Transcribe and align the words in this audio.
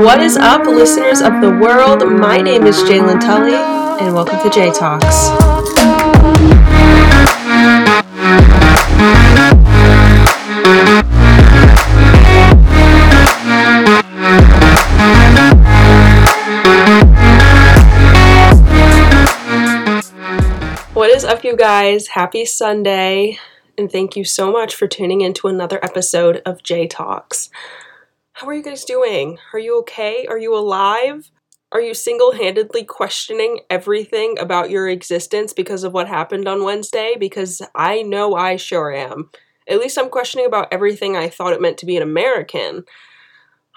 What 0.00 0.22
is 0.22 0.38
up, 0.38 0.64
listeners 0.64 1.20
of 1.20 1.42
the 1.42 1.50
world? 1.50 2.10
My 2.10 2.38
name 2.38 2.66
is 2.66 2.78
Jalen 2.84 3.20
Tully, 3.20 3.52
and 3.52 4.14
welcome 4.14 4.38
to 4.42 4.48
J 4.48 4.70
Talks. 4.72 5.28
What 20.94 21.10
is 21.10 21.24
up, 21.26 21.44
you 21.44 21.54
guys? 21.54 22.08
Happy 22.08 22.46
Sunday, 22.46 23.38
and 23.76 23.92
thank 23.92 24.16
you 24.16 24.24
so 24.24 24.50
much 24.50 24.74
for 24.74 24.88
tuning 24.88 25.20
in 25.20 25.34
to 25.34 25.48
another 25.48 25.78
episode 25.84 26.40
of 26.46 26.62
J 26.62 26.86
Talks. 26.86 27.50
How 28.40 28.46
are 28.46 28.54
you 28.54 28.62
guys 28.62 28.86
doing? 28.86 29.36
Are 29.52 29.58
you 29.58 29.78
okay? 29.80 30.26
Are 30.26 30.38
you 30.38 30.56
alive? 30.56 31.30
Are 31.72 31.80
you 31.82 31.92
single 31.92 32.32
handedly 32.32 32.84
questioning 32.84 33.60
everything 33.68 34.38
about 34.38 34.70
your 34.70 34.88
existence 34.88 35.52
because 35.52 35.84
of 35.84 35.92
what 35.92 36.08
happened 36.08 36.48
on 36.48 36.64
Wednesday? 36.64 37.16
Because 37.20 37.60
I 37.74 38.00
know 38.00 38.34
I 38.34 38.56
sure 38.56 38.94
am. 38.94 39.28
At 39.68 39.78
least 39.78 39.98
I'm 39.98 40.08
questioning 40.08 40.46
about 40.46 40.68
everything 40.72 41.18
I 41.18 41.28
thought 41.28 41.52
it 41.52 41.60
meant 41.60 41.76
to 41.78 41.86
be 41.86 41.98
an 41.98 42.02
American. 42.02 42.84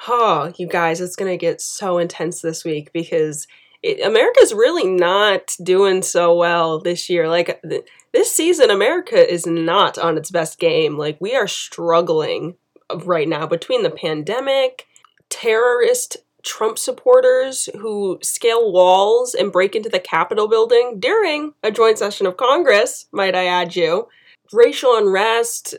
Oh, 0.07 0.53
you 0.55 0.69
guys, 0.69 1.01
it's 1.01 1.17
gonna 1.17 1.35
get 1.35 1.59
so 1.59 1.97
intense 1.97 2.39
this 2.39 2.63
week 2.63 2.93
because 2.93 3.47
it, 3.81 3.99
America's 3.99 4.53
really 4.53 4.87
not 4.87 5.57
doing 5.61 6.01
so 6.01 6.33
well 6.33 6.79
this 6.79 7.09
year. 7.09 7.27
Like, 7.27 7.61
th- 7.67 7.83
this 8.13 8.31
season, 8.31 8.69
America 8.69 9.29
is 9.29 9.45
not 9.45 9.97
on 9.97 10.17
its 10.17 10.31
best 10.31 10.57
game. 10.57 10.97
Like, 10.97 11.17
we 11.19 11.35
are 11.35 11.49
struggling 11.49 12.55
right 13.05 13.27
now 13.27 13.47
between 13.47 13.83
the 13.83 13.89
pandemic, 13.89 14.87
terrorist 15.29 16.17
Trump 16.43 16.77
supporters 16.77 17.69
who 17.79 18.19
scale 18.21 18.71
walls 18.71 19.33
and 19.33 19.51
break 19.51 19.75
into 19.75 19.89
the 19.89 19.99
Capitol 19.99 20.47
building 20.47 20.99
during 20.99 21.53
a 21.63 21.71
joint 21.71 21.97
session 21.97 22.27
of 22.27 22.37
Congress, 22.37 23.07
might 23.11 23.33
I 23.33 23.45
add 23.45 23.75
you, 23.75 24.07
racial 24.51 24.95
unrest, 24.97 25.75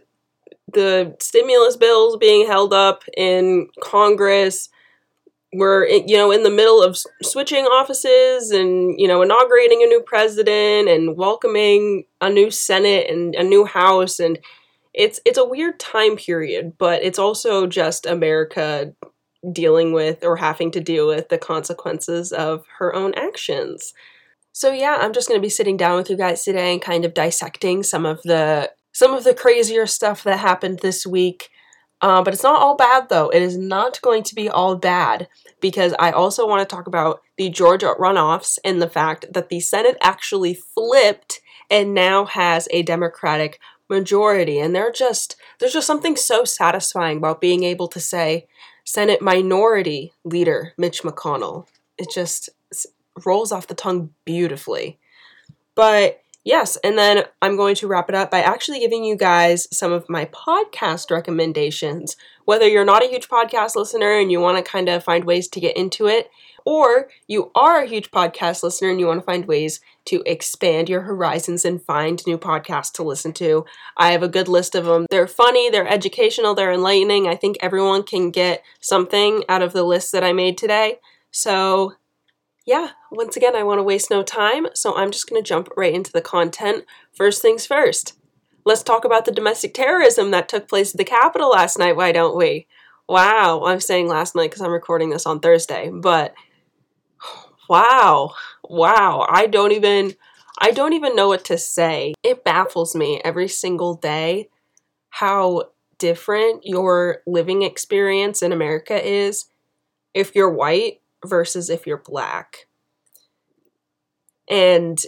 the 0.72 1.14
stimulus 1.20 1.76
bills 1.76 2.16
being 2.16 2.46
held 2.46 2.72
up 2.72 3.04
in 3.16 3.68
Congress. 3.80 4.70
We're 5.52 5.86
eh, 5.86 6.02
you 6.06 6.16
know 6.16 6.32
in 6.32 6.42
the 6.42 6.50
middle 6.50 6.82
of 6.82 6.98
switching 7.22 7.64
offices 7.64 8.50
and 8.50 8.98
you 8.98 9.06
know 9.06 9.22
inaugurating 9.22 9.82
a 9.82 9.86
new 9.86 10.00
president 10.00 10.88
and 10.88 11.16
welcoming 11.16 12.04
a 12.20 12.28
new 12.28 12.50
Senate 12.50 13.08
and 13.08 13.34
a 13.34 13.44
new 13.44 13.64
House 13.64 14.18
and 14.18 14.38
it's 14.94 15.20
it's 15.24 15.38
a 15.38 15.44
weird 15.44 15.78
time 15.80 16.16
period, 16.16 16.74
but 16.78 17.02
it's 17.02 17.18
also 17.18 17.66
just 17.66 18.06
America 18.06 18.94
dealing 19.52 19.92
with 19.92 20.24
or 20.24 20.36
having 20.36 20.70
to 20.70 20.80
deal 20.80 21.06
with 21.06 21.28
the 21.28 21.38
consequences 21.38 22.32
of 22.32 22.64
her 22.78 22.94
own 22.94 23.12
actions. 23.14 23.92
So 24.52 24.72
yeah, 24.72 24.98
I'm 25.00 25.12
just 25.12 25.28
going 25.28 25.38
to 25.38 25.44
be 25.44 25.50
sitting 25.50 25.76
down 25.76 25.96
with 25.96 26.08
you 26.08 26.16
guys 26.16 26.44
today 26.44 26.72
and 26.72 26.80
kind 26.80 27.04
of 27.04 27.12
dissecting 27.12 27.82
some 27.82 28.06
of 28.06 28.22
the 28.22 28.72
some 28.92 29.12
of 29.12 29.24
the 29.24 29.34
crazier 29.34 29.86
stuff 29.86 30.22
that 30.22 30.38
happened 30.38 30.78
this 30.78 31.04
week. 31.04 31.50
Uh, 32.00 32.22
but 32.22 32.34
it's 32.34 32.42
not 32.42 32.60
all 32.60 32.76
bad 32.76 33.08
though. 33.08 33.30
It 33.30 33.42
is 33.42 33.56
not 33.56 34.00
going 34.00 34.22
to 34.24 34.34
be 34.34 34.48
all 34.48 34.76
bad 34.76 35.26
because 35.60 35.94
I 35.98 36.12
also 36.12 36.46
want 36.46 36.66
to 36.68 36.72
talk 36.72 36.86
about 36.86 37.20
the 37.36 37.50
Georgia 37.50 37.94
runoffs 37.98 38.58
and 38.64 38.80
the 38.80 38.88
fact 38.88 39.32
that 39.32 39.48
the 39.48 39.58
Senate 39.58 39.96
actually 40.00 40.54
flipped 40.54 41.40
and 41.70 41.94
now 41.94 42.24
has 42.26 42.68
a 42.70 42.82
Democratic 42.82 43.58
majority 43.88 44.58
and 44.58 44.74
they're 44.74 44.92
just 44.92 45.36
there's 45.58 45.74
just 45.74 45.86
something 45.86 46.16
so 46.16 46.44
satisfying 46.44 47.18
about 47.18 47.40
being 47.40 47.64
able 47.64 47.88
to 47.88 48.00
say 48.00 48.46
Senate 48.84 49.20
minority 49.22 50.12
leader 50.24 50.72
Mitch 50.76 51.02
McConnell. 51.02 51.66
It 51.98 52.08
just 52.12 52.50
rolls 53.24 53.52
off 53.52 53.66
the 53.66 53.74
tongue 53.74 54.10
beautifully. 54.24 54.98
But 55.74 56.22
yes, 56.44 56.76
and 56.84 56.98
then 56.98 57.24
I'm 57.40 57.56
going 57.56 57.74
to 57.76 57.86
wrap 57.86 58.08
it 58.08 58.14
up 58.14 58.30
by 58.30 58.40
actually 58.40 58.80
giving 58.80 59.04
you 59.04 59.16
guys 59.16 59.66
some 59.76 59.92
of 59.92 60.08
my 60.08 60.26
podcast 60.26 61.10
recommendations. 61.10 62.16
Whether 62.44 62.68
you're 62.68 62.84
not 62.84 63.04
a 63.04 63.08
huge 63.08 63.28
podcast 63.28 63.76
listener 63.76 64.18
and 64.18 64.30
you 64.30 64.40
want 64.40 64.58
to 64.58 64.70
kind 64.70 64.88
of 64.88 65.04
find 65.04 65.24
ways 65.24 65.48
to 65.48 65.60
get 65.60 65.76
into 65.76 66.06
it, 66.06 66.30
or 66.64 67.08
you 67.26 67.50
are 67.54 67.82
a 67.82 67.86
huge 67.86 68.10
podcast 68.10 68.62
listener 68.62 68.90
and 68.90 69.00
you 69.00 69.06
want 69.06 69.20
to 69.20 69.26
find 69.26 69.46
ways 69.46 69.80
to 70.06 70.22
expand 70.26 70.88
your 70.88 71.02
horizons 71.02 71.64
and 71.64 71.82
find 71.82 72.24
new 72.26 72.38
podcasts 72.38 72.92
to 72.92 73.02
listen 73.02 73.32
to. 73.34 73.64
I 73.96 74.12
have 74.12 74.22
a 74.22 74.28
good 74.28 74.48
list 74.48 74.74
of 74.74 74.84
them. 74.84 75.06
They're 75.10 75.26
funny, 75.26 75.70
they're 75.70 75.88
educational, 75.88 76.54
they're 76.54 76.72
enlightening. 76.72 77.26
I 77.26 77.36
think 77.36 77.56
everyone 77.60 78.02
can 78.02 78.30
get 78.30 78.62
something 78.80 79.44
out 79.48 79.62
of 79.62 79.72
the 79.72 79.84
list 79.84 80.12
that 80.12 80.24
I 80.24 80.32
made 80.32 80.58
today. 80.58 80.98
So, 81.30 81.94
yeah, 82.66 82.90
once 83.10 83.36
again, 83.36 83.56
I 83.56 83.62
want 83.62 83.78
to 83.78 83.84
waste 83.84 84.10
no 84.10 84.22
time, 84.22 84.66
so 84.74 84.96
I'm 84.96 85.10
just 85.10 85.28
going 85.28 85.42
to 85.42 85.46
jump 85.46 85.68
right 85.76 85.94
into 85.94 86.12
the 86.12 86.22
content. 86.22 86.84
First 87.12 87.42
things 87.42 87.66
first. 87.66 88.14
Let's 88.64 88.82
talk 88.82 89.04
about 89.04 89.26
the 89.26 89.32
domestic 89.32 89.74
terrorism 89.74 90.30
that 90.30 90.48
took 90.48 90.68
place 90.68 90.92
at 90.92 90.98
the 90.98 91.04
Capitol 91.04 91.50
last 91.50 91.78
night, 91.78 91.96
why 91.96 92.12
don't 92.12 92.36
we? 92.36 92.66
Wow, 93.06 93.64
I'm 93.66 93.80
saying 93.80 94.08
last 94.08 94.34
night 94.34 94.50
because 94.50 94.62
I'm 94.62 94.72
recording 94.72 95.10
this 95.10 95.26
on 95.26 95.40
Thursday, 95.40 95.90
but 95.92 96.34
wow, 97.68 98.34
wow, 98.62 99.26
I 99.28 99.46
don't 99.46 99.72
even 99.72 100.14
I 100.60 100.70
don't 100.70 100.92
even 100.92 101.16
know 101.16 101.28
what 101.28 101.44
to 101.46 101.58
say. 101.58 102.14
It 102.22 102.44
baffles 102.44 102.94
me 102.94 103.20
every 103.24 103.48
single 103.48 103.94
day 103.94 104.48
how 105.10 105.70
different 105.98 106.64
your 106.64 107.22
living 107.26 107.62
experience 107.62 108.42
in 108.42 108.52
America 108.52 109.04
is 109.06 109.46
if 110.12 110.34
you're 110.34 110.50
white 110.50 111.00
versus 111.24 111.70
if 111.70 111.86
you're 111.86 112.02
black. 112.04 112.66
And 114.48 115.00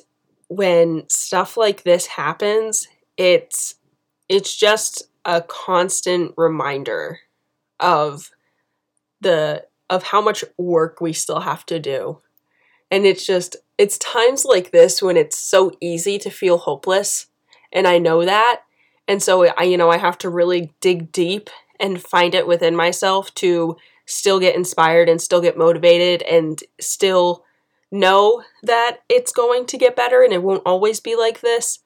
when 0.48 1.08
stuff 1.08 1.56
like 1.56 1.82
this 1.82 2.06
happens, 2.06 2.88
it's 3.16 3.74
it's 4.28 4.56
just 4.56 5.04
a 5.24 5.42
constant 5.42 6.32
reminder 6.36 7.20
of 7.78 8.30
the 9.20 9.64
of 9.90 10.02
how 10.02 10.20
much 10.20 10.44
work 10.58 11.00
we 11.00 11.12
still 11.12 11.40
have 11.40 11.64
to 11.66 11.78
do 11.78 12.20
and 12.90 13.04
it's 13.04 13.26
just, 13.26 13.56
it's 13.78 13.98
times 13.98 14.44
like 14.44 14.70
this 14.70 15.02
when 15.02 15.16
it's 15.16 15.36
so 15.38 15.72
easy 15.80 16.18
to 16.18 16.30
feel 16.30 16.58
hopeless. 16.58 17.26
And 17.72 17.86
I 17.86 17.98
know 17.98 18.24
that. 18.24 18.62
And 19.08 19.22
so 19.22 19.52
I, 19.56 19.64
you 19.64 19.76
know, 19.76 19.90
I 19.90 19.98
have 19.98 20.18
to 20.18 20.30
really 20.30 20.72
dig 20.80 21.12
deep 21.12 21.50
and 21.78 22.02
find 22.02 22.34
it 22.34 22.46
within 22.46 22.74
myself 22.74 23.32
to 23.34 23.76
still 24.06 24.40
get 24.40 24.56
inspired 24.56 25.08
and 25.08 25.20
still 25.20 25.40
get 25.40 25.58
motivated 25.58 26.22
and 26.22 26.60
still 26.80 27.44
know 27.90 28.42
that 28.62 28.98
it's 29.08 29.32
going 29.32 29.66
to 29.66 29.78
get 29.78 29.96
better 29.96 30.22
and 30.22 30.32
it 30.32 30.42
won't 30.42 30.62
always 30.66 31.00
be 31.00 31.16
like 31.16 31.40
this. 31.40 31.80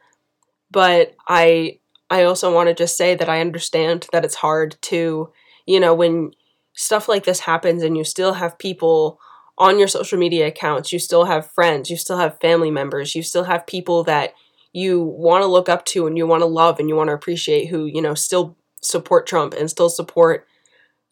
But 0.71 1.15
I 1.29 1.79
I 2.11 2.25
also 2.25 2.53
want 2.53 2.69
to 2.69 2.75
just 2.75 2.97
say 2.97 3.15
that 3.15 3.29
I 3.29 3.41
understand 3.41 4.09
that 4.13 4.25
it's 4.25 4.37
hard 4.37 4.77
to, 4.83 5.33
you 5.67 5.81
know, 5.81 5.95
when 5.95 6.33
stuff 6.75 7.09
like 7.09 7.25
this 7.25 7.41
happens 7.41 7.83
and 7.83 7.97
you 7.97 8.05
still 8.05 8.35
have 8.35 8.59
people 8.59 9.21
on 9.61 9.79
your 9.79 9.89
social 9.89 10.19
media 10.19 10.47
accounts, 10.47 10.91
you 10.91 10.99
still 10.99 11.27
have 11.27 11.53
friends, 11.53 11.91
you 11.91 11.97
still 11.97 12.17
have 12.17 12.41
family 12.41 12.71
members, 12.71 13.15
you 13.15 13.23
still 13.23 13.45
have 13.45 13.67
people 13.67 14.03
that 14.05 14.33
you 14.73 15.03
want 15.03 15.43
to 15.43 15.47
look 15.47 15.69
up 15.69 15.85
to 15.85 16.07
and 16.07 16.17
you 16.17 16.27
want 16.27 16.41
to 16.41 16.47
love 16.47 16.81
and 16.81 16.89
you 16.89 16.97
want 16.97 17.09
to 17.09 17.15
appreciate 17.15 17.67
who, 17.67 17.85
you 17.85 18.01
know, 18.01 18.15
still 18.15 18.57
support 18.81 19.27
Trump 19.27 19.53
and 19.53 19.69
still 19.69 19.91
support 19.91 20.47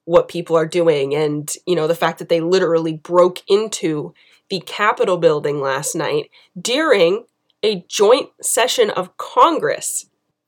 what 0.06 0.28
people 0.28 0.56
are 0.56 0.66
doing. 0.66 1.14
And, 1.14 1.53
you 1.66 1.76
know, 1.76 1.86
the 1.86 1.94
fact 1.94 2.19
that 2.20 2.31
they 2.31 2.41
literally 2.41 2.94
broke 2.94 3.42
into 3.48 4.14
the 4.48 4.60
Capitol 4.60 5.19
building 5.19 5.60
last 5.60 5.94
night 5.94 6.30
during 6.59 7.26
a 7.62 7.84
joint 7.86 8.30
session 8.41 8.88
of 8.88 9.15
Congress. 9.19 10.06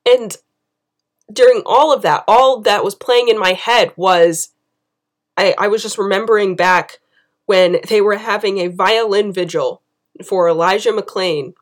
And 0.09 0.35
during 1.31 1.63
all 1.67 1.93
of 1.93 2.01
that, 2.01 2.25
all 2.27 2.63
that 2.63 2.83
was 2.83 2.95
playing 2.95 3.29
in 3.29 3.39
my 3.39 3.53
head 3.53 3.93
was 3.95 4.55
I, 5.37 5.55
I 5.59 5.69
was 5.69 5.83
just 5.83 5.99
remembering 5.99 6.57
back 6.57 6.99
when 7.51 7.81
they 7.89 8.01
were 8.01 8.17
having 8.17 8.59
a 8.59 8.69
violin 8.69 9.33
vigil 9.33 9.83
for 10.25 10.49
Elijah 10.49 10.93
McClain 10.93 11.53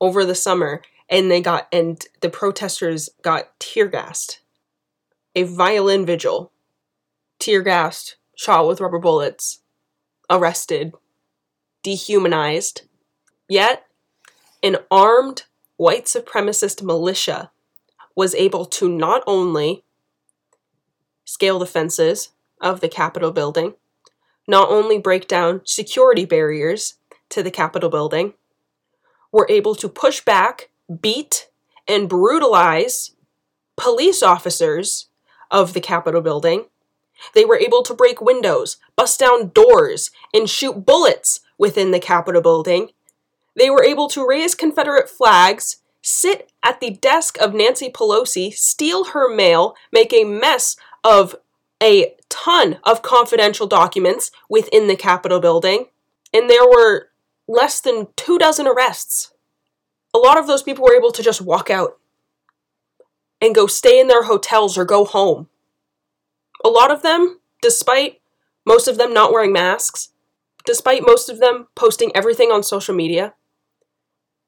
over 0.00 0.24
the 0.24 0.34
summer 0.34 0.80
and 1.10 1.30
they 1.30 1.42
got 1.42 1.68
and 1.70 2.06
the 2.22 2.30
protesters 2.30 3.10
got 3.20 3.50
tear 3.60 3.86
gassed. 3.86 4.40
A 5.34 5.42
violin 5.42 6.06
vigil, 6.06 6.52
tear 7.38 7.60
gassed, 7.60 8.16
shot 8.34 8.66
with 8.66 8.80
rubber 8.80 8.98
bullets, 8.98 9.60
arrested, 10.30 10.94
dehumanized. 11.82 12.88
Yet, 13.46 13.84
an 14.62 14.78
armed 14.90 15.42
white 15.76 16.06
supremacist 16.06 16.82
militia 16.82 17.50
was 18.16 18.34
able 18.34 18.64
to 18.64 18.88
not 18.88 19.22
only 19.26 19.84
scale 21.26 21.58
the 21.58 21.66
fences 21.66 22.30
of 22.58 22.80
the 22.80 22.88
Capitol 22.88 23.32
building, 23.32 23.74
not 24.50 24.68
only 24.68 24.98
break 24.98 25.28
down 25.28 25.62
security 25.64 26.24
barriers 26.24 26.94
to 27.30 27.42
the 27.42 27.50
Capitol 27.50 27.88
building, 27.88 28.34
were 29.32 29.46
able 29.48 29.74
to 29.76 29.88
push 29.88 30.20
back, 30.20 30.70
beat, 31.00 31.48
and 31.86 32.08
brutalize 32.08 33.12
police 33.76 34.22
officers 34.22 35.08
of 35.50 35.72
the 35.72 35.80
Capitol 35.80 36.20
building, 36.20 36.64
They 37.34 37.44
were 37.44 37.58
able 37.58 37.82
to 37.82 37.94
break 37.94 38.20
windows, 38.20 38.78
bust 38.96 39.20
down 39.20 39.50
doors, 39.50 40.10
and 40.32 40.48
shoot 40.48 40.86
bullets 40.86 41.40
within 41.58 41.90
the 41.90 42.00
Capitol 42.00 42.42
building. 42.42 42.90
They 43.56 43.70
were 43.70 43.84
able 43.84 44.08
to 44.08 44.26
raise 44.26 44.54
Confederate 44.54 45.08
flags, 45.08 45.78
sit 46.02 46.50
at 46.62 46.80
the 46.80 46.90
desk 46.90 47.38
of 47.40 47.54
Nancy 47.54 47.90
Pelosi, 47.90 48.52
steal 48.52 49.06
her 49.06 49.28
mail, 49.28 49.74
make 49.92 50.12
a 50.12 50.24
mess 50.24 50.76
of 51.04 51.36
a 51.82 52.14
ton 52.30 52.78
of 52.84 53.02
confidential 53.02 53.66
documents 53.66 54.30
within 54.48 54.86
the 54.86 54.96
Capitol 54.96 55.40
building, 55.40 55.86
and 56.32 56.48
there 56.48 56.66
were 56.66 57.10
less 57.46 57.80
than 57.80 58.08
two 58.16 58.38
dozen 58.38 58.66
arrests. 58.66 59.32
A 60.14 60.18
lot 60.18 60.38
of 60.38 60.46
those 60.46 60.62
people 60.62 60.84
were 60.84 60.96
able 60.96 61.12
to 61.12 61.22
just 61.22 61.42
walk 61.42 61.68
out 61.68 61.98
and 63.40 63.54
go 63.54 63.66
stay 63.66 64.00
in 64.00 64.08
their 64.08 64.24
hotels 64.24 64.78
or 64.78 64.84
go 64.84 65.04
home. 65.04 65.48
A 66.64 66.68
lot 66.68 66.90
of 66.90 67.02
them, 67.02 67.40
despite 67.62 68.20
most 68.64 68.88
of 68.88 68.98
them 68.98 69.12
not 69.12 69.32
wearing 69.32 69.52
masks, 69.52 70.10
despite 70.64 71.06
most 71.06 71.28
of 71.28 71.40
them 71.40 71.68
posting 71.74 72.14
everything 72.14 72.50
on 72.50 72.62
social 72.62 72.94
media, 72.94 73.34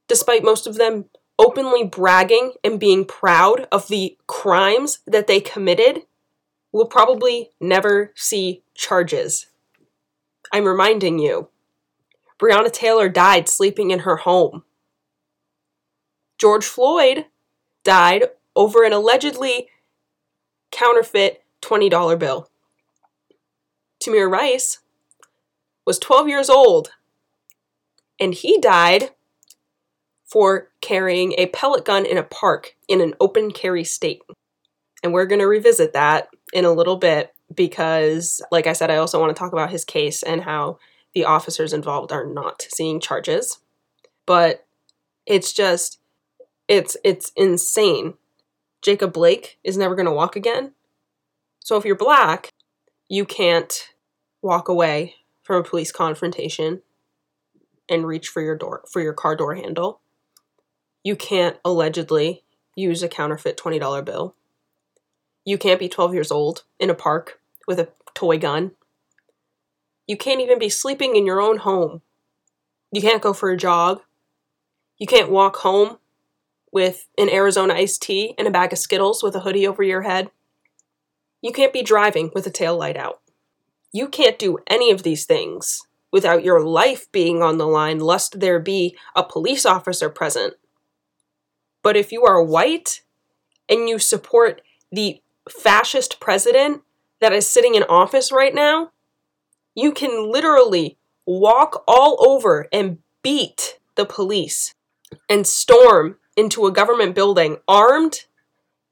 despite 0.08 0.44
most 0.44 0.66
of 0.66 0.76
them 0.76 1.06
openly 1.38 1.84
bragging 1.84 2.52
and 2.62 2.78
being 2.78 3.04
proud 3.04 3.66
of 3.72 3.88
the 3.88 4.16
crimes 4.26 4.98
that 5.06 5.26
they 5.26 5.40
committed, 5.40 6.02
will 6.72 6.86
probably 6.86 7.50
never 7.60 8.12
see 8.14 8.62
charges. 8.74 9.46
I'm 10.52 10.64
reminding 10.64 11.18
you, 11.18 11.48
Breonna 12.38 12.72
Taylor 12.72 13.08
died 13.08 13.48
sleeping 13.48 13.90
in 13.90 14.00
her 14.00 14.16
home. 14.16 14.64
George 16.38 16.64
Floyd 16.64 17.26
died 17.84 18.24
over 18.56 18.84
an 18.84 18.92
allegedly 18.92 19.68
counterfeit 20.70 21.44
$20 21.60 22.18
bill. 22.18 22.48
Tamir 24.02 24.28
Rice 24.28 24.78
was 25.86 25.98
12 25.98 26.28
years 26.28 26.50
old 26.50 26.90
and 28.18 28.34
he 28.34 28.58
died 28.58 29.10
for 30.24 30.70
carrying 30.80 31.34
a 31.36 31.46
pellet 31.46 31.84
gun 31.84 32.06
in 32.06 32.16
a 32.16 32.22
park 32.22 32.74
in 32.88 33.00
an 33.00 33.14
open 33.20 33.50
carry 33.50 33.84
state. 33.84 34.22
And 35.02 35.12
we're 35.12 35.26
going 35.26 35.40
to 35.40 35.46
revisit 35.46 35.92
that 35.92 36.28
in 36.52 36.64
a 36.64 36.72
little 36.72 36.96
bit 36.96 37.34
because, 37.54 38.40
like 38.50 38.66
I 38.66 38.72
said, 38.72 38.90
I 38.90 38.96
also 38.96 39.20
want 39.20 39.34
to 39.34 39.38
talk 39.38 39.52
about 39.52 39.70
his 39.70 39.84
case 39.84 40.22
and 40.22 40.42
how 40.42 40.78
the 41.14 41.24
officers 41.24 41.72
involved 41.72 42.12
are 42.12 42.26
not 42.26 42.66
seeing 42.70 43.00
charges. 43.00 43.58
But 44.26 44.66
it's 45.26 45.52
just, 45.52 45.98
it's 46.68 46.96
it's 47.04 47.32
insane 47.36 48.14
Jacob 48.82 49.12
Blake 49.12 49.58
is 49.62 49.78
never 49.78 49.94
going 49.94 50.06
to 50.06 50.12
walk 50.12 50.34
again. 50.34 50.72
So 51.60 51.76
if 51.76 51.84
you're 51.84 51.96
black, 51.96 52.50
you 53.08 53.24
can't 53.24 53.90
walk 54.42 54.68
away 54.68 55.14
from 55.42 55.56
a 55.56 55.64
police 55.64 55.92
confrontation 55.92 56.82
and 57.88 58.06
reach 58.06 58.28
for 58.28 58.42
your 58.42 58.56
door 58.56 58.82
for 58.90 59.00
your 59.00 59.12
car 59.12 59.36
door 59.36 59.54
handle. 59.54 60.00
You 61.04 61.14
can't 61.14 61.56
allegedly 61.64 62.42
use 62.74 63.02
a 63.02 63.08
counterfeit 63.08 63.56
$20 63.56 64.04
bill. 64.04 64.34
You 65.44 65.58
can't 65.58 65.80
be 65.80 65.88
12 65.88 66.14
years 66.14 66.30
old 66.30 66.64
in 66.78 66.90
a 66.90 66.94
park 66.94 67.40
with 67.66 67.78
a 67.78 67.88
toy 68.14 68.38
gun. 68.38 68.72
You 70.06 70.16
can't 70.16 70.40
even 70.40 70.58
be 70.58 70.68
sleeping 70.68 71.16
in 71.16 71.26
your 71.26 71.40
own 71.40 71.58
home. 71.58 72.02
You 72.92 73.00
can't 73.00 73.22
go 73.22 73.32
for 73.32 73.50
a 73.50 73.56
jog. 73.56 74.02
You 74.98 75.06
can't 75.06 75.30
walk 75.30 75.56
home 75.56 75.98
with 76.70 77.08
an 77.18 77.28
Arizona 77.28 77.74
iced 77.74 78.02
tea 78.02 78.34
and 78.38 78.46
a 78.46 78.50
bag 78.50 78.72
of 78.72 78.78
Skittles 78.78 79.22
with 79.22 79.34
a 79.34 79.40
hoodie 79.40 79.66
over 79.66 79.82
your 79.82 80.02
head. 80.02 80.30
You 81.40 81.52
can't 81.52 81.72
be 81.72 81.82
driving 81.82 82.30
with 82.34 82.46
a 82.46 82.50
tail 82.50 82.76
light 82.76 82.96
out. 82.96 83.20
You 83.92 84.08
can't 84.08 84.38
do 84.38 84.58
any 84.68 84.90
of 84.90 85.02
these 85.02 85.24
things 85.24 85.86
without 86.12 86.44
your 86.44 86.60
life 86.60 87.10
being 87.10 87.42
on 87.42 87.58
the 87.58 87.66
line, 87.66 87.98
lest 87.98 88.40
there 88.40 88.60
be 88.60 88.96
a 89.16 89.24
police 89.24 89.66
officer 89.66 90.08
present. 90.08 90.54
But 91.82 91.96
if 91.96 92.12
you 92.12 92.24
are 92.24 92.42
white 92.42 93.02
and 93.68 93.88
you 93.88 93.98
support 93.98 94.60
the 94.92 95.21
fascist 95.48 96.20
president 96.20 96.82
that 97.20 97.32
is 97.32 97.46
sitting 97.46 97.74
in 97.74 97.82
office 97.84 98.32
right 98.32 98.54
now, 98.54 98.90
you 99.74 99.92
can 99.92 100.30
literally 100.30 100.98
walk 101.26 101.82
all 101.86 102.16
over 102.28 102.68
and 102.72 102.98
beat 103.22 103.78
the 103.94 104.04
police 104.04 104.74
and 105.28 105.46
storm 105.46 106.16
into 106.36 106.66
a 106.66 106.72
government 106.72 107.14
building 107.14 107.58
armed, 107.68 108.26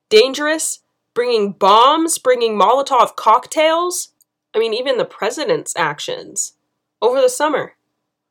dangerous, 0.08 0.80
bringing 1.14 1.52
bombs, 1.52 2.18
bringing 2.18 2.58
Molotov 2.58 3.16
cocktails. 3.16 4.10
I 4.54 4.58
mean, 4.58 4.74
even 4.74 4.98
the 4.98 5.04
president's 5.04 5.74
actions 5.76 6.54
over 7.02 7.20
the 7.20 7.28
summer. 7.28 7.74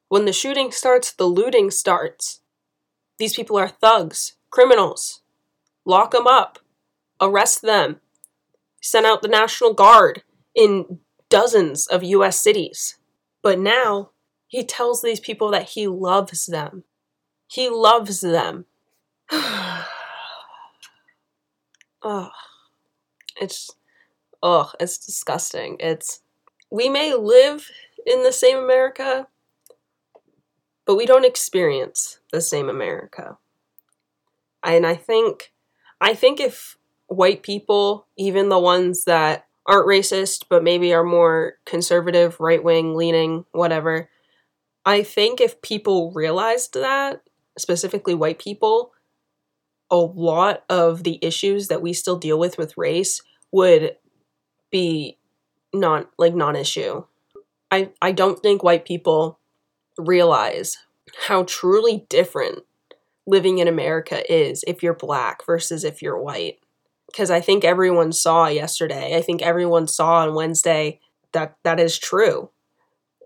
When 0.08 0.26
the 0.26 0.34
shooting 0.34 0.72
starts, 0.72 1.12
the 1.12 1.26
looting 1.26 1.72
starts. 1.72 2.42
These 3.18 3.36
people 3.36 3.58
are 3.58 3.68
thugs, 3.68 4.36
criminals. 4.50 5.22
Lock 5.86 6.12
them 6.12 6.28
up, 6.28 6.60
arrest 7.22 7.62
them, 7.62 8.00
send 8.82 9.06
out 9.06 9.22
the 9.22 9.28
National 9.28 9.74
Guard 9.74 10.24
in 10.56 11.00
dozens 11.30 11.88
of 11.88 12.04
US 12.04 12.42
cities. 12.42 12.98
But 13.42 13.60
now 13.60 14.12
he 14.48 14.64
tells 14.64 15.02
these 15.02 15.20
people 15.20 15.52
that 15.52 15.70
he 15.70 15.88
loves 15.88 16.46
them. 16.48 16.84
He 17.48 17.70
loves 17.70 18.22
them. 18.22 18.66
oh, 19.32 19.86
it's 23.40 23.72
oh, 24.42 24.72
it's 24.80 24.98
disgusting. 24.98 25.78
It's 25.80 26.22
we 26.72 26.90
may 26.90 27.14
live 27.14 27.70
in 28.06 28.24
the 28.24 28.32
same 28.32 28.58
America, 28.58 29.28
but 30.86 30.96
we 30.96 31.06
don't 31.06 31.26
experience 31.26 32.20
the 32.32 32.42
same 32.42 32.70
America. 32.70 33.38
And 34.64 34.86
I 34.86 34.96
think 34.96 35.54
I 36.02 36.16
think 36.16 36.40
if 36.40 36.78
white 37.10 37.44
people, 37.44 38.08
even 38.18 38.50
the 38.50 38.60
ones 38.60 39.06
that 39.06 39.46
aren't 39.66 39.88
racist 39.88 40.46
but 40.50 40.64
maybe 40.64 40.94
are 40.94 41.04
more 41.04 41.56
conservative, 41.66 42.40
right-wing 42.40 42.96
leaning, 42.96 43.46
whatever, 43.52 44.10
I 44.86 45.04
think 45.04 45.42
if 45.42 45.62
people 45.62 46.12
realized 46.14 46.74
that, 46.74 47.22
specifically 47.58 48.16
white 48.16 48.40
people, 48.40 48.94
a 49.92 49.98
lot 49.98 50.64
of 50.70 51.04
the 51.04 51.20
issues 51.22 51.68
that 51.68 51.82
we 51.82 51.94
still 51.94 52.18
deal 52.18 52.40
with 52.40 52.58
with 52.58 52.78
race 52.78 53.22
would 53.52 53.98
be 54.72 55.18
non 55.74 56.06
like 56.18 56.36
non-issue. 56.36 57.04
I 57.72 57.92
I 58.02 58.12
don't 58.12 58.40
think 58.40 58.64
white 58.64 58.86
people 58.86 59.40
realize 59.98 60.78
how 61.28 61.44
truly 61.44 62.06
different 62.10 62.60
living 63.28 63.60
in 63.60 63.68
America 63.68 64.32
is 64.32 64.64
if 64.68 64.82
you're 64.82 64.94
black 64.94 65.46
versus 65.46 65.84
if 65.84 66.02
you're 66.02 66.22
white. 66.22 66.60
Cuz 67.16 67.30
I 67.30 67.42
think 67.42 67.64
everyone 67.64 68.12
saw 68.12 68.48
yesterday. 68.48 69.16
I 69.18 69.22
think 69.22 69.42
everyone 69.42 69.88
saw 69.88 70.18
on 70.18 70.36
Wednesday 70.36 71.00
that 71.32 71.56
that 71.64 71.80
is 71.80 71.98
true. 71.98 72.50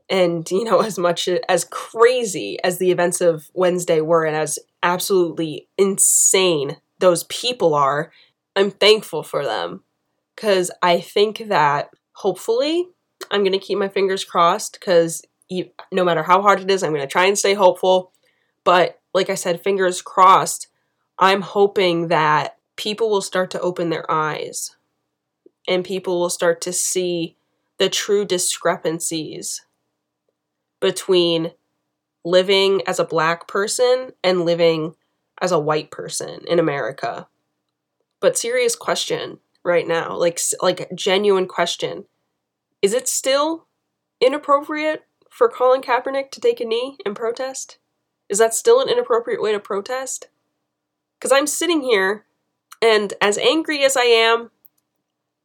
And 0.09 0.49
you 0.49 0.63
know, 0.63 0.79
as 0.89 0.97
much 0.97 1.27
as 1.27 1.65
crazy 1.65 2.57
as 2.63 2.77
the 2.77 2.91
events 2.91 3.21
of 3.21 3.49
Wednesday 3.53 4.01
were 4.01 4.25
and 4.25 4.35
as 4.35 4.59
absolutely 4.81 5.67
insane 5.77 6.77
those 6.99 7.23
people 7.25 7.73
are, 7.73 8.11
I'm 8.55 8.71
thankful 8.71 9.23
for 9.23 9.43
them 9.43 9.83
because 10.35 10.71
I 10.81 10.99
think 10.99 11.47
that 11.47 11.89
hopefully 12.13 12.87
I'm 13.31 13.41
going 13.41 13.53
to 13.53 13.59
keep 13.59 13.77
my 13.77 13.89
fingers 13.89 14.23
crossed 14.23 14.79
because 14.79 15.23
no 15.91 16.03
matter 16.03 16.23
how 16.23 16.41
hard 16.41 16.61
it 16.61 16.71
is, 16.71 16.83
I'm 16.83 16.91
going 16.91 17.01
to 17.01 17.07
try 17.07 17.25
and 17.25 17.37
stay 17.37 17.53
hopeful. 17.53 18.11
But 18.63 18.99
like 19.13 19.29
I 19.29 19.35
said, 19.35 19.63
fingers 19.63 20.01
crossed, 20.01 20.67
I'm 21.19 21.41
hoping 21.41 22.07
that 22.07 22.57
people 22.75 23.09
will 23.09 23.21
start 23.21 23.51
to 23.51 23.61
open 23.61 23.89
their 23.89 24.09
eyes 24.11 24.75
and 25.67 25.85
people 25.85 26.19
will 26.19 26.29
start 26.29 26.61
to 26.61 26.73
see 26.73 27.35
the 27.77 27.89
true 27.89 28.25
discrepancies 28.25 29.65
between 30.79 31.51
living 32.25 32.81
as 32.87 32.99
a 32.99 33.05
black 33.05 33.47
person 33.47 34.11
and 34.23 34.45
living 34.45 34.95
as 35.41 35.51
a 35.51 35.59
white 35.59 35.91
person 35.91 36.41
in 36.47 36.59
America. 36.59 37.27
But 38.19 38.37
serious 38.37 38.75
question 38.75 39.39
right 39.63 39.87
now, 39.87 40.15
like 40.15 40.39
like 40.61 40.89
genuine 40.95 41.47
question. 41.47 42.05
Is 42.81 42.93
it 42.93 43.07
still 43.07 43.67
inappropriate 44.21 45.03
for 45.29 45.49
Colin 45.49 45.81
Kaepernick 45.81 46.31
to 46.31 46.41
take 46.41 46.59
a 46.59 46.65
knee 46.65 46.97
and 47.05 47.15
protest? 47.15 47.77
Is 48.29 48.39
that 48.39 48.53
still 48.53 48.81
an 48.81 48.89
inappropriate 48.89 49.41
way 49.41 49.51
to 49.51 49.59
protest? 49.59 50.27
Cuz 51.19 51.31
I'm 51.31 51.47
sitting 51.47 51.81
here 51.81 52.25
and 52.83 53.13
as 53.21 53.37
angry 53.37 53.85
as 53.85 53.95
I 53.95 54.03
am, 54.03 54.51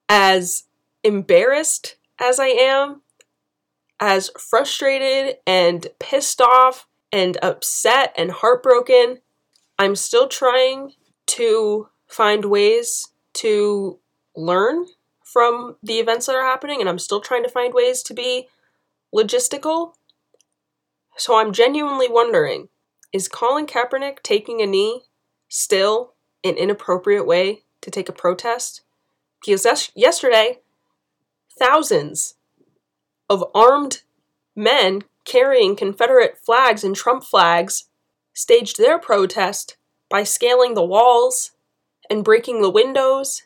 as 0.08 0.64
embarrassed 1.04 1.94
as 2.18 2.40
I 2.40 2.48
am, 2.48 3.02
as 4.00 4.32
frustrated 4.36 5.36
and 5.46 5.86
pissed 6.00 6.40
off 6.40 6.88
and 7.12 7.38
upset 7.40 8.12
and 8.18 8.32
heartbroken. 8.32 9.20
I'm 9.78 9.94
still 9.94 10.26
trying 10.26 10.94
to 11.26 11.88
find 12.08 12.44
ways 12.44 13.12
to 13.34 14.00
learn 14.34 14.86
from 15.22 15.76
the 15.80 16.00
events 16.00 16.26
that 16.26 16.34
are 16.34 16.44
happening, 16.44 16.80
and 16.80 16.88
I'm 16.88 16.98
still 16.98 17.20
trying 17.20 17.44
to 17.44 17.48
find 17.48 17.72
ways 17.72 18.02
to 18.04 18.14
be 18.14 18.48
logistical. 19.14 19.92
So 21.16 21.38
I'm 21.38 21.52
genuinely 21.52 22.08
wondering 22.08 22.68
is 23.12 23.28
Colin 23.28 23.66
Kaepernick 23.66 24.22
taking 24.22 24.60
a 24.60 24.66
knee 24.66 25.02
still 25.48 26.14
an 26.44 26.56
inappropriate 26.56 27.26
way 27.26 27.62
to 27.80 27.90
take 27.90 28.08
a 28.08 28.12
protest? 28.12 28.82
Because 29.44 29.90
yesterday, 29.94 30.58
thousands 31.58 32.34
of 33.28 33.44
armed 33.54 34.02
men 34.56 35.04
carrying 35.24 35.76
Confederate 35.76 36.38
flags 36.44 36.82
and 36.82 36.96
Trump 36.96 37.22
flags 37.22 37.84
staged 38.34 38.78
their 38.78 38.98
protest 38.98 39.76
by 40.08 40.22
scaling 40.22 40.74
the 40.74 40.84
walls 40.84 41.52
and 42.10 42.24
breaking 42.24 42.62
the 42.62 42.70
windows 42.70 43.42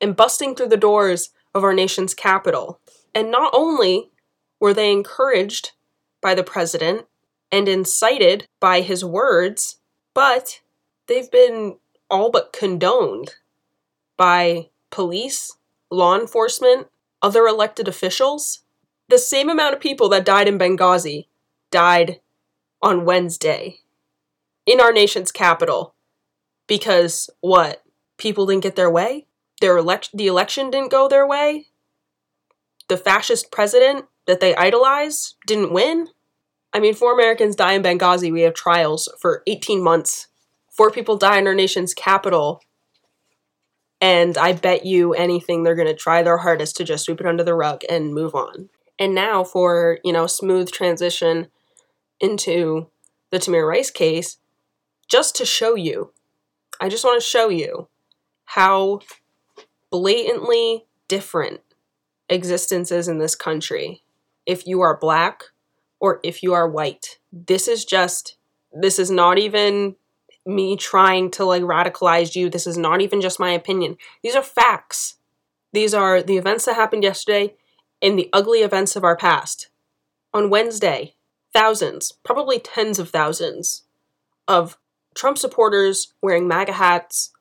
and 0.00 0.16
busting 0.16 0.54
through 0.54 0.68
the 0.68 0.76
doors 0.76 1.30
of 1.54 1.62
our 1.62 1.74
nation's 1.74 2.14
capital. 2.14 2.80
And 3.14 3.30
not 3.30 3.50
only 3.52 4.10
were 4.58 4.72
they 4.72 4.90
encouraged 4.90 5.72
by 6.20 6.34
the 6.34 6.42
president 6.42 7.06
and 7.50 7.68
incited 7.68 8.46
by 8.60 8.80
his 8.80 9.04
words, 9.04 9.78
but 10.14 10.60
they've 11.06 11.30
been 11.30 11.76
all 12.12 12.30
but 12.30 12.52
condoned 12.52 13.36
by 14.16 14.68
police, 14.90 15.56
law 15.90 16.16
enforcement, 16.16 16.86
other 17.22 17.46
elected 17.46 17.88
officials. 17.88 18.60
The 19.08 19.18
same 19.18 19.48
amount 19.48 19.74
of 19.74 19.80
people 19.80 20.08
that 20.10 20.24
died 20.24 20.46
in 20.46 20.58
Benghazi 20.58 21.26
died 21.70 22.20
on 22.82 23.04
Wednesday 23.04 23.80
in 24.66 24.80
our 24.80 24.92
nation's 24.92 25.32
capital 25.32 25.94
because 26.66 27.28
what? 27.40 27.82
People 28.18 28.46
didn't 28.46 28.62
get 28.62 28.76
their 28.76 28.90
way? 28.90 29.26
Their 29.60 29.76
elect 29.76 30.10
the 30.14 30.26
election 30.26 30.70
didn't 30.70 30.90
go 30.90 31.08
their 31.08 31.26
way? 31.26 31.66
The 32.88 32.96
fascist 32.96 33.50
president 33.50 34.06
that 34.26 34.40
they 34.40 34.54
idolize 34.54 35.34
didn't 35.46 35.72
win? 35.72 36.08
I 36.72 36.80
mean, 36.80 36.94
four 36.94 37.12
Americans 37.12 37.56
die 37.56 37.72
in 37.72 37.82
Benghazi. 37.82 38.32
We 38.32 38.42
have 38.42 38.54
trials 38.54 39.08
for 39.20 39.42
18 39.46 39.82
months. 39.82 40.28
Four 40.72 40.90
people 40.90 41.16
die 41.16 41.38
in 41.38 41.46
our 41.46 41.54
nation's 41.54 41.94
capital. 41.94 42.62
And 44.00 44.36
I 44.36 44.52
bet 44.52 44.84
you 44.84 45.12
anything 45.12 45.62
they're 45.62 45.76
going 45.76 45.86
to 45.86 45.94
try 45.94 46.22
their 46.22 46.38
hardest 46.38 46.76
to 46.78 46.84
just 46.84 47.04
sweep 47.04 47.20
it 47.20 47.26
under 47.26 47.44
the 47.44 47.54
rug 47.54 47.82
and 47.88 48.14
move 48.14 48.34
on. 48.34 48.68
And 48.98 49.14
now 49.14 49.44
for, 49.44 49.98
you 50.02 50.12
know, 50.12 50.26
smooth 50.26 50.72
transition 50.72 51.48
into 52.20 52.88
the 53.30 53.38
Tamir 53.38 53.68
Rice 53.68 53.90
case, 53.90 54.38
just 55.08 55.36
to 55.36 55.44
show 55.44 55.74
you, 55.74 56.12
I 56.80 56.88
just 56.88 57.04
want 57.04 57.22
to 57.22 57.28
show 57.28 57.48
you 57.48 57.88
how 58.44 59.00
blatantly 59.90 60.86
different 61.06 61.60
existence 62.28 62.90
is 62.90 63.08
in 63.08 63.18
this 63.18 63.34
country. 63.34 64.02
If 64.46 64.66
you 64.66 64.80
are 64.80 64.98
black 64.98 65.44
or 66.00 66.18
if 66.24 66.42
you 66.42 66.54
are 66.54 66.68
white, 66.68 67.18
this 67.30 67.68
is 67.68 67.84
just, 67.84 68.36
this 68.72 68.98
is 68.98 69.10
not 69.10 69.38
even 69.38 69.96
me 70.44 70.76
trying 70.76 71.30
to 71.32 71.44
like 71.44 71.62
radicalize 71.62 72.34
you. 72.34 72.48
This 72.48 72.66
is 72.66 72.76
not 72.76 73.00
even 73.00 73.20
just 73.20 73.40
my 73.40 73.50
opinion. 73.50 73.96
These 74.22 74.34
are 74.34 74.42
facts. 74.42 75.16
These 75.72 75.94
are 75.94 76.22
the 76.22 76.36
events 76.36 76.64
that 76.64 76.74
happened 76.74 77.02
yesterday 77.02 77.54
and 78.00 78.18
the 78.18 78.28
ugly 78.32 78.60
events 78.60 78.96
of 78.96 79.04
our 79.04 79.16
past. 79.16 79.68
On 80.34 80.50
Wednesday, 80.50 81.14
thousands, 81.52 82.12
probably 82.24 82.58
tens 82.58 82.98
of 82.98 83.10
thousands, 83.10 83.84
of 84.48 84.78
Trump 85.14 85.38
supporters 85.38 86.12
wearing 86.20 86.48
MAGA 86.48 86.72
hats, 86.72 87.32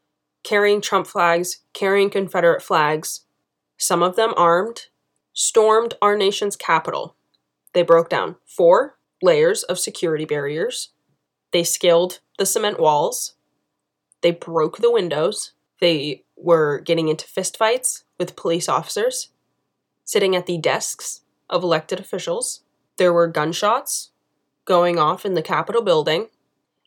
carrying 0.43 0.81
Trump 0.81 1.07
flags, 1.07 1.61
carrying 1.73 2.09
Confederate 2.09 2.61
flags, 2.61 3.21
some 3.77 4.03
of 4.03 4.15
them 4.15 4.33
armed, 4.37 4.87
stormed 5.33 5.95
our 6.01 6.15
nation's 6.15 6.55
capital. 6.55 7.15
They 7.73 7.83
broke 7.83 8.09
down 8.09 8.35
four 8.45 8.97
layers 9.21 9.63
of 9.63 9.79
security 9.79 10.25
barriers. 10.25 10.89
They 11.51 11.63
scaled 11.63 12.19
the 12.41 12.45
cement 12.47 12.79
walls. 12.79 13.35
They 14.21 14.31
broke 14.31 14.79
the 14.79 14.91
windows. 14.91 15.51
They 15.79 16.23
were 16.35 16.79
getting 16.79 17.07
into 17.07 17.27
fistfights 17.27 18.01
with 18.17 18.35
police 18.35 18.67
officers, 18.67 19.29
sitting 20.03 20.35
at 20.35 20.47
the 20.47 20.57
desks 20.57 21.21
of 21.51 21.61
elected 21.61 21.99
officials. 21.99 22.63
There 22.97 23.13
were 23.13 23.27
gunshots 23.27 24.09
going 24.65 24.97
off 24.97 25.23
in 25.23 25.35
the 25.35 25.43
Capitol 25.43 25.83
building 25.83 26.29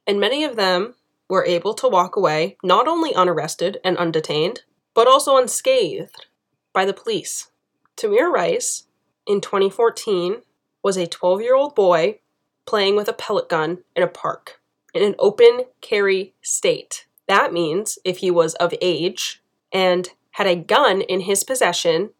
and 0.08 0.18
many 0.18 0.42
of 0.42 0.56
them 0.56 0.96
were 1.28 1.46
able 1.46 1.74
to 1.74 1.88
walk 1.88 2.16
away 2.16 2.56
not 2.64 2.88
only 2.88 3.12
unarrested 3.14 3.78
and 3.84 3.96
undetained, 3.96 4.62
but 4.92 5.06
also 5.06 5.36
unscathed 5.36 6.26
by 6.72 6.84
the 6.84 6.92
police. 6.92 7.50
Tamir 7.96 8.28
Rice, 8.28 8.88
in 9.24 9.40
2014, 9.40 10.42
was 10.82 10.96
a 10.96 11.06
12 11.06 11.42
year 11.42 11.54
old 11.54 11.76
boy 11.76 12.18
playing 12.66 12.96
with 12.96 13.08
a 13.08 13.12
pellet 13.12 13.48
gun 13.48 13.84
in 13.94 14.02
a 14.02 14.08
park 14.08 14.60
in 14.94 15.02
an 15.02 15.14
open 15.18 15.64
carry 15.80 16.32
state. 16.40 17.06
That 17.28 17.52
means 17.52 17.98
if 18.04 18.18
he 18.18 18.30
was 18.30 18.54
of 18.54 18.72
age 18.80 19.42
and 19.72 20.08
had 20.32 20.46
a 20.46 20.56
gun 20.56 21.00
in 21.02 21.20
his 21.20 21.44
possession, 21.44 22.10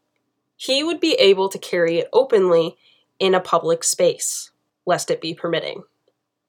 he 0.56 0.84
would 0.84 1.00
be 1.00 1.14
able 1.14 1.48
to 1.48 1.58
carry 1.58 1.98
it 1.98 2.08
openly 2.12 2.76
in 3.18 3.34
a 3.34 3.40
public 3.40 3.84
space, 3.84 4.50
lest 4.84 5.10
it 5.10 5.20
be 5.20 5.34
permitting. 5.34 5.82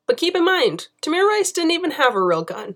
But 0.07 0.17
keep 0.17 0.35
in 0.35 0.45
mind, 0.45 0.87
Tamir 1.01 1.27
Rice 1.27 1.51
didn't 1.51 1.71
even 1.71 1.91
have 1.91 2.15
a 2.15 2.23
real 2.23 2.43
gun. 2.43 2.75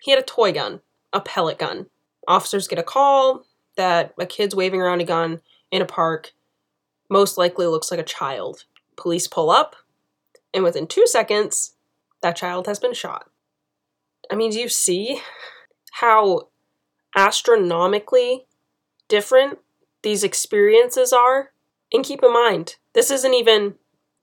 He 0.00 0.10
had 0.10 0.20
a 0.20 0.24
toy 0.24 0.52
gun, 0.52 0.80
a 1.12 1.20
pellet 1.20 1.58
gun. 1.58 1.86
Officers 2.26 2.68
get 2.68 2.78
a 2.78 2.84
call 2.84 3.44
that 3.76 4.14
a 4.18 4.26
kid's 4.26 4.54
waving 4.54 4.80
around 4.80 5.00
a 5.00 5.04
gun 5.04 5.40
in 5.70 5.82
a 5.82 5.86
park, 5.86 6.32
most 7.08 7.38
likely 7.38 7.66
looks 7.66 7.90
like 7.90 8.00
a 8.00 8.04
child. 8.04 8.64
Police 8.96 9.26
pull 9.26 9.50
up, 9.50 9.76
and 10.52 10.64
within 10.64 10.86
two 10.86 11.06
seconds, 11.06 11.74
that 12.22 12.36
child 12.36 12.66
has 12.66 12.78
been 12.78 12.94
shot. 12.94 13.28
I 14.30 14.34
mean, 14.34 14.50
do 14.50 14.60
you 14.60 14.68
see 14.68 15.20
how 15.92 16.48
astronomically 17.16 18.46
different 19.08 19.58
these 20.02 20.24
experiences 20.24 21.12
are? 21.12 21.50
And 21.92 22.04
keep 22.04 22.22
in 22.22 22.32
mind, 22.32 22.76
this 22.94 23.10
isn't 23.10 23.34
even 23.34 23.74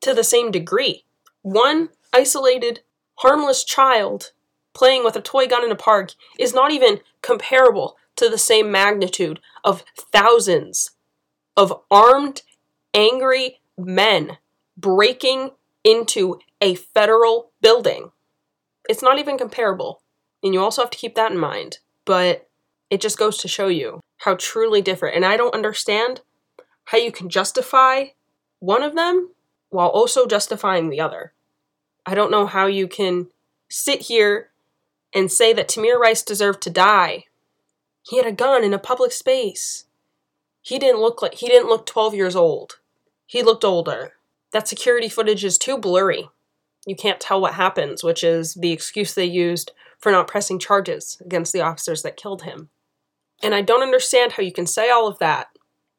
to 0.02 0.14
the 0.14 0.24
same 0.24 0.50
degree. 0.52 1.06
One 1.42 1.90
isolated, 2.14 2.82
harmless 3.16 3.64
child 3.64 4.32
playing 4.74 5.04
with 5.04 5.16
a 5.16 5.22
toy 5.22 5.48
gun 5.48 5.64
in 5.64 5.72
a 5.72 5.76
park 5.76 6.14
is 6.38 6.54
not 6.54 6.72
even 6.72 7.02
comparable 7.22 7.98
to 8.16 8.30
the 8.30 8.38
same 8.38 8.72
magnitude 8.72 9.40
of 9.64 9.84
thousands 10.12 10.92
of 11.56 11.74
armed, 11.92 12.42
angry 12.94 13.60
men 13.78 14.38
breaking 14.78 15.52
into 15.84 16.40
a 16.62 16.76
federal 16.76 17.52
building. 17.62 18.12
It's 18.88 19.02
not 19.02 19.20
even 19.20 19.38
comparable. 19.38 20.02
And 20.44 20.54
you 20.54 20.62
also 20.62 20.82
have 20.82 20.92
to 20.92 20.98
keep 20.98 21.16
that 21.16 21.32
in 21.32 21.38
mind. 21.38 21.80
But 22.06 22.50
it 22.90 23.02
just 23.02 23.18
goes 23.18 23.38
to 23.38 23.48
show 23.48 23.68
you 23.68 24.02
how 24.20 24.36
truly 24.36 24.82
different. 24.82 25.16
And 25.16 25.26
I 25.26 25.38
don't 25.38 25.54
understand 25.54 26.22
how 26.86 26.98
you 26.98 27.12
can 27.12 27.30
justify 27.30 28.06
one 28.60 28.84
of 28.84 28.96
them 28.96 29.32
while 29.70 29.90
also 29.90 30.26
justifying 30.26 30.90
the 30.90 31.00
other. 31.00 31.34
I 32.06 32.16
don't 32.16 32.32
know 32.32 32.46
how 32.46 32.66
you 32.66 32.88
can 32.88 33.28
sit 33.70 34.04
here 34.04 34.50
and 35.14 35.32
say 35.32 35.54
that 35.54 35.68
Tamir 35.68 36.00
Rice 36.00 36.24
deserved 36.24 36.62
to 36.64 36.70
die. 36.70 37.26
He 38.02 38.18
had 38.18 38.26
a 38.26 38.32
gun 38.32 38.64
in 38.64 38.74
a 38.74 38.80
public 38.80 39.12
space. 39.12 39.86
He 40.62 40.80
didn't 40.80 41.02
look 41.02 41.22
like 41.22 41.36
he 41.36 41.48
didn't 41.48 41.70
look 41.70 41.86
12 41.86 42.16
years 42.16 42.36
old. 42.36 42.80
He 43.26 43.44
looked 43.44 43.64
older. 43.64 44.14
That 44.52 44.68
security 44.68 45.10
footage 45.10 45.46
is 45.46 45.58
too 45.58 45.78
blurry. 45.78 46.30
You 46.90 46.96
can't 46.96 47.20
tell 47.20 47.40
what 47.40 47.54
happens, 47.54 48.04
which 48.04 48.24
is 48.24 48.56
the 48.56 48.72
excuse 48.72 49.14
they 49.14 49.26
used 49.26 49.74
for 50.00 50.12
not 50.12 50.28
pressing 50.28 50.58
charges 50.58 51.22
against 51.24 51.54
the 51.54 51.62
officers 51.62 52.02
that 52.02 52.18
killed 52.18 52.42
him. 52.42 52.70
And 53.44 53.54
I 53.54 53.62
don't 53.62 53.84
understand 53.84 54.32
how 54.32 54.42
you 54.42 54.52
can 54.52 54.66
say 54.66 54.90
all 54.90 55.08
of 55.08 55.20
that 55.20 55.50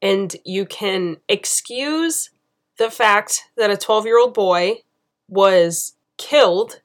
and 0.01 0.35
you 0.43 0.65
can 0.65 1.15
excuse 1.29 2.29
the 2.77 2.91
fact 2.91 3.43
that 3.55 3.71
a 3.71 3.77
12 3.77 4.05
year 4.05 4.19
old 4.19 4.33
boy 4.33 4.79
was 5.29 5.93
killed 6.17 6.81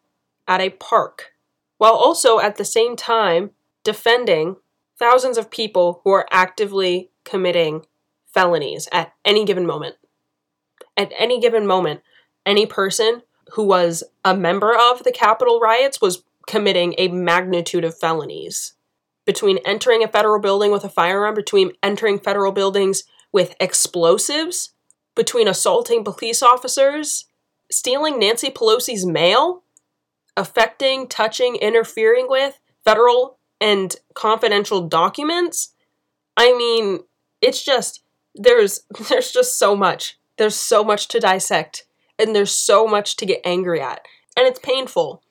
at 0.47 0.61
a 0.61 0.71
park, 0.71 1.33
while 1.79 1.95
also 1.95 2.39
at 2.39 2.59
the 2.59 2.65
same 2.65 2.95
time 2.95 3.51
defending 3.83 4.55
thousands 5.01 5.37
of 5.37 5.51
people 5.51 6.01
who 6.05 6.13
are 6.13 6.29
actively 6.31 7.11
committing 7.25 7.85
felonies 8.33 8.89
at 8.93 9.15
any 9.25 9.45
given 9.45 9.67
moment. 9.67 9.97
At 10.97 11.13
any 11.19 11.41
given 11.41 11.67
moment, 11.67 12.03
any 12.47 12.67
person 12.67 13.23
who 13.53 13.65
was 13.65 14.03
a 14.25 14.37
member 14.37 14.75
of 14.75 15.05
the 15.05 15.13
Capitol 15.13 15.61
riots 15.61 16.01
was 16.01 16.23
committing 16.47 16.95
a 16.99 17.09
magnitude 17.09 17.85
of 17.85 17.99
felonies. 17.99 18.75
Between 19.25 19.59
entering 19.65 20.05
a 20.05 20.09
federal 20.09 20.41
building 20.41 20.71
with 20.71 20.85
a 20.85 20.89
firearm, 20.89 21.35
between 21.35 21.73
entering 21.83 22.19
federal 22.19 22.53
buildings 22.53 23.03
with 23.33 23.55
explosives, 23.61 24.73
between 25.15 25.49
assaulting 25.49 26.05
police 26.05 26.43
officers 26.43 27.27
stealing 27.71 28.19
Nancy 28.19 28.51
Pelosi's 28.51 29.05
mail, 29.05 29.63
affecting, 30.37 31.09
touching, 31.09 31.57
interfering 31.57 32.27
with 32.29 32.61
federal 32.85 33.39
and 33.61 33.97
confidential 34.15 34.87
documents. 34.87 35.75
I 36.37 36.57
mean, 36.57 37.01
it's 37.41 37.65
just 37.65 38.03
there's 38.35 38.83
there's 39.09 39.33
just 39.33 39.59
so 39.59 39.75
much. 39.75 40.19
There's 40.39 40.55
so 40.55 40.85
much 40.85 41.09
to 41.09 41.21
dissect 41.21 41.86
and 42.19 42.35
there's 42.35 42.53
so 42.53 42.87
much 42.87 43.17
to 43.17 43.27
get 43.27 43.41
angry 43.45 43.81
at. 43.81 44.05
And 44.37 44.47
it's 44.47 44.59
painful 44.59 45.23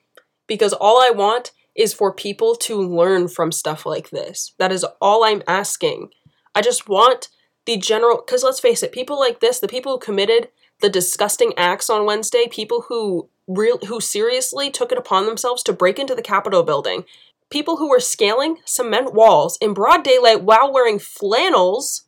because 0.46 0.72
all 0.72 1.00
I 1.00 1.10
want 1.10 1.52
is 1.74 1.92
for 1.92 2.12
people 2.12 2.54
to 2.54 2.80
learn 2.80 3.28
from 3.28 3.52
stuff 3.52 3.84
like 3.84 4.10
this. 4.10 4.54
That 4.58 4.72
is 4.72 4.84
all 5.00 5.24
I'm 5.24 5.42
asking. 5.46 6.10
I 6.54 6.62
just 6.62 6.88
want 6.88 7.28
the 7.66 7.76
general 7.76 8.18
cuz 8.18 8.42
let's 8.42 8.60
face 8.60 8.82
it, 8.82 8.92
people 8.92 9.18
like 9.18 9.40
this, 9.40 9.58
the 9.58 9.68
people 9.68 9.92
who 9.92 9.98
committed 9.98 10.48
the 10.80 10.88
disgusting 10.88 11.52
acts 11.56 11.90
on 11.90 12.06
Wednesday, 12.06 12.46
people 12.48 12.82
who 12.88 13.28
real 13.46 13.78
who 13.86 14.00
seriously 14.00 14.70
took 14.70 14.92
it 14.92 14.98
upon 14.98 15.26
themselves 15.26 15.62
to 15.64 15.72
break 15.72 15.98
into 15.98 16.14
the 16.14 16.22
Capitol 16.22 16.62
building, 16.62 17.04
people 17.50 17.76
who 17.76 17.88
were 17.88 18.00
scaling 18.00 18.58
cement 18.64 19.12
walls 19.14 19.58
in 19.60 19.74
broad 19.74 20.02
daylight 20.02 20.42
while 20.42 20.72
wearing 20.72 20.98
flannels. 20.98 22.04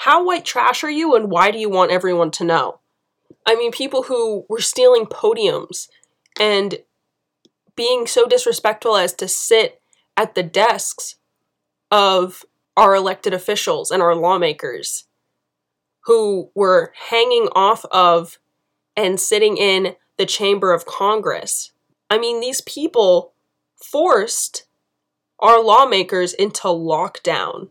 How 0.00 0.24
white 0.24 0.44
trash 0.44 0.84
are 0.84 0.90
you 0.90 1.14
and 1.14 1.30
why 1.30 1.50
do 1.50 1.58
you 1.58 1.70
want 1.70 1.90
everyone 1.90 2.30
to 2.32 2.44
know? 2.44 2.80
I 3.46 3.54
mean, 3.54 3.70
people 3.70 4.04
who 4.04 4.44
were 4.48 4.60
stealing 4.60 5.06
podiums 5.06 5.88
and 6.38 6.78
being 7.76 8.06
so 8.06 8.26
disrespectful 8.26 8.96
as 8.96 9.12
to 9.14 9.28
sit 9.28 9.80
at 10.16 10.34
the 10.34 10.42
desks 10.42 11.16
of 11.90 12.44
our 12.76 12.94
elected 12.94 13.32
officials 13.32 13.90
and 13.90 14.02
our 14.02 14.14
lawmakers 14.14 15.04
who 16.06 16.50
were 16.54 16.92
hanging 17.10 17.48
off 17.54 17.84
of 17.86 18.38
and 18.96 19.20
sitting 19.20 19.56
in 19.56 19.94
the 20.16 20.26
chamber 20.26 20.72
of 20.72 20.86
Congress. 20.86 21.72
I 22.10 22.18
mean, 22.18 22.40
these 22.40 22.60
people 22.62 23.32
forced 23.76 24.66
our 25.38 25.62
lawmakers 25.62 26.32
into 26.32 26.62
lockdown, 26.68 27.68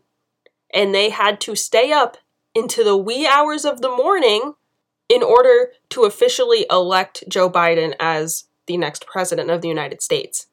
and 0.72 0.94
they 0.94 1.10
had 1.10 1.40
to 1.42 1.56
stay 1.56 1.92
up 1.92 2.16
into 2.54 2.84
the 2.84 2.96
wee 2.96 3.26
hours 3.26 3.64
of 3.64 3.80
the 3.80 3.90
morning 3.90 4.54
in 5.08 5.22
order 5.22 5.70
to 5.90 6.04
officially 6.04 6.66
elect 6.70 7.24
Joe 7.28 7.50
Biden 7.50 7.94
as 8.00 8.44
the 8.66 8.76
next 8.76 9.06
president 9.06 9.50
of 9.50 9.62
the 9.62 9.68
United 9.68 10.02
States. 10.02 10.46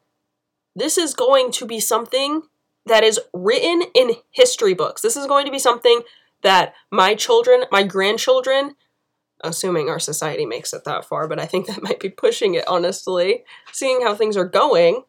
This 0.76 0.98
is 0.98 1.14
going 1.14 1.52
to 1.52 1.66
be 1.66 1.80
something 1.80 2.44
that 2.86 3.04
is 3.04 3.20
written 3.34 3.84
in 3.94 4.12
history 4.32 4.74
books. 4.74 5.02
This 5.02 5.18
is 5.18 5.28
going 5.28 5.46
to 5.46 5.52
be 5.52 5.60
something 5.60 6.02
that 6.42 6.74
my 6.92 7.16
children, 7.16 7.64
my 7.72 7.84
grandchildren, 7.84 8.76
assuming 9.44 9.90
our 9.90 10.00
society 10.00 10.46
makes 10.46 10.74
it 10.74 10.84
that 10.84 11.06
far, 11.06 11.28
but 11.28 11.40
I 11.40 11.46
think 11.46 11.68
that 11.68 11.84
might 11.84 12.00
be 12.00 12.10
pushing 12.10 12.56
it, 12.56 12.68
honestly, 12.68 13.44
seeing 13.72 14.02
how 14.02 14.16
things 14.16 14.38
are 14.38 14.46
going. 14.46 15.04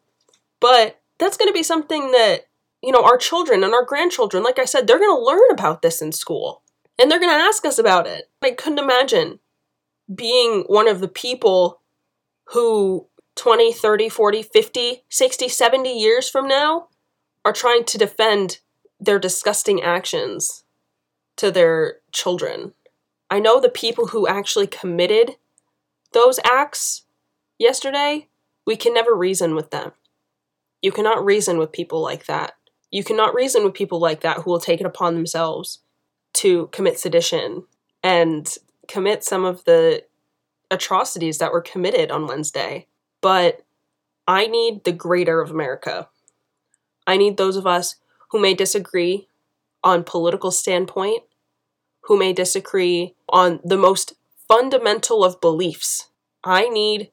But 0.59 1.01
that's 1.19 1.37
going 1.37 1.49
to 1.49 1.53
be 1.53 1.63
something 1.63 2.11
that, 2.11 2.47
you 2.81 2.91
know, 2.91 3.03
our 3.03 3.17
children 3.17 3.63
and 3.63 3.73
our 3.73 3.85
grandchildren, 3.85 4.43
like 4.43 4.59
I 4.59 4.65
said, 4.65 4.87
they're 4.87 4.99
going 4.99 5.17
to 5.17 5.25
learn 5.25 5.51
about 5.51 5.81
this 5.81 6.01
in 6.01 6.11
school 6.11 6.63
and 6.99 7.09
they're 7.09 7.19
going 7.19 7.31
to 7.37 7.45
ask 7.45 7.65
us 7.65 7.77
about 7.77 8.07
it. 8.07 8.29
I 8.41 8.51
couldn't 8.51 8.79
imagine 8.79 9.39
being 10.13 10.63
one 10.67 10.87
of 10.87 10.99
the 10.99 11.07
people 11.07 11.81
who 12.53 13.07
20, 13.35 13.73
30, 13.73 14.09
40, 14.09 14.43
50, 14.43 15.03
60, 15.09 15.47
70 15.49 15.99
years 15.99 16.29
from 16.29 16.47
now 16.47 16.87
are 17.43 17.53
trying 17.53 17.83
to 17.85 17.97
defend 17.97 18.59
their 18.99 19.19
disgusting 19.19 19.81
actions 19.81 20.63
to 21.35 21.51
their 21.51 21.97
children. 22.11 22.73
I 23.29 23.39
know 23.39 23.59
the 23.59 23.69
people 23.69 24.07
who 24.07 24.27
actually 24.27 24.67
committed 24.67 25.35
those 26.13 26.39
acts 26.45 27.03
yesterday, 27.59 28.29
we 28.65 28.75
can 28.77 28.93
never 28.93 29.13
reason 29.13 29.53
with 29.53 29.71
them. 29.71 29.91
You 30.81 30.91
cannot 30.91 31.25
reason 31.25 31.57
with 31.57 31.71
people 31.71 32.01
like 32.01 32.25
that. 32.27 32.53
You 32.89 33.03
cannot 33.03 33.33
reason 33.33 33.63
with 33.63 33.73
people 33.73 33.99
like 33.99 34.21
that 34.21 34.37
who 34.37 34.51
will 34.51 34.59
take 34.59 34.79
it 34.79 34.85
upon 34.85 35.15
themselves 35.15 35.79
to 36.35 36.67
commit 36.67 36.99
sedition 36.99 37.65
and 38.03 38.55
commit 38.87 39.23
some 39.23 39.45
of 39.45 39.63
the 39.65 40.03
atrocities 40.69 41.37
that 41.37 41.51
were 41.51 41.61
committed 41.61 42.11
on 42.11 42.27
Wednesday. 42.27 42.87
But 43.21 43.63
I 44.27 44.47
need 44.47 44.83
the 44.83 44.91
greater 44.91 45.41
of 45.41 45.51
America. 45.51 46.09
I 47.07 47.17
need 47.17 47.37
those 47.37 47.55
of 47.55 47.67
us 47.67 47.95
who 48.29 48.39
may 48.39 48.53
disagree 48.53 49.27
on 49.83 50.03
political 50.03 50.51
standpoint, 50.51 51.23
who 52.01 52.17
may 52.17 52.33
disagree 52.33 53.15
on 53.29 53.59
the 53.63 53.77
most 53.77 54.13
fundamental 54.47 55.23
of 55.23 55.41
beliefs. 55.41 56.09
I 56.43 56.69
need 56.69 57.11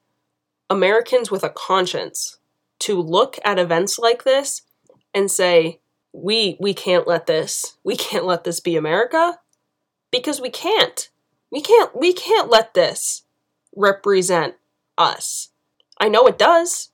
Americans 0.68 1.30
with 1.30 1.44
a 1.44 1.50
conscience 1.50 2.38
to 2.80 3.00
look 3.00 3.38
at 3.44 3.58
events 3.58 3.98
like 3.98 4.24
this 4.24 4.62
and 5.14 5.30
say, 5.30 5.80
we 6.12 6.56
we 6.60 6.74
can't 6.74 7.06
let 7.06 7.26
this 7.26 7.76
we 7.84 7.96
can't 7.96 8.24
let 8.24 8.44
this 8.44 8.60
be 8.60 8.76
America 8.76 9.38
because 10.12 10.40
we 10.40 10.50
can't. 10.50 11.08
We 11.50 11.60
can't 11.60 11.96
we 11.96 12.12
can't 12.12 12.48
let 12.48 12.74
this 12.74 13.24
represent 13.74 14.54
us. 14.96 15.48
I 15.98 16.08
know 16.08 16.26
it 16.26 16.38
does. 16.38 16.90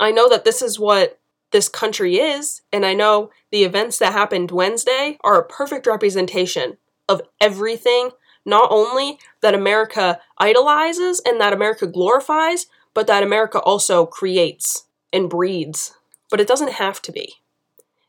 I 0.00 0.10
know 0.10 0.28
that 0.28 0.44
this 0.44 0.60
is 0.60 0.80
what 0.80 1.20
this 1.52 1.68
country 1.68 2.16
is, 2.16 2.62
and 2.72 2.84
I 2.84 2.94
know 2.94 3.30
the 3.52 3.62
events 3.62 3.98
that 3.98 4.12
happened 4.12 4.50
Wednesday 4.50 5.18
are 5.22 5.38
a 5.38 5.46
perfect 5.46 5.86
representation 5.86 6.78
of 7.08 7.22
everything, 7.40 8.10
not 8.44 8.68
only 8.72 9.18
that 9.40 9.54
America 9.54 10.18
idolizes 10.38 11.22
and 11.24 11.40
that 11.40 11.52
America 11.52 11.86
glorifies, 11.86 12.66
but 12.92 13.06
that 13.06 13.22
America 13.22 13.60
also 13.60 14.04
creates 14.04 14.86
and 15.12 15.30
breeds. 15.30 15.94
But 16.30 16.40
it 16.40 16.48
doesn't 16.48 16.72
have 16.72 17.00
to 17.02 17.12
be. 17.12 17.34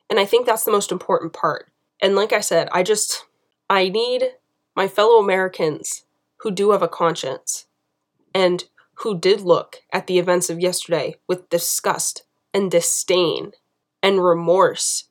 And 0.10 0.20
I 0.20 0.26
think 0.26 0.46
that's 0.46 0.64
the 0.64 0.72
most 0.72 0.92
important 0.92 1.34
part. 1.34 1.72
And 2.02 2.16
like 2.16 2.34
I 2.34 2.42
said, 2.42 2.70
I 2.72 2.84
just, 2.84 3.26
I 3.70 3.90
need 3.90 4.24
my 4.76 4.88
fellow 4.88 5.20
Americans 5.20 6.04
who 6.38 6.52
do 6.52 6.72
have 6.72 6.84
a 6.84 6.88
conscience 6.88 7.66
and 8.34 8.66
who 9.00 9.18
did 9.18 9.42
look 9.42 9.78
at 9.92 10.08
the 10.08 10.20
events 10.20 10.50
of 10.50 10.60
yesterday 10.60 11.16
with 11.28 11.50
disgust 11.50 12.24
and 12.54 12.70
disdain 12.70 13.52
and 14.04 14.24
remorse 14.24 15.06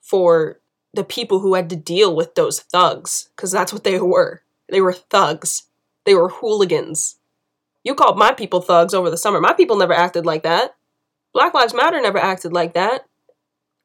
for 0.00 0.60
the 0.94 1.04
people 1.04 1.40
who 1.40 1.54
had 1.54 1.68
to 1.70 1.76
deal 1.76 2.16
with 2.16 2.34
those 2.34 2.60
thugs, 2.60 3.28
because 3.36 3.52
that's 3.52 3.72
what 3.72 3.84
they 3.84 4.00
were. 4.00 4.42
They 4.68 4.80
were 4.80 4.94
thugs. 4.94 5.64
They 6.04 6.14
were 6.14 6.30
hooligans. 6.30 7.16
You 7.84 7.94
called 7.94 8.18
my 8.18 8.32
people 8.32 8.60
thugs 8.60 8.94
over 8.94 9.10
the 9.10 9.18
summer. 9.18 9.40
My 9.40 9.52
people 9.52 9.76
never 9.76 9.92
acted 9.92 10.24
like 10.24 10.42
that. 10.44 10.74
Black 11.34 11.52
Lives 11.54 11.74
Matter 11.74 12.00
never 12.00 12.18
acted 12.18 12.52
like 12.52 12.74
that. 12.74 13.06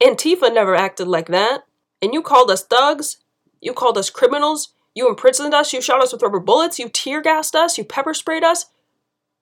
Antifa 0.04 0.54
never 0.54 0.76
acted 0.76 1.08
like 1.08 1.28
that. 1.28 1.64
And 2.02 2.14
you 2.14 2.22
called 2.22 2.52
us 2.52 2.64
thugs. 2.64 3.18
You 3.62 3.74
called 3.74 3.98
us 3.98 4.10
criminals. 4.10 4.74
You 4.94 5.08
imprisoned 5.08 5.54
us. 5.54 5.74
You 5.74 5.82
shot 5.82 6.02
us 6.02 6.12
with 6.12 6.22
rubber 6.22 6.40
bullets. 6.40 6.78
You 6.78 6.90
tear 6.90 7.22
gassed 7.22 7.56
us. 7.56 7.78
You 7.78 7.86
pepper 7.86 8.14
sprayed 8.14 8.44
us. 8.44 8.66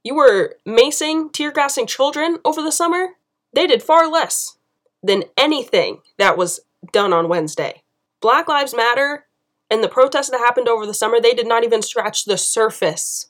You 0.03 0.15
were 0.15 0.55
macing, 0.67 1.33
tear 1.33 1.51
gassing 1.51 1.87
children 1.87 2.37
over 2.45 2.61
the 2.61 2.71
summer. 2.71 3.09
They 3.53 3.67
did 3.67 3.83
far 3.83 4.07
less 4.07 4.57
than 5.03 5.23
anything 5.37 6.01
that 6.17 6.37
was 6.37 6.61
done 6.91 7.13
on 7.13 7.27
Wednesday. 7.27 7.83
Black 8.21 8.47
Lives 8.47 8.75
Matter 8.75 9.25
and 9.69 9.83
the 9.83 9.89
protests 9.89 10.29
that 10.29 10.39
happened 10.39 10.67
over 10.67 10.85
the 10.85 10.93
summer, 10.93 11.19
they 11.19 11.33
did 11.33 11.47
not 11.47 11.63
even 11.63 11.81
scratch 11.81 12.25
the 12.25 12.37
surface 12.37 13.27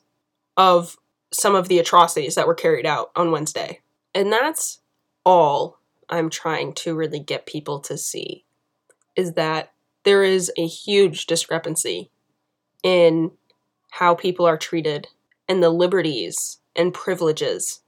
of 0.56 0.96
some 1.32 1.54
of 1.54 1.68
the 1.68 1.78
atrocities 1.78 2.34
that 2.34 2.46
were 2.46 2.54
carried 2.54 2.86
out 2.86 3.10
on 3.16 3.30
Wednesday. 3.30 3.80
And 4.14 4.30
that's 4.30 4.80
all 5.24 5.78
I'm 6.08 6.30
trying 6.30 6.74
to 6.74 6.94
really 6.94 7.20
get 7.20 7.46
people 7.46 7.80
to 7.80 7.96
see 7.96 8.44
is 9.16 9.34
that 9.34 9.72
there 10.04 10.24
is 10.24 10.50
a 10.56 10.66
huge 10.66 11.26
discrepancy 11.26 12.10
in 12.82 13.30
how 13.90 14.14
people 14.14 14.46
are 14.46 14.56
treated 14.56 15.08
and 15.48 15.62
the 15.62 15.70
liberties 15.70 16.58
and 16.74 16.94
privileges 16.94 17.80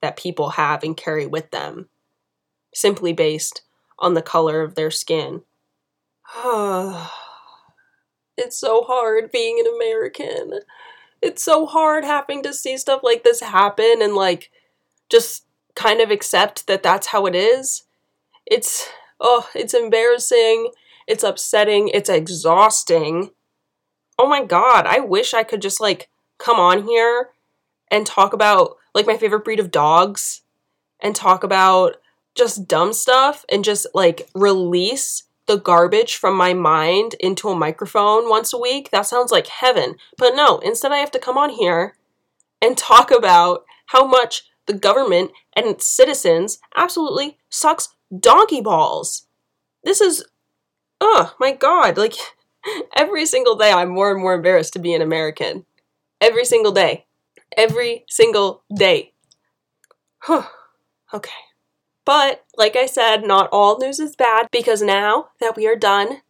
that 0.00 0.16
people 0.16 0.50
have 0.50 0.82
and 0.82 0.96
carry 0.96 1.26
with 1.26 1.50
them 1.50 1.88
simply 2.74 3.12
based 3.12 3.62
on 3.98 4.14
the 4.14 4.22
color 4.22 4.60
of 4.60 4.74
their 4.74 4.90
skin. 4.90 5.42
it's 8.36 8.58
so 8.58 8.82
hard 8.82 9.30
being 9.32 9.58
an 9.60 9.72
American. 9.74 10.60
It's 11.22 11.42
so 11.42 11.64
hard 11.64 12.04
having 12.04 12.42
to 12.42 12.52
see 12.52 12.76
stuff 12.76 13.00
like 13.02 13.24
this 13.24 13.40
happen 13.40 14.02
and 14.02 14.14
like 14.14 14.50
just 15.08 15.45
kind 15.76 16.00
of 16.00 16.10
accept 16.10 16.66
that 16.66 16.82
that's 16.82 17.08
how 17.08 17.26
it 17.26 17.36
is. 17.36 17.84
It's 18.44 18.88
oh, 19.20 19.48
it's 19.54 19.74
embarrassing, 19.74 20.72
it's 21.06 21.22
upsetting, 21.22 21.88
it's 21.94 22.10
exhausting. 22.10 23.30
Oh 24.18 24.26
my 24.26 24.44
god, 24.44 24.86
I 24.86 24.98
wish 24.98 25.34
I 25.34 25.44
could 25.44 25.62
just 25.62 25.80
like 25.80 26.08
come 26.38 26.58
on 26.58 26.84
here 26.84 27.30
and 27.90 28.04
talk 28.06 28.32
about 28.32 28.76
like 28.94 29.06
my 29.06 29.16
favorite 29.16 29.44
breed 29.44 29.60
of 29.60 29.70
dogs 29.70 30.40
and 31.00 31.14
talk 31.14 31.44
about 31.44 31.96
just 32.34 32.66
dumb 32.66 32.92
stuff 32.92 33.44
and 33.50 33.64
just 33.64 33.86
like 33.94 34.28
release 34.34 35.24
the 35.46 35.56
garbage 35.56 36.16
from 36.16 36.36
my 36.36 36.52
mind 36.52 37.14
into 37.20 37.48
a 37.48 37.56
microphone 37.56 38.28
once 38.28 38.52
a 38.52 38.58
week. 38.58 38.90
That 38.90 39.06
sounds 39.06 39.30
like 39.30 39.46
heaven. 39.46 39.96
But 40.18 40.34
no, 40.34 40.58
instead 40.58 40.92
I 40.92 40.98
have 40.98 41.12
to 41.12 41.18
come 41.18 41.38
on 41.38 41.50
here 41.50 41.96
and 42.60 42.76
talk 42.76 43.10
about 43.10 43.64
how 43.86 44.06
much 44.06 44.44
the 44.66 44.74
government 44.74 45.32
and 45.54 45.66
its 45.66 45.86
citizens 45.86 46.58
absolutely 46.76 47.38
sucks 47.50 47.94
donkey 48.18 48.60
balls. 48.60 49.26
This 49.84 50.00
is, 50.00 50.24
oh 51.00 51.34
my 51.38 51.52
god, 51.52 51.96
like, 51.96 52.14
Every 52.96 53.26
single 53.26 53.56
day, 53.56 53.72
I'm 53.72 53.90
more 53.90 54.10
and 54.10 54.20
more 54.20 54.34
embarrassed 54.34 54.72
to 54.74 54.78
be 54.78 54.94
an 54.94 55.02
American. 55.02 55.64
Every 56.20 56.44
single 56.44 56.72
day. 56.72 57.06
Every 57.56 58.04
single 58.08 58.62
day. 58.74 59.12
okay. 60.30 61.30
But, 62.04 62.44
like 62.56 62.76
I 62.76 62.86
said, 62.86 63.26
not 63.26 63.48
all 63.50 63.78
news 63.78 63.98
is 63.98 64.16
bad 64.16 64.48
because 64.52 64.80
now 64.82 65.28
that 65.40 65.56
we 65.56 65.66
are 65.66 65.76
done 65.76 66.22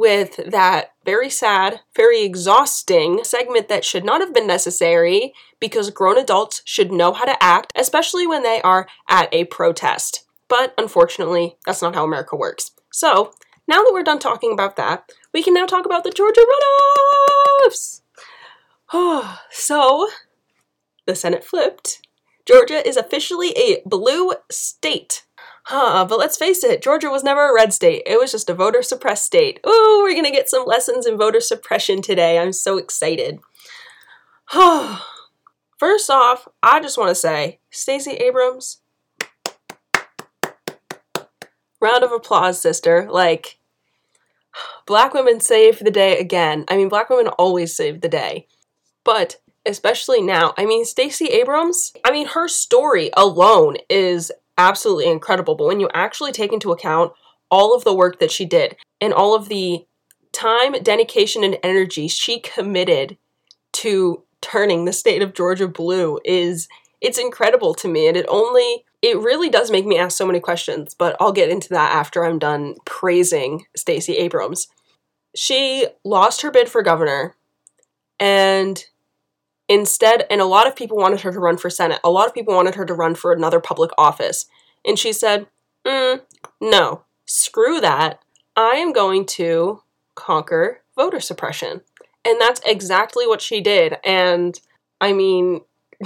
with 0.00 0.40
that 0.50 0.94
very 1.04 1.28
sad, 1.28 1.80
very 1.94 2.22
exhausting 2.22 3.22
segment 3.22 3.68
that 3.68 3.84
should 3.84 4.02
not 4.02 4.22
have 4.22 4.32
been 4.32 4.46
necessary 4.46 5.34
because 5.60 5.90
grown 5.90 6.16
adults 6.16 6.62
should 6.64 6.90
know 6.90 7.12
how 7.12 7.26
to 7.26 7.42
act, 7.42 7.70
especially 7.76 8.26
when 8.26 8.42
they 8.42 8.62
are 8.62 8.88
at 9.10 9.28
a 9.30 9.44
protest. 9.44 10.24
But 10.48 10.72
unfortunately, 10.78 11.58
that's 11.66 11.82
not 11.82 11.94
how 11.94 12.04
America 12.04 12.34
works. 12.34 12.70
So, 12.90 13.34
now 13.68 13.82
that 13.82 13.90
we're 13.92 14.02
done 14.02 14.18
talking 14.18 14.52
about 14.52 14.76
that, 14.76 15.12
we 15.34 15.42
can 15.42 15.52
now 15.52 15.66
talk 15.66 15.84
about 15.84 16.02
the 16.02 16.10
Georgia 16.10 16.46
runoffs! 17.68 18.00
so, 19.50 20.08
the 21.04 21.14
Senate 21.14 21.44
flipped. 21.44 22.00
Georgia 22.46 22.88
is 22.88 22.96
officially 22.96 23.50
a 23.50 23.82
blue 23.84 24.32
state. 24.50 25.26
Huh, 25.64 26.06
but 26.08 26.18
let's 26.18 26.36
face 26.36 26.64
it, 26.64 26.82
Georgia 26.82 27.10
was 27.10 27.22
never 27.22 27.50
a 27.50 27.54
red 27.54 27.72
state. 27.72 28.02
It 28.06 28.18
was 28.18 28.32
just 28.32 28.50
a 28.50 28.54
voter 28.54 28.82
suppressed 28.82 29.26
state. 29.26 29.60
Ooh, 29.66 30.00
we're 30.02 30.14
gonna 30.14 30.30
get 30.30 30.48
some 30.48 30.64
lessons 30.66 31.06
in 31.06 31.18
voter 31.18 31.40
suppression 31.40 32.02
today. 32.02 32.38
I'm 32.38 32.52
so 32.52 32.78
excited. 32.78 33.38
First 35.78 36.10
off, 36.10 36.48
I 36.62 36.80
just 36.80 36.98
want 36.98 37.08
to 37.10 37.14
say, 37.14 37.60
Stacey 37.70 38.12
Abrams, 38.12 38.82
round 41.80 42.04
of 42.04 42.12
applause, 42.12 42.60
sister. 42.60 43.06
Like, 43.10 43.58
black 44.86 45.14
women 45.14 45.40
saved 45.40 45.84
the 45.84 45.90
day 45.90 46.18
again. 46.18 46.64
I 46.68 46.76
mean, 46.76 46.88
black 46.88 47.08
women 47.10 47.28
always 47.28 47.74
save 47.74 48.00
the 48.00 48.08
day. 48.08 48.46
But 49.04 49.36
especially 49.64 50.20
now, 50.20 50.52
I 50.58 50.66
mean, 50.66 50.84
Stacey 50.84 51.26
Abrams, 51.26 51.92
I 52.04 52.10
mean, 52.10 52.26
her 52.28 52.48
story 52.48 53.10
alone 53.16 53.76
is 53.88 54.30
absolutely 54.60 55.10
incredible. 55.10 55.54
But 55.54 55.66
when 55.66 55.80
you 55.80 55.88
actually 55.94 56.32
take 56.32 56.52
into 56.52 56.72
account 56.72 57.12
all 57.50 57.74
of 57.74 57.84
the 57.84 57.94
work 57.94 58.20
that 58.20 58.30
she 58.30 58.44
did 58.44 58.76
and 59.00 59.12
all 59.12 59.34
of 59.34 59.48
the 59.48 59.86
time, 60.32 60.72
dedication, 60.82 61.42
and 61.42 61.58
energy 61.62 62.06
she 62.08 62.38
committed 62.40 63.16
to 63.72 64.22
turning 64.40 64.84
the 64.84 64.92
state 64.92 65.22
of 65.22 65.34
Georgia 65.34 65.68
blue 65.68 66.18
is 66.24 66.68
it's 67.00 67.18
incredible 67.18 67.74
to 67.74 67.88
me 67.88 68.06
and 68.06 68.16
it 68.16 68.26
only 68.28 68.84
it 69.02 69.18
really 69.18 69.48
does 69.48 69.70
make 69.70 69.86
me 69.86 69.96
ask 69.96 70.16
so 70.16 70.26
many 70.26 70.40
questions, 70.40 70.94
but 70.94 71.16
I'll 71.18 71.32
get 71.32 71.48
into 71.48 71.70
that 71.70 71.94
after 71.94 72.24
I'm 72.24 72.38
done 72.38 72.74
praising 72.84 73.64
Stacey 73.74 74.18
Abrams. 74.18 74.68
She 75.34 75.86
lost 76.04 76.42
her 76.42 76.50
bid 76.50 76.68
for 76.68 76.82
governor 76.82 77.34
and 78.18 78.84
instead 79.70 80.26
and 80.28 80.40
a 80.40 80.46
lot 80.46 80.66
of 80.66 80.74
people 80.74 80.98
wanted 80.98 81.20
her 81.20 81.32
to 81.32 81.38
run 81.38 81.56
for 81.56 81.70
senate. 81.70 82.00
A 82.04 82.10
lot 82.10 82.26
of 82.26 82.34
people 82.34 82.54
wanted 82.54 82.74
her 82.74 82.84
to 82.84 82.92
run 82.92 83.14
for 83.14 83.32
another 83.32 83.60
public 83.60 83.92
office. 83.96 84.44
And 84.84 84.98
she 84.98 85.12
said, 85.12 85.46
mm, 85.86 86.20
"No. 86.60 87.04
Screw 87.24 87.80
that. 87.80 88.20
I 88.56 88.72
am 88.72 88.92
going 88.92 89.24
to 89.26 89.82
conquer 90.16 90.82
voter 90.96 91.20
suppression." 91.20 91.82
And 92.24 92.40
that's 92.40 92.60
exactly 92.66 93.26
what 93.26 93.40
she 93.40 93.60
did. 93.60 93.96
And 94.04 94.60
I 95.00 95.12
mean, 95.12 95.60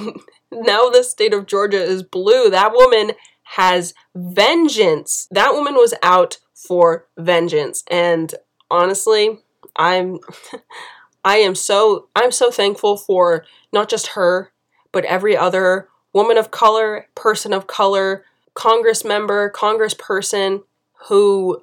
now 0.52 0.90
the 0.90 1.02
state 1.02 1.32
of 1.32 1.46
Georgia 1.46 1.82
is 1.82 2.02
blue. 2.02 2.50
That 2.50 2.72
woman 2.72 3.12
has 3.44 3.94
vengeance. 4.14 5.26
That 5.30 5.54
woman 5.54 5.74
was 5.74 5.94
out 6.02 6.38
for 6.54 7.06
vengeance. 7.16 7.82
And 7.90 8.34
honestly, 8.70 9.38
I'm 9.76 10.18
I 11.24 11.38
am 11.38 11.54
so 11.54 12.08
I'm 12.14 12.32
so 12.32 12.50
thankful 12.50 12.96
for 12.96 13.44
not 13.72 13.88
just 13.88 14.08
her, 14.08 14.52
but 14.92 15.04
every 15.06 15.36
other 15.36 15.88
woman 16.12 16.36
of 16.36 16.50
color, 16.50 17.06
person 17.14 17.52
of 17.52 17.66
color, 17.66 18.24
congress 18.54 19.04
member, 19.04 19.50
congressperson 19.50 20.62
who 21.08 21.62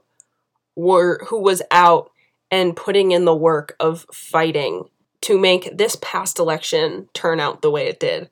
were 0.76 1.24
who 1.28 1.40
was 1.40 1.62
out 1.72 2.12
and 2.50 2.76
putting 2.76 3.12
in 3.12 3.26
the 3.26 3.36
work 3.36 3.76
of 3.80 4.06
fighting 4.12 4.86
to 5.22 5.40
make 5.40 5.78
this 5.78 5.96
past 6.02 6.40
election 6.40 7.08
turn 7.14 7.40
out 7.40 7.62
the 7.62 7.72
way 7.72 7.88
it 7.88 8.00
did. 8.00 8.30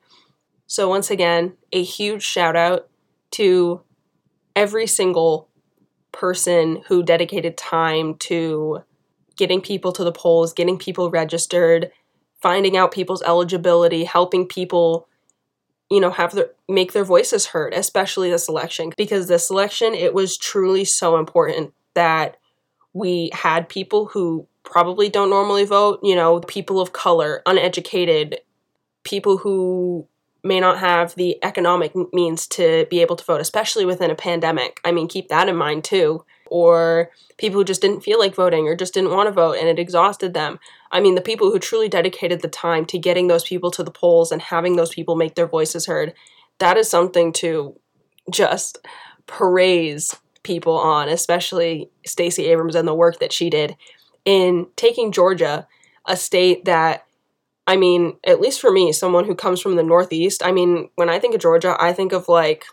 So, 0.66 0.88
once 0.88 1.10
again, 1.10 1.54
a 1.72 1.82
huge 1.82 2.22
shout 2.22 2.56
out 2.56 2.88
to 3.32 3.82
every 4.54 4.86
single 4.86 5.48
person 6.12 6.82
who 6.88 7.02
dedicated 7.02 7.56
time 7.56 8.16
to 8.16 8.82
getting 9.40 9.60
people 9.60 9.90
to 9.90 10.04
the 10.04 10.12
polls, 10.12 10.52
getting 10.52 10.78
people 10.78 11.10
registered, 11.10 11.90
finding 12.40 12.76
out 12.76 12.92
people's 12.92 13.22
eligibility, 13.22 14.04
helping 14.04 14.46
people 14.46 15.08
you 15.90 15.98
know 15.98 16.12
have 16.12 16.32
their 16.32 16.50
make 16.68 16.92
their 16.92 17.02
voices 17.02 17.46
heard 17.46 17.74
especially 17.74 18.30
this 18.30 18.48
election 18.48 18.92
because 18.96 19.26
this 19.26 19.50
election 19.50 19.92
it 19.92 20.14
was 20.14 20.38
truly 20.38 20.84
so 20.84 21.18
important 21.18 21.74
that 21.94 22.36
we 22.92 23.28
had 23.32 23.68
people 23.68 24.06
who 24.06 24.46
probably 24.62 25.08
don't 25.08 25.30
normally 25.30 25.64
vote 25.64 25.98
you 26.00 26.14
know 26.14 26.38
people 26.38 26.80
of 26.80 26.92
color 26.92 27.42
uneducated 27.44 28.38
people 29.02 29.38
who 29.38 30.06
may 30.42 30.60
not 30.60 30.78
have 30.78 31.14
the 31.14 31.42
economic 31.42 31.92
means 32.12 32.46
to 32.46 32.86
be 32.90 33.00
able 33.00 33.16
to 33.16 33.24
vote, 33.24 33.40
especially 33.40 33.84
within 33.84 34.10
a 34.10 34.14
pandemic. 34.14 34.80
I 34.84 34.92
mean, 34.92 35.08
keep 35.08 35.28
that 35.28 35.48
in 35.48 35.56
mind 35.56 35.84
too. 35.84 36.24
Or 36.50 37.10
people 37.38 37.60
who 37.60 37.64
just 37.64 37.80
didn't 37.80 38.02
feel 38.02 38.18
like 38.18 38.34
voting 38.34 38.66
or 38.66 38.74
just 38.74 38.92
didn't 38.92 39.12
want 39.12 39.28
to 39.28 39.32
vote 39.32 39.56
and 39.58 39.68
it 39.68 39.78
exhausted 39.78 40.34
them. 40.34 40.58
I 40.90 41.00
mean, 41.00 41.14
the 41.14 41.20
people 41.20 41.50
who 41.50 41.58
truly 41.58 41.88
dedicated 41.88 42.42
the 42.42 42.48
time 42.48 42.84
to 42.86 42.98
getting 42.98 43.28
those 43.28 43.44
people 43.44 43.70
to 43.70 43.84
the 43.84 43.90
polls 43.90 44.32
and 44.32 44.42
having 44.42 44.76
those 44.76 44.92
people 44.92 45.14
make 45.14 45.36
their 45.36 45.46
voices 45.46 45.86
heard, 45.86 46.12
that 46.58 46.76
is 46.76 46.90
something 46.90 47.32
to 47.34 47.78
just 48.30 48.78
praise 49.26 50.14
people 50.42 50.76
on, 50.76 51.08
especially 51.08 51.90
Stacey 52.04 52.46
Abrams 52.46 52.74
and 52.74 52.88
the 52.88 52.94
work 52.94 53.20
that 53.20 53.32
she 53.32 53.48
did 53.48 53.76
in 54.24 54.66
taking 54.76 55.12
Georgia, 55.12 55.66
a 56.06 56.16
state 56.16 56.64
that 56.64 57.06
I 57.66 57.76
mean, 57.76 58.16
at 58.26 58.40
least 58.40 58.60
for 58.60 58.72
me, 58.72 58.92
someone 58.92 59.26
who 59.26 59.34
comes 59.36 59.60
from 59.60 59.76
the 59.76 59.84
Northeast, 59.84 60.44
I 60.44 60.50
mean, 60.50 60.90
when 60.96 61.08
I 61.08 61.20
think 61.20 61.36
of 61.36 61.40
Georgia, 61.40 61.76
I 61.78 61.92
think 61.92 62.12
of 62.12 62.28
like 62.28 62.64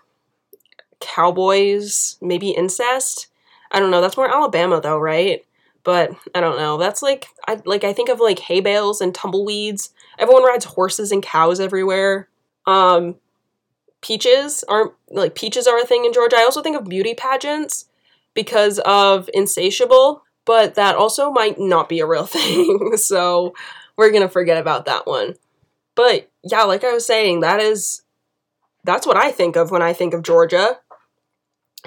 cowboys, 1.00 2.18
maybe 2.20 2.50
incest. 2.50 3.28
I 3.72 3.80
don't 3.80 3.92
know. 3.92 4.02
That's 4.02 4.18
more 4.18 4.30
Alabama 4.30 4.82
though, 4.82 5.00
right? 5.00 5.46
But 5.84 6.12
I 6.36 6.42
don't 6.42 6.58
know. 6.58 6.78
That's 6.78 7.02
like 7.02 7.28
I 7.48 7.62
like 7.66 7.84
I 7.84 7.94
think 7.94 8.10
of 8.10 8.20
like 8.20 8.40
hay 8.40 8.60
bales 8.60 9.02
and 9.02 9.14
tumbleweeds. 9.14 9.92
Everyone 10.20 10.44
rides 10.44 10.66
horses 10.66 11.12
and 11.12 11.24
cows 11.24 11.60
everywhere. 11.60 12.28
Um 12.66 13.16
peaches 14.02 14.64
aren't 14.68 14.94
like 15.10 15.36
peaches 15.36 15.68
are 15.68 15.80
a 15.80 15.86
thing 15.86 16.06
in 16.06 16.14
Georgia. 16.14 16.38
I 16.38 16.44
also 16.44 16.62
think 16.62 16.78
of 16.78 16.86
beauty 16.86 17.14
pageants 17.14 17.86
because 18.34 18.80
of 18.80 19.30
insatiable, 19.34 20.24
but 20.46 20.76
that 20.76 20.96
also 20.96 21.32
might 21.32 21.60
not 21.60 21.90
be 21.90 22.00
a 22.00 22.06
real 22.06 22.26
thing. 22.28 22.98
so 22.98 23.54
we're 23.98 24.12
gonna 24.12 24.30
forget 24.30 24.58
about 24.58 24.86
that 24.86 25.08
one. 25.08 25.36
But 25.96 26.30
yeah, 26.44 26.64
like 26.64 26.84
I 26.84 26.94
was 26.94 27.06
saying, 27.06 27.42
that 27.42 27.60
is 27.60 28.04
that's 28.84 29.08
what 29.08 29.18
I 29.18 29.32
think 29.32 29.56
of 29.56 29.72
when 29.72 29.82
I 29.82 29.94
think 29.94 30.14
of 30.14 30.24
Georgia. 30.24 30.80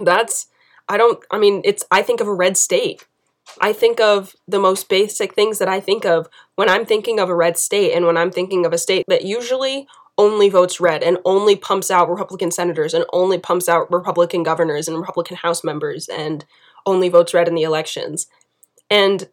That's 0.01 0.47
I 0.91 0.97
don't 0.97 1.25
I 1.31 1.39
mean 1.39 1.63
it's 1.65 1.85
I 1.91 2.03
think 2.03 2.21
of 2.21 2.27
a 2.27 2.35
red 2.35 2.57
state. 2.57 3.07
I 3.61 3.73
think 3.73 4.01
of 4.01 4.35
the 4.47 4.59
most 4.59 4.89
basic 4.89 5.35
things 5.35 5.59
that 5.59 5.69
I 5.69 5.81
think 5.81 6.05
of 6.05 6.29
when 6.57 6.69
I'm 6.69 6.85
thinking 6.85 7.19
of 7.19 7.29
a 7.29 7.35
red 7.35 7.57
state 7.57 7.93
and 7.93 8.07
when 8.07 8.17
I'm 8.17 8.31
thinking 8.31 8.67
of 8.67 8.73
a 8.73 8.79
state 8.79 9.05
that 9.09 9.25
usually 9.25 9.87
only 10.19 10.49
votes 10.49 10.81
red 10.81 11.03
and 11.03 11.19
only 11.25 11.57
pumps 11.57 11.91
out 11.91 12.11
Republican 12.11 12.51
senators 12.51 12.93
and 12.93 13.05
only 13.13 13.39
pumps 13.39 13.69
out 13.69 13.91
Republican 13.91 14.43
governors 14.43 14.89
and 14.89 14.99
Republican 14.99 15.37
House 15.39 15.65
members 15.65 16.09
and 16.09 16.45
only 16.85 17.09
votes 17.09 17.33
red 17.33 17.49
in 17.49 17.55
the 17.55 17.63
elections. 17.63 18.27
And 18.91 19.29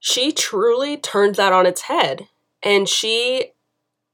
she 0.00 0.32
truly 0.32 0.96
turned 0.96 1.36
that 1.36 1.52
on 1.52 1.66
its 1.66 1.82
head. 1.82 2.28
And 2.62 2.88
she, 2.88 3.52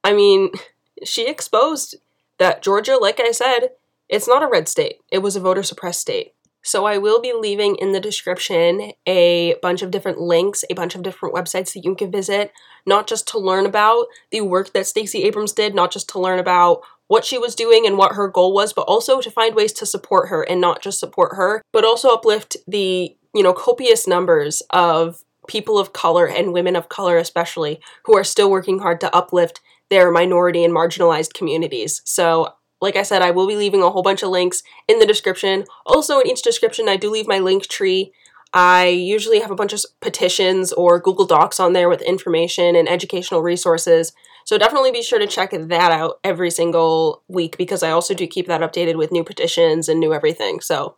I 0.05 0.13
mean, 0.13 0.51
she 1.05 1.27
exposed 1.27 1.97
that 2.39 2.63
Georgia, 2.63 2.97
like 2.97 3.19
I 3.19 3.33
said, 3.33 3.71
it's 4.09 4.29
not 4.29 4.43
a 4.43 4.47
red 4.47 4.69
state, 4.69 4.99
it 5.11 5.19
was 5.19 5.35
a 5.35 5.41
voter 5.41 5.63
suppressed 5.63 6.03
state. 6.03 6.35
So 6.67 6.85
I 6.85 6.99
will 6.99 7.21
be 7.21 7.33
leaving 7.33 7.77
in 7.77 7.93
the 7.93 8.01
description 8.01 8.91
a 9.07 9.55
bunch 9.63 9.83
of 9.83 9.93
different 9.93 10.19
links, 10.19 10.65
a 10.69 10.75
bunch 10.75 10.97
of 10.97 11.03
different 11.05 11.33
websites 11.33 11.73
that 11.73 11.85
you 11.85 11.95
can 11.95 12.11
visit, 12.11 12.53
not 12.85 13.07
just 13.07 13.29
to 13.29 13.39
learn 13.39 13.67
about 13.67 14.07
the 14.33 14.41
work 14.41 14.73
that 14.73 14.89
Stacey 14.89 15.23
Abrams 15.23 15.53
did, 15.53 15.77
not 15.77 15.93
just 15.93 16.09
to 16.09 16.19
learn 16.19 16.41
about 16.41 16.83
what 17.07 17.25
she 17.25 17.39
was 17.39 17.55
doing 17.55 17.87
and 17.87 17.97
what 17.97 18.17
her 18.17 18.27
goal 18.27 18.53
was, 18.53 18.73
but 18.73 18.83
also 18.89 19.21
to 19.21 19.31
find 19.31 19.55
ways 19.55 19.73
to 19.75 19.87
support 19.87 20.29
her 20.29 20.43
and 20.43 20.61
not 20.61 20.83
just 20.83 20.99
support 20.99 21.37
her, 21.37 21.63
but 21.73 21.85
also 21.85 22.09
uplift 22.09 22.57
the, 22.67 23.17
you 23.33 23.45
know, 23.45 23.53
copious 23.53 24.09
numbers 24.09 24.61
of 24.71 25.23
people 25.47 25.79
of 25.79 25.93
color 25.93 26.27
and 26.27 26.53
women 26.53 26.75
of 26.75 26.89
color, 26.89 27.17
especially, 27.17 27.81
who 28.07 28.17
are 28.17 28.25
still 28.25 28.51
working 28.51 28.81
hard 28.81 29.01
to 29.01 29.15
uplift 29.15 29.61
their 29.89 30.11
minority 30.11 30.65
and 30.65 30.75
marginalized 30.75 31.33
communities. 31.33 32.03
So, 32.05 32.55
like 32.87 32.97
I 32.97 33.03
said, 33.03 33.21
I 33.21 33.33
will 33.33 33.49
be 33.49 33.57
leaving 33.57 33.83
a 33.83 33.91
whole 33.91 34.05
bunch 34.05 34.23
of 34.23 34.31
links 34.31 34.63
in 34.87 35.01
the 35.01 35.07
description. 35.07 35.65
Also, 35.85 36.21
in 36.21 36.29
each 36.29 36.41
description, 36.41 36.89
I 36.89 36.97
do 36.97 37.11
leave 37.11 37.27
my 37.27 37.41
link 37.41 37.67
tree. 37.67 38.13
I 38.53 38.87
usually 38.87 39.41
have 39.41 39.51
a 39.51 39.57
bunch 39.57 39.73
of 39.73 39.85
petitions 40.01 40.73
or 40.73 41.01
Google 41.01 41.27
Docs 41.27 41.59
on 41.59 41.73
there 41.73 41.89
with 41.89 42.01
information 42.01 42.77
and 42.77 42.89
educational 42.89 43.43
resources. 43.43 44.13
So 44.45 44.57
definitely 44.57 44.93
be 44.93 45.03
sure 45.03 45.19
to 45.19 45.27
check 45.27 45.51
that 45.51 45.91
out 45.91 46.21
every 46.23 46.53
single 46.53 47.25
week 47.27 47.59
because 47.59 47.83
I 47.83 47.91
also 47.91 48.15
do 48.15 48.29
keep 48.29 48.47
that 48.47 48.61
updated 48.61 48.95
with 48.95 49.11
new 49.11 49.25
petitions 49.25 49.89
and 49.89 49.99
new 49.99 50.15
everything. 50.15 50.61
So 50.61 50.97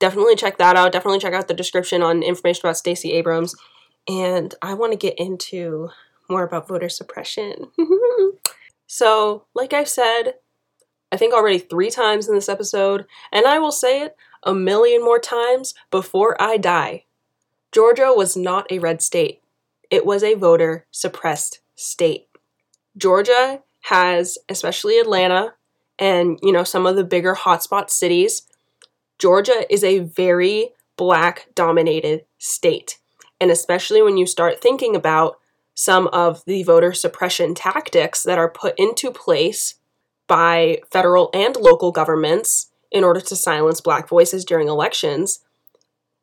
definitely 0.00 0.34
check 0.34 0.58
that 0.58 0.74
out. 0.74 0.90
Definitely 0.90 1.20
check 1.20 1.34
out 1.34 1.46
the 1.46 1.54
description 1.54 2.02
on 2.02 2.24
information 2.24 2.62
about 2.64 2.76
Stacey 2.76 3.12
Abrams. 3.12 3.54
And 4.08 4.52
I 4.60 4.74
want 4.74 4.92
to 4.92 4.98
get 4.98 5.18
into 5.18 5.90
more 6.28 6.42
about 6.42 6.66
voter 6.66 6.88
suppression. 6.88 7.70
so, 8.88 9.44
like 9.54 9.72
I've 9.72 9.88
said, 9.88 10.34
I 11.12 11.16
think 11.16 11.32
already 11.32 11.58
three 11.58 11.90
times 11.90 12.28
in 12.28 12.34
this 12.34 12.48
episode, 12.48 13.06
and 13.32 13.46
I 13.46 13.58
will 13.58 13.72
say 13.72 14.02
it 14.02 14.16
a 14.42 14.54
million 14.54 15.02
more 15.02 15.18
times 15.18 15.74
before 15.90 16.40
I 16.40 16.56
die. 16.56 17.04
Georgia 17.72 18.12
was 18.14 18.36
not 18.36 18.70
a 18.70 18.78
red 18.78 19.02
state, 19.02 19.42
it 19.90 20.06
was 20.06 20.22
a 20.22 20.34
voter 20.34 20.86
suppressed 20.90 21.60
state. 21.74 22.28
Georgia 22.96 23.62
has, 23.82 24.38
especially 24.48 24.98
Atlanta 24.98 25.54
and, 25.98 26.38
you 26.42 26.52
know, 26.52 26.64
some 26.64 26.86
of 26.86 26.96
the 26.96 27.04
bigger 27.04 27.34
hotspot 27.34 27.90
cities, 27.90 28.42
Georgia 29.18 29.64
is 29.72 29.84
a 29.84 30.00
very 30.00 30.70
black 30.96 31.48
dominated 31.54 32.24
state. 32.38 32.98
And 33.40 33.50
especially 33.50 34.02
when 34.02 34.16
you 34.16 34.26
start 34.26 34.60
thinking 34.60 34.96
about 34.96 35.38
some 35.74 36.08
of 36.08 36.42
the 36.46 36.62
voter 36.62 36.92
suppression 36.92 37.54
tactics 37.54 38.22
that 38.22 38.38
are 38.38 38.50
put 38.50 38.74
into 38.78 39.10
place 39.10 39.74
by 40.26 40.78
federal 40.90 41.30
and 41.32 41.56
local 41.56 41.92
governments 41.92 42.70
in 42.90 43.04
order 43.04 43.20
to 43.20 43.36
silence 43.36 43.80
black 43.80 44.08
voices 44.08 44.44
during 44.44 44.68
elections, 44.68 45.40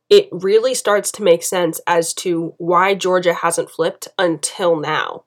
it 0.10 0.28
really 0.32 0.74
starts 0.74 1.12
to 1.14 1.24
make 1.24 1.44
sense 1.44 1.80
as 1.88 2.14
to 2.14 2.54
why 2.58 2.94
Georgia 2.94 3.34
hasn't 3.34 3.70
flipped 3.70 4.08
until 4.18 4.76
now, 4.76 5.24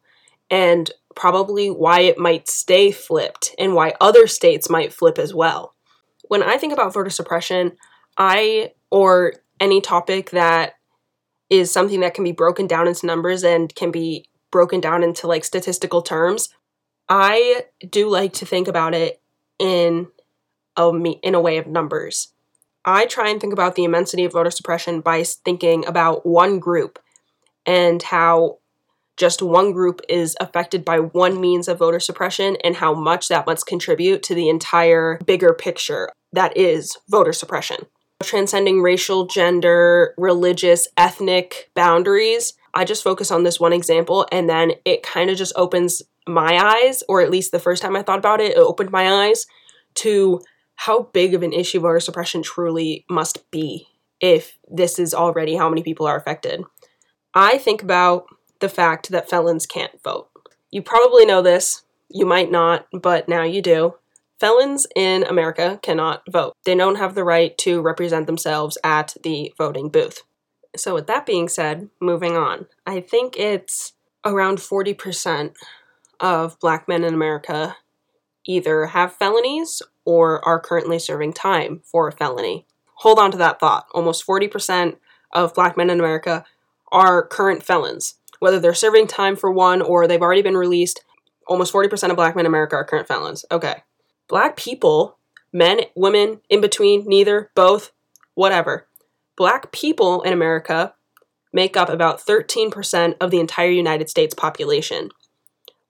and 0.50 0.90
probably 1.14 1.68
why 1.68 2.00
it 2.00 2.18
might 2.18 2.48
stay 2.48 2.90
flipped 2.92 3.54
and 3.58 3.74
why 3.74 3.94
other 4.00 4.26
states 4.26 4.68
might 4.68 4.92
flip 4.92 5.18
as 5.18 5.34
well. 5.34 5.74
When 6.28 6.42
I 6.42 6.58
think 6.58 6.72
about 6.72 6.92
voter 6.92 7.10
suppression, 7.10 7.72
I, 8.18 8.72
or 8.90 9.34
any 9.60 9.80
topic 9.80 10.30
that 10.30 10.74
is 11.48 11.70
something 11.70 12.00
that 12.00 12.14
can 12.14 12.24
be 12.24 12.32
broken 12.32 12.66
down 12.66 12.88
into 12.88 13.06
numbers 13.06 13.44
and 13.44 13.74
can 13.74 13.90
be 13.90 14.28
broken 14.50 14.80
down 14.80 15.02
into 15.02 15.26
like 15.26 15.44
statistical 15.44 16.02
terms, 16.02 16.50
I 17.08 17.64
do 17.88 18.08
like 18.08 18.32
to 18.34 18.46
think 18.46 18.68
about 18.68 18.94
it 18.94 19.20
in 19.58 20.08
a 20.76 20.88
in 21.22 21.34
a 21.34 21.40
way 21.40 21.58
of 21.58 21.66
numbers. 21.66 22.32
I 22.84 23.06
try 23.06 23.30
and 23.30 23.40
think 23.40 23.52
about 23.52 23.74
the 23.74 23.84
immensity 23.84 24.24
of 24.24 24.32
voter 24.32 24.50
suppression 24.50 25.00
by 25.00 25.24
thinking 25.24 25.84
about 25.86 26.24
one 26.24 26.58
group 26.58 26.98
and 27.64 28.02
how 28.02 28.58
just 29.16 29.42
one 29.42 29.72
group 29.72 30.00
is 30.08 30.36
affected 30.40 30.84
by 30.84 31.00
one 31.00 31.40
means 31.40 31.68
of 31.68 31.78
voter 31.78 31.98
suppression 31.98 32.56
and 32.62 32.76
how 32.76 32.94
much 32.94 33.28
that 33.28 33.46
must 33.46 33.66
contribute 33.66 34.22
to 34.22 34.34
the 34.34 34.48
entire 34.48 35.18
bigger 35.24 35.54
picture 35.54 36.10
that 36.32 36.56
is 36.56 36.96
voter 37.08 37.32
suppression. 37.32 37.86
Transcending 38.22 38.82
racial, 38.82 39.26
gender, 39.26 40.14
religious, 40.16 40.86
ethnic 40.96 41.70
boundaries, 41.74 42.54
I 42.74 42.84
just 42.84 43.02
focus 43.02 43.30
on 43.30 43.42
this 43.42 43.58
one 43.58 43.72
example 43.72 44.26
and 44.30 44.48
then 44.48 44.72
it 44.84 45.02
kind 45.02 45.30
of 45.30 45.36
just 45.36 45.54
opens 45.56 46.02
my 46.26 46.58
eyes, 46.58 47.02
or 47.08 47.20
at 47.20 47.30
least 47.30 47.52
the 47.52 47.58
first 47.58 47.82
time 47.82 47.96
I 47.96 48.02
thought 48.02 48.18
about 48.18 48.40
it, 48.40 48.52
it 48.52 48.58
opened 48.58 48.90
my 48.90 49.24
eyes 49.24 49.46
to 49.96 50.40
how 50.76 51.04
big 51.12 51.34
of 51.34 51.42
an 51.42 51.52
issue 51.52 51.80
voter 51.80 52.00
suppression 52.00 52.42
truly 52.42 53.04
must 53.08 53.50
be 53.50 53.88
if 54.20 54.58
this 54.68 54.98
is 54.98 55.14
already 55.14 55.56
how 55.56 55.68
many 55.68 55.82
people 55.82 56.06
are 56.06 56.16
affected. 56.16 56.62
I 57.34 57.58
think 57.58 57.82
about 57.82 58.26
the 58.60 58.68
fact 58.68 59.10
that 59.10 59.28
felons 59.28 59.66
can't 59.66 60.02
vote. 60.02 60.28
You 60.70 60.82
probably 60.82 61.26
know 61.26 61.42
this, 61.42 61.82
you 62.08 62.26
might 62.26 62.50
not, 62.50 62.86
but 62.92 63.28
now 63.28 63.42
you 63.42 63.62
do. 63.62 63.94
Felons 64.38 64.86
in 64.94 65.24
America 65.24 65.80
cannot 65.82 66.22
vote. 66.30 66.54
They 66.64 66.74
don't 66.74 66.96
have 66.96 67.14
the 67.14 67.24
right 67.24 67.56
to 67.58 67.80
represent 67.80 68.26
themselves 68.26 68.76
at 68.84 69.16
the 69.22 69.52
voting 69.56 69.88
booth. 69.88 70.22
So, 70.76 70.94
with 70.94 71.06
that 71.06 71.24
being 71.24 71.48
said, 71.48 71.88
moving 72.00 72.36
on, 72.36 72.66
I 72.86 73.00
think 73.00 73.38
it's 73.38 73.94
around 74.26 74.58
40% 74.58 75.54
of 76.20 76.58
black 76.60 76.88
men 76.88 77.04
in 77.04 77.14
America 77.14 77.76
either 78.46 78.86
have 78.86 79.14
felonies 79.14 79.82
or 80.04 80.46
are 80.46 80.60
currently 80.60 80.98
serving 80.98 81.32
time 81.32 81.80
for 81.84 82.08
a 82.08 82.12
felony. 82.12 82.66
Hold 83.00 83.18
on 83.18 83.30
to 83.32 83.38
that 83.38 83.60
thought. 83.60 83.86
Almost 83.92 84.26
40% 84.26 84.96
of 85.32 85.54
black 85.54 85.76
men 85.76 85.90
in 85.90 85.98
America 85.98 86.44
are 86.92 87.26
current 87.26 87.62
felons. 87.62 88.14
Whether 88.38 88.60
they're 88.60 88.74
serving 88.74 89.08
time 89.08 89.36
for 89.36 89.50
one 89.50 89.82
or 89.82 90.06
they've 90.06 90.22
already 90.22 90.42
been 90.42 90.56
released, 90.56 91.04
almost 91.46 91.72
40% 91.72 92.10
of 92.10 92.16
black 92.16 92.36
men 92.36 92.46
in 92.46 92.50
America 92.50 92.76
are 92.76 92.84
current 92.84 93.08
felons. 93.08 93.44
Okay. 93.50 93.82
Black 94.28 94.56
people, 94.56 95.18
men, 95.52 95.80
women, 95.94 96.40
in 96.48 96.60
between, 96.60 97.06
neither, 97.06 97.50
both, 97.54 97.92
whatever. 98.34 98.86
Black 99.36 99.72
people 99.72 100.22
in 100.22 100.32
America 100.32 100.94
make 101.52 101.76
up 101.76 101.88
about 101.88 102.20
13% 102.20 103.14
of 103.20 103.30
the 103.30 103.40
entire 103.40 103.70
United 103.70 104.08
States 104.08 104.34
population. 104.34 105.10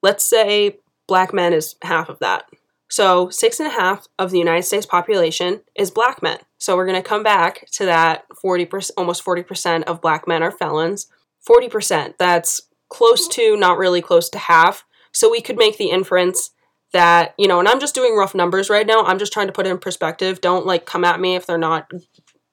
Let's 0.03 0.25
say 0.25 0.79
black 1.07 1.33
men 1.33 1.53
is 1.53 1.77
half 1.83 2.09
of 2.09 2.19
that. 2.21 2.45
So, 2.89 3.31
six 3.31 3.59
and 3.59 3.67
a 3.67 3.73
half 3.73 4.07
of 4.19 4.31
the 4.31 4.39
United 4.39 4.63
States 4.63 4.87
population 4.87 5.63
is 5.75 5.91
black 5.91 6.23
men. 6.23 6.39
So, 6.59 6.77
we're 6.77 6.87
going 6.87 7.03
to 7.03 7.09
come 7.09 7.25
back 7.25 7.69
to 7.73 7.85
that 7.85 8.25
40%, 8.45 8.93
almost 8.97 9.25
40% 9.25 9.83
of 9.85 10.01
black 10.01 10.29
men 10.29 10.43
are 10.43 10.53
felons. 10.53 11.09
40%, 11.49 12.15
that's 12.17 12.63
close 12.89 13.27
to, 13.29 13.57
not 13.57 13.79
really 13.79 14.01
close 14.01 14.29
to 14.31 14.39
half. 14.39 14.85
So, 15.13 15.29
we 15.29 15.41
could 15.41 15.57
make 15.57 15.79
the 15.79 15.91
inference 15.91 16.51
that, 16.93 17.35
you 17.37 17.49
know, 17.49 17.59
and 17.59 17.69
I'm 17.69 17.81
just 17.81 17.95
doing 17.95 18.17
rough 18.17 18.35
numbers 18.35 18.71
right 18.71 18.87
now. 18.87 19.03
I'm 19.03 19.19
just 19.19 19.33
trying 19.33 19.49
to 19.49 19.53
put 19.53 19.67
it 19.67 19.71
in 19.71 19.79
perspective. 19.79 20.41
Don't 20.41 20.65
like 20.65 20.87
come 20.87 21.05
at 21.05 21.19
me 21.19 21.35
if 21.35 21.45
they're 21.45 21.59
not 21.59 21.91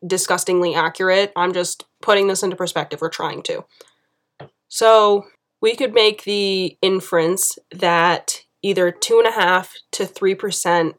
disgustingly 0.05 0.73
accurate. 0.73 1.31
I'm 1.35 1.53
just 1.53 1.85
putting 2.01 2.27
this 2.27 2.41
into 2.41 2.55
perspective. 2.55 3.01
We're 3.01 3.09
trying 3.09 3.43
to. 3.43 3.65
So, 4.67 5.27
we 5.63 5.77
could 5.77 5.93
make 5.93 6.25
the 6.25 6.77
inference 6.81 7.57
that 7.71 8.43
either 8.61 8.91
two 8.91 9.17
and 9.17 9.27
a 9.27 9.31
half 9.31 9.73
to 9.93 10.05
three 10.05 10.35
percent 10.35 10.95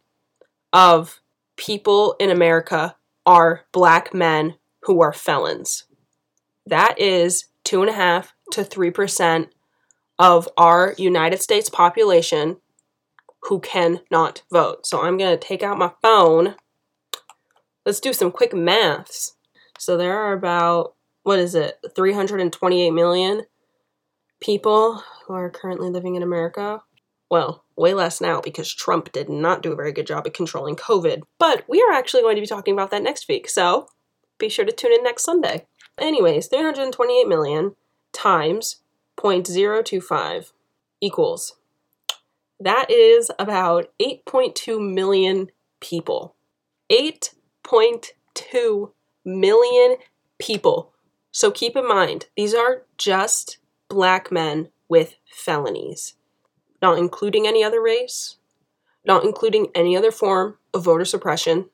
of 0.73 1.21
people 1.59 2.17
in 2.19 2.31
America 2.31 2.97
are 3.27 3.67
black 3.73 4.15
men 4.15 4.55
who 4.85 5.03
are 5.03 5.13
felons. 5.13 5.85
That 6.65 6.99
is 6.99 7.45
two 7.63 7.83
and 7.83 7.91
a 7.91 7.95
half 7.95 8.33
to 8.53 8.65
three 8.65 8.91
percent 8.91 9.51
of 10.19 10.49
our 10.57 10.95
United 10.97 11.43
States 11.43 11.69
population 11.69 12.57
who 13.43 13.61
cannot 13.61 14.45
vote. 14.51 14.87
So 14.87 15.03
I'm 15.03 15.19
going 15.19 15.39
to 15.39 15.47
take 15.47 15.63
out 15.63 15.77
my 15.77 15.93
phone. 16.01 16.55
Let's 17.85 18.01
do 18.01 18.15
some 18.15 18.33
quick 18.33 18.55
maths. 18.55 19.37
So 19.79 19.99
there 19.99 20.17
are 20.17 20.33
about, 20.33 20.95
what 21.23 21.39
is 21.39 21.55
it, 21.55 21.77
328 21.95 22.91
million 22.93 23.43
people 24.45 25.03
who 25.27 25.33
are 25.33 25.49
currently 25.49 25.89
living 25.89 26.15
in 26.15 26.23
America. 26.23 26.83
Well, 27.31 27.65
way 27.77 27.95
less 27.95 28.21
now 28.21 28.41
because 28.41 28.73
Trump 28.73 29.11
did 29.13 29.29
not 29.29 29.63
do 29.63 29.73
a 29.73 29.77
very 29.77 29.93
good 29.93 30.07
job 30.07 30.27
at 30.27 30.35
controlling 30.35 30.77
COVID. 30.77 31.23
But 31.39 31.65
we 31.69 31.83
are 31.83 31.93
actually 31.93 32.23
going 32.23 32.37
to 32.37 32.43
be 32.43 32.47
talking 32.47 32.75
about 32.75 32.91
that 32.91 33.03
next 33.03 33.29
week, 33.29 33.49
so 33.49 33.89
be 34.39 34.49
sure 34.49 34.65
to 34.65 34.73
tune 34.73 34.93
in 34.93 35.03
next 35.03 35.25
Sunday. 35.25 35.67
Anyways, 35.99 36.49
328 36.49 37.27
million 37.27 37.75
times 38.13 38.83
0.025 39.17 40.53
equals 41.01 41.57
that 42.61 42.91
is 42.91 43.31
about 43.39 43.91
8.2 44.01 44.95
million 44.95 45.51
people. 45.81 46.35
8.2 46.91 48.93
million 49.25 49.97
people. 50.39 50.93
So 51.31 51.51
keep 51.51 51.77
in 51.77 51.87
mind, 51.87 52.27
these 52.37 52.55
are 52.55 52.83
just 52.97 53.59
black 53.95 54.31
men 54.31 54.69
with 54.89 55.15
felonies, 55.25 56.15
not 56.83 56.99
including 56.99 57.47
any 57.47 57.63
other 57.65 57.81
race, 57.81 58.37
not 59.05 59.25
including 59.25 59.69
any 59.75 59.97
other 59.97 60.11
form 60.11 60.59
of 60.75 60.85
voter 60.85 61.05
suppression. 61.05 61.71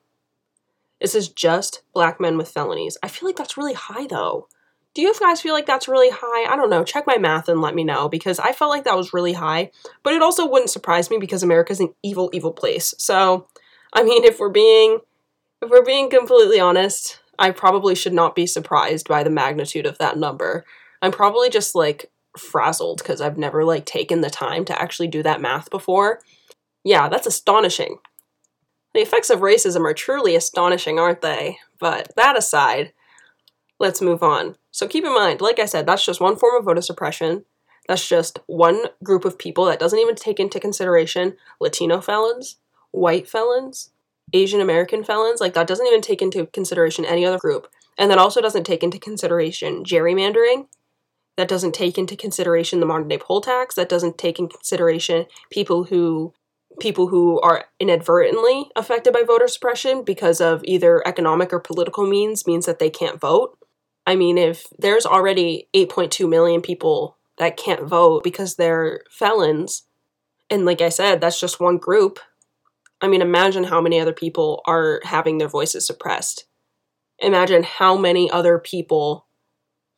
This 1.01 1.15
is 1.15 1.29
just 1.29 1.81
black 1.93 2.21
men 2.21 2.37
with 2.37 2.49
felonies. 2.49 2.97
I 3.01 3.07
feel 3.07 3.27
like 3.27 3.35
that's 3.35 3.57
really 3.57 3.73
high 3.73 4.05
though. 4.07 4.47
Do 4.93 5.01
you 5.01 5.13
guys 5.19 5.41
feel 5.41 5.53
like 5.53 5.65
that's 5.65 5.87
really 5.87 6.11
high? 6.11 6.51
I 6.51 6.55
don't 6.55 6.69
know. 6.69 6.83
Check 6.83 7.07
my 7.07 7.17
math 7.17 7.49
and 7.49 7.61
let 7.61 7.73
me 7.73 7.83
know 7.83 8.07
because 8.07 8.39
I 8.39 8.51
felt 8.51 8.69
like 8.69 8.83
that 8.83 8.97
was 8.97 9.13
really 9.13 9.33
high. 9.33 9.71
But 10.03 10.13
it 10.13 10.21
also 10.21 10.45
wouldn't 10.45 10.69
surprise 10.69 11.09
me 11.09 11.17
because 11.17 11.43
America's 11.43 11.79
an 11.79 11.93
evil, 12.03 12.29
evil 12.33 12.51
place. 12.51 12.93
So, 12.97 13.47
I 13.93 14.03
mean, 14.03 14.25
if 14.25 14.37
we're 14.37 14.49
being 14.49 14.99
if 15.61 15.69
we're 15.69 15.85
being 15.85 16.09
completely 16.09 16.59
honest, 16.59 17.19
I 17.39 17.51
probably 17.51 17.95
should 17.95 18.13
not 18.13 18.35
be 18.35 18.45
surprised 18.45 19.07
by 19.07 19.23
the 19.23 19.29
magnitude 19.29 19.85
of 19.85 19.97
that 19.97 20.17
number. 20.17 20.65
I'm 21.01 21.11
probably 21.11 21.49
just 21.49 21.73
like 21.73 22.10
frazzled 22.37 22.99
because 22.99 23.21
I've 23.21 23.37
never 23.37 23.63
like 23.63 23.85
taken 23.85 24.21
the 24.21 24.29
time 24.29 24.65
to 24.65 24.81
actually 24.81 25.07
do 25.07 25.23
that 25.23 25.41
math 25.41 25.69
before. 25.69 26.21
Yeah, 26.83 27.09
that's 27.09 27.27
astonishing. 27.27 27.99
The 28.93 29.01
effects 29.01 29.29
of 29.29 29.39
racism 29.39 29.85
are 29.85 29.93
truly 29.93 30.35
astonishing, 30.35 30.99
aren't 30.99 31.21
they? 31.21 31.59
But 31.79 32.11
that 32.15 32.37
aside, 32.37 32.93
let's 33.79 34.01
move 34.01 34.23
on. 34.23 34.55
So 34.71 34.87
keep 34.87 35.05
in 35.05 35.13
mind, 35.13 35.41
like 35.41 35.59
I 35.59 35.65
said, 35.65 35.85
that's 35.85 36.05
just 36.05 36.21
one 36.21 36.35
form 36.35 36.57
of 36.57 36.65
voter 36.65 36.81
suppression. 36.81 37.45
That's 37.87 38.07
just 38.07 38.39
one 38.47 38.85
group 39.03 39.25
of 39.25 39.37
people 39.37 39.65
that 39.65 39.79
doesn't 39.79 39.99
even 39.99 40.15
take 40.15 40.39
into 40.39 40.59
consideration 40.59 41.35
Latino 41.59 41.99
felons, 41.99 42.57
white 42.91 43.27
felons, 43.27 43.91
Asian 44.33 44.61
American 44.61 45.03
felons. 45.03 45.41
Like, 45.41 45.53
that 45.53 45.67
doesn't 45.67 45.87
even 45.87 46.01
take 46.01 46.21
into 46.21 46.45
consideration 46.47 47.05
any 47.05 47.25
other 47.25 47.39
group. 47.39 47.67
And 47.97 48.09
that 48.11 48.17
also 48.17 48.41
doesn't 48.41 48.63
take 48.65 48.83
into 48.83 48.99
consideration 48.99 49.83
gerrymandering. 49.83 50.67
That 51.37 51.47
doesn't 51.47 51.73
take 51.73 51.97
into 51.97 52.15
consideration 52.15 52.79
the 52.79 52.85
modern 52.85 53.07
day 53.07 53.17
poll 53.17 53.41
tax. 53.41 53.75
That 53.75 53.89
doesn't 53.89 54.17
take 54.17 54.37
in 54.39 54.47
consideration 54.47 55.25
people 55.49 55.85
who 55.85 56.33
people 56.79 57.07
who 57.07 57.39
are 57.41 57.65
inadvertently 57.79 58.69
affected 58.75 59.13
by 59.13 59.23
voter 59.23 59.47
suppression 59.47 60.03
because 60.03 60.39
of 60.39 60.61
either 60.63 61.05
economic 61.07 61.51
or 61.51 61.59
political 61.59 62.07
means 62.07 62.47
means 62.47 62.65
that 62.65 62.79
they 62.79 62.89
can't 62.89 63.19
vote. 63.19 63.57
I 64.05 64.15
mean, 64.15 64.37
if 64.37 64.65
there's 64.77 65.05
already 65.05 65.67
8.2 65.75 66.27
million 66.29 66.61
people 66.61 67.17
that 67.37 67.57
can't 67.57 67.83
vote 67.83 68.23
because 68.23 68.55
they're 68.55 69.01
felons, 69.09 69.83
and 70.49 70.65
like 70.65 70.81
I 70.81 70.89
said, 70.89 71.21
that's 71.21 71.39
just 71.39 71.59
one 71.59 71.77
group. 71.77 72.19
I 73.01 73.07
mean, 73.07 73.21
imagine 73.21 73.65
how 73.65 73.81
many 73.81 73.99
other 73.99 74.13
people 74.13 74.61
are 74.65 75.01
having 75.03 75.37
their 75.37 75.47
voices 75.47 75.85
suppressed. 75.85 76.45
Imagine 77.19 77.63
how 77.63 77.97
many 77.97 78.29
other 78.29 78.59
people, 78.59 79.27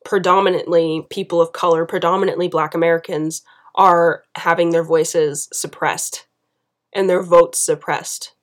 predominantly 0.04 1.06
people 1.10 1.40
of 1.40 1.52
color, 1.52 1.86
predominantly 1.86 2.48
black 2.48 2.74
Americans, 2.74 3.42
are 3.74 4.24
having 4.36 4.70
their 4.70 4.84
voices 4.84 5.48
suppressed 5.52 6.26
and 6.92 7.10
their 7.10 7.22
votes 7.22 7.58
suppressed 7.58 8.34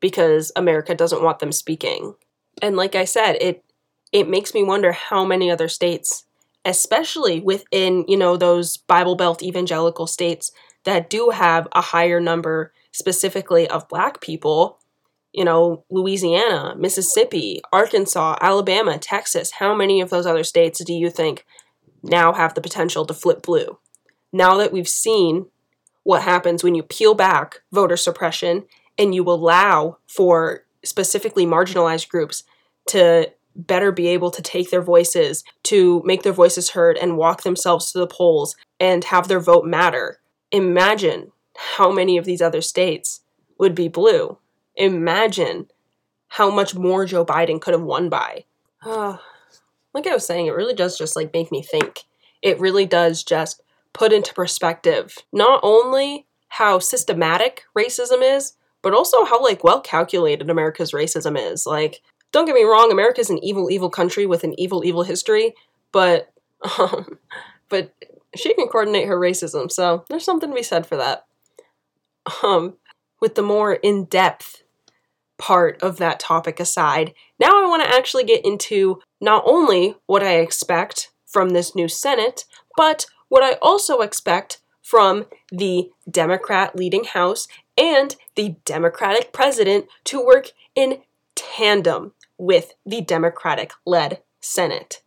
because 0.00 0.52
America 0.54 0.94
doesn't 0.94 1.22
want 1.22 1.38
them 1.38 1.52
speaking. 1.52 2.14
And 2.60 2.76
like 2.76 2.94
I 2.94 3.04
said, 3.04 3.36
it 3.40 3.64
it 4.12 4.28
makes 4.28 4.54
me 4.54 4.62
wonder 4.62 4.92
how 4.92 5.24
many 5.24 5.50
other 5.50 5.68
states, 5.68 6.24
especially 6.64 7.40
within, 7.40 8.04
you 8.08 8.16
know, 8.16 8.36
those 8.36 8.76
Bible 8.76 9.16
Belt 9.16 9.42
evangelical 9.42 10.06
states 10.06 10.50
that 10.84 11.10
do 11.10 11.30
have 11.30 11.68
a 11.72 11.82
higher 11.82 12.18
number 12.18 12.72
specifically 12.92 13.68
of 13.68 13.88
black 13.88 14.20
people, 14.20 14.77
you 15.38 15.44
know, 15.44 15.84
Louisiana, 15.88 16.74
Mississippi, 16.76 17.60
Arkansas, 17.72 18.38
Alabama, 18.40 18.98
Texas, 18.98 19.52
how 19.52 19.72
many 19.72 20.00
of 20.00 20.10
those 20.10 20.26
other 20.26 20.42
states 20.42 20.82
do 20.82 20.92
you 20.92 21.10
think 21.10 21.46
now 22.02 22.32
have 22.32 22.54
the 22.54 22.60
potential 22.60 23.06
to 23.06 23.14
flip 23.14 23.42
blue? 23.42 23.78
Now 24.32 24.56
that 24.56 24.72
we've 24.72 24.88
seen 24.88 25.46
what 26.02 26.22
happens 26.22 26.64
when 26.64 26.74
you 26.74 26.82
peel 26.82 27.14
back 27.14 27.60
voter 27.70 27.96
suppression 27.96 28.64
and 28.98 29.14
you 29.14 29.22
allow 29.30 29.98
for 30.08 30.64
specifically 30.84 31.46
marginalized 31.46 32.08
groups 32.08 32.42
to 32.88 33.30
better 33.54 33.92
be 33.92 34.08
able 34.08 34.32
to 34.32 34.42
take 34.42 34.70
their 34.70 34.82
voices, 34.82 35.44
to 35.62 36.02
make 36.04 36.24
their 36.24 36.32
voices 36.32 36.70
heard 36.70 36.98
and 36.98 37.16
walk 37.16 37.44
themselves 37.44 37.92
to 37.92 37.98
the 38.00 38.08
polls 38.08 38.56
and 38.80 39.04
have 39.04 39.28
their 39.28 39.38
vote 39.38 39.64
matter. 39.64 40.18
Imagine 40.50 41.30
how 41.76 41.92
many 41.92 42.18
of 42.18 42.24
these 42.24 42.42
other 42.42 42.60
states 42.60 43.20
would 43.56 43.76
be 43.76 43.86
blue. 43.86 44.36
Imagine 44.78 45.66
how 46.28 46.50
much 46.50 46.74
more 46.74 47.04
Joe 47.04 47.24
Biden 47.24 47.60
could 47.60 47.74
have 47.74 47.82
won 47.82 48.08
by. 48.08 48.44
Uh, 48.82 49.18
like 49.92 50.06
I 50.06 50.14
was 50.14 50.26
saying, 50.26 50.46
it 50.46 50.54
really 50.54 50.74
does 50.74 50.96
just 50.96 51.16
like 51.16 51.32
make 51.32 51.50
me 51.50 51.62
think. 51.62 52.04
It 52.42 52.60
really 52.60 52.86
does 52.86 53.24
just 53.24 53.62
put 53.92 54.12
into 54.12 54.32
perspective 54.32 55.16
not 55.32 55.60
only 55.62 56.26
how 56.48 56.78
systematic 56.78 57.64
racism 57.76 58.22
is, 58.22 58.54
but 58.82 58.94
also 58.94 59.24
how 59.24 59.42
like 59.42 59.64
well 59.64 59.80
calculated 59.80 60.48
America's 60.48 60.92
racism 60.92 61.36
is. 61.36 61.66
Like, 61.66 62.00
don't 62.30 62.46
get 62.46 62.54
me 62.54 62.62
wrong, 62.62 62.92
America's 62.92 63.30
an 63.30 63.42
evil, 63.42 63.70
evil 63.70 63.90
country 63.90 64.26
with 64.26 64.44
an 64.44 64.54
evil, 64.58 64.84
evil 64.84 65.02
history, 65.02 65.54
but 65.92 66.32
um, 66.78 67.18
but 67.68 67.92
she 68.36 68.54
can 68.54 68.68
coordinate 68.68 69.08
her 69.08 69.18
racism, 69.18 69.70
so 69.70 70.04
there's 70.08 70.24
something 70.24 70.50
to 70.50 70.54
be 70.54 70.62
said 70.62 70.86
for 70.86 70.96
that. 70.96 71.26
Um, 72.42 72.74
with 73.20 73.34
the 73.34 73.42
more 73.42 73.74
in-depth 73.74 74.62
part 75.38 75.82
of 75.82 75.96
that 75.96 76.20
topic 76.20 76.60
aside, 76.60 77.14
now 77.38 77.48
I 77.50 77.66
want 77.66 77.82
to 77.82 77.94
actually 77.94 78.24
get 78.24 78.44
into 78.44 79.00
not 79.20 79.44
only 79.46 79.96
what 80.06 80.22
I 80.22 80.36
expect 80.36 81.10
from 81.26 81.50
this 81.50 81.74
new 81.74 81.88
Senate, 81.88 82.44
but 82.76 83.06
what 83.28 83.42
I 83.42 83.58
also 83.62 84.00
expect 84.00 84.60
from 84.82 85.26
the 85.52 85.90
Democrat 86.10 86.74
leading 86.76 87.04
House 87.04 87.46
and 87.76 88.16
the 88.34 88.56
Democratic 88.64 89.32
president 89.32 89.86
to 90.04 90.24
work 90.24 90.52
in 90.74 91.02
tandem 91.34 92.12
with 92.38 92.72
the 92.86 93.00
Democratic 93.00 93.72
led 93.84 94.20
Senate. 94.40 95.02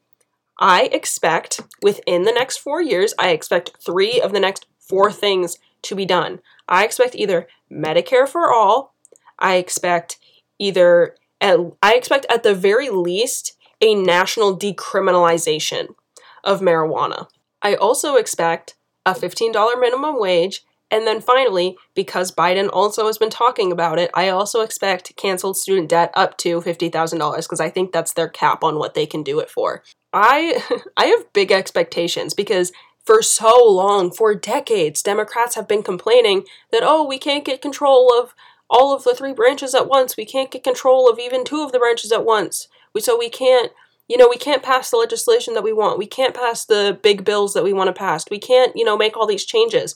I 0.59 0.83
expect 0.91 1.61
within 1.81 2.23
the 2.23 2.31
next 2.31 2.57
four 2.57 2.81
years, 2.81 3.13
I 3.17 3.29
expect 3.29 3.71
three 3.83 4.21
of 4.21 4.31
the 4.31 4.39
next 4.39 4.67
four 4.79 5.11
things 5.11 5.57
to 5.81 5.95
be 5.95 6.05
done. 6.05 6.39
I 6.69 6.85
expect 6.85 7.15
either 7.15 7.47
Medicare 7.71 8.27
for 8.27 8.53
all, 8.53 8.93
I 9.39 9.55
expect 9.55 10.19
either, 10.61 11.15
I 11.41 11.93
expect 11.95 12.25
at 12.29 12.43
the 12.43 12.53
very 12.53 12.89
least 12.89 13.53
a 13.81 13.95
national 13.95 14.57
decriminalization 14.57 15.95
of 16.43 16.61
marijuana. 16.61 17.27
I 17.61 17.75
also 17.75 18.15
expect 18.15 18.75
a 19.05 19.13
$15 19.13 19.79
minimum 19.79 20.19
wage. 20.19 20.63
And 20.91 21.07
then 21.07 21.21
finally, 21.21 21.77
because 21.95 22.31
Biden 22.31 22.69
also 22.71 23.07
has 23.07 23.17
been 23.17 23.29
talking 23.29 23.71
about 23.71 23.97
it, 23.97 24.11
I 24.13 24.29
also 24.29 24.61
expect 24.61 25.15
canceled 25.15 25.57
student 25.57 25.89
debt 25.89 26.11
up 26.15 26.37
to 26.39 26.59
$50,000 26.61 27.35
because 27.37 27.61
I 27.61 27.69
think 27.69 27.91
that's 27.91 28.13
their 28.13 28.27
cap 28.27 28.63
on 28.63 28.77
what 28.77 28.93
they 28.93 29.05
can 29.05 29.23
do 29.23 29.39
it 29.39 29.49
for. 29.49 29.83
I 30.13 30.61
I 30.97 31.05
have 31.05 31.31
big 31.33 31.51
expectations 31.51 32.33
because 32.33 32.71
for 33.05 33.21
so 33.21 33.65
long, 33.65 34.11
for 34.11 34.35
decades, 34.35 35.01
Democrats 35.01 35.55
have 35.55 35.67
been 35.67 35.81
complaining 35.81 36.43
that 36.71 36.83
oh, 36.83 37.07
we 37.07 37.17
can't 37.17 37.45
get 37.45 37.61
control 37.61 38.13
of 38.13 38.35
all 38.71 38.95
of 38.95 39.03
the 39.03 39.13
three 39.13 39.33
branches 39.33 39.75
at 39.75 39.87
once. 39.87 40.17
We 40.17 40.25
can't 40.25 40.49
get 40.49 40.63
control 40.63 41.07
of 41.07 41.19
even 41.19 41.43
two 41.43 41.61
of 41.61 41.71
the 41.71 41.79
branches 41.79 42.11
at 42.11 42.25
once. 42.25 42.67
We, 42.95 43.01
so 43.01 43.17
we 43.17 43.29
can't 43.29 43.71
you 44.11 44.17
know, 44.17 44.27
we 44.27 44.37
can't 44.37 44.61
pass 44.61 44.91
the 44.91 44.97
legislation 44.97 45.53
that 45.53 45.63
we 45.63 45.71
want. 45.71 45.97
We 45.97 46.05
can't 46.05 46.35
pass 46.35 46.65
the 46.65 46.99
big 47.01 47.23
bills 47.23 47.53
that 47.53 47.63
we 47.63 47.71
want 47.71 47.87
to 47.87 47.93
pass. 47.93 48.29
We 48.29 48.39
can't, 48.39 48.75
you 48.75 48.83
know, 48.83 48.97
make 48.97 49.15
all 49.15 49.25
these 49.25 49.45
changes. 49.45 49.95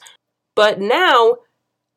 But 0.55 0.79
now, 0.79 1.39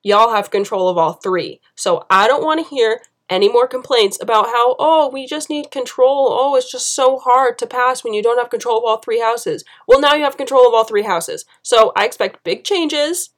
y'all 0.02 0.34
have 0.34 0.50
control 0.50 0.88
of 0.88 0.98
all 0.98 1.12
three. 1.12 1.60
So 1.76 2.06
I 2.10 2.26
don't 2.26 2.42
want 2.42 2.58
to 2.58 2.74
hear 2.74 3.02
any 3.30 3.48
more 3.48 3.68
complaints 3.68 4.18
about 4.20 4.46
how, 4.46 4.74
oh, 4.80 5.08
we 5.12 5.28
just 5.28 5.48
need 5.48 5.70
control. 5.70 6.28
Oh, 6.32 6.56
it's 6.56 6.72
just 6.72 6.92
so 6.92 7.18
hard 7.18 7.56
to 7.58 7.68
pass 7.68 8.02
when 8.02 8.14
you 8.14 8.22
don't 8.22 8.38
have 8.38 8.50
control 8.50 8.78
of 8.78 8.84
all 8.84 8.98
three 8.98 9.20
houses. 9.20 9.64
Well, 9.86 10.00
now 10.00 10.14
you 10.14 10.24
have 10.24 10.36
control 10.36 10.66
of 10.66 10.74
all 10.74 10.84
three 10.84 11.02
houses. 11.02 11.44
So 11.62 11.92
I 11.94 12.04
expect 12.04 12.42
big 12.42 12.64
changes. 12.64 13.30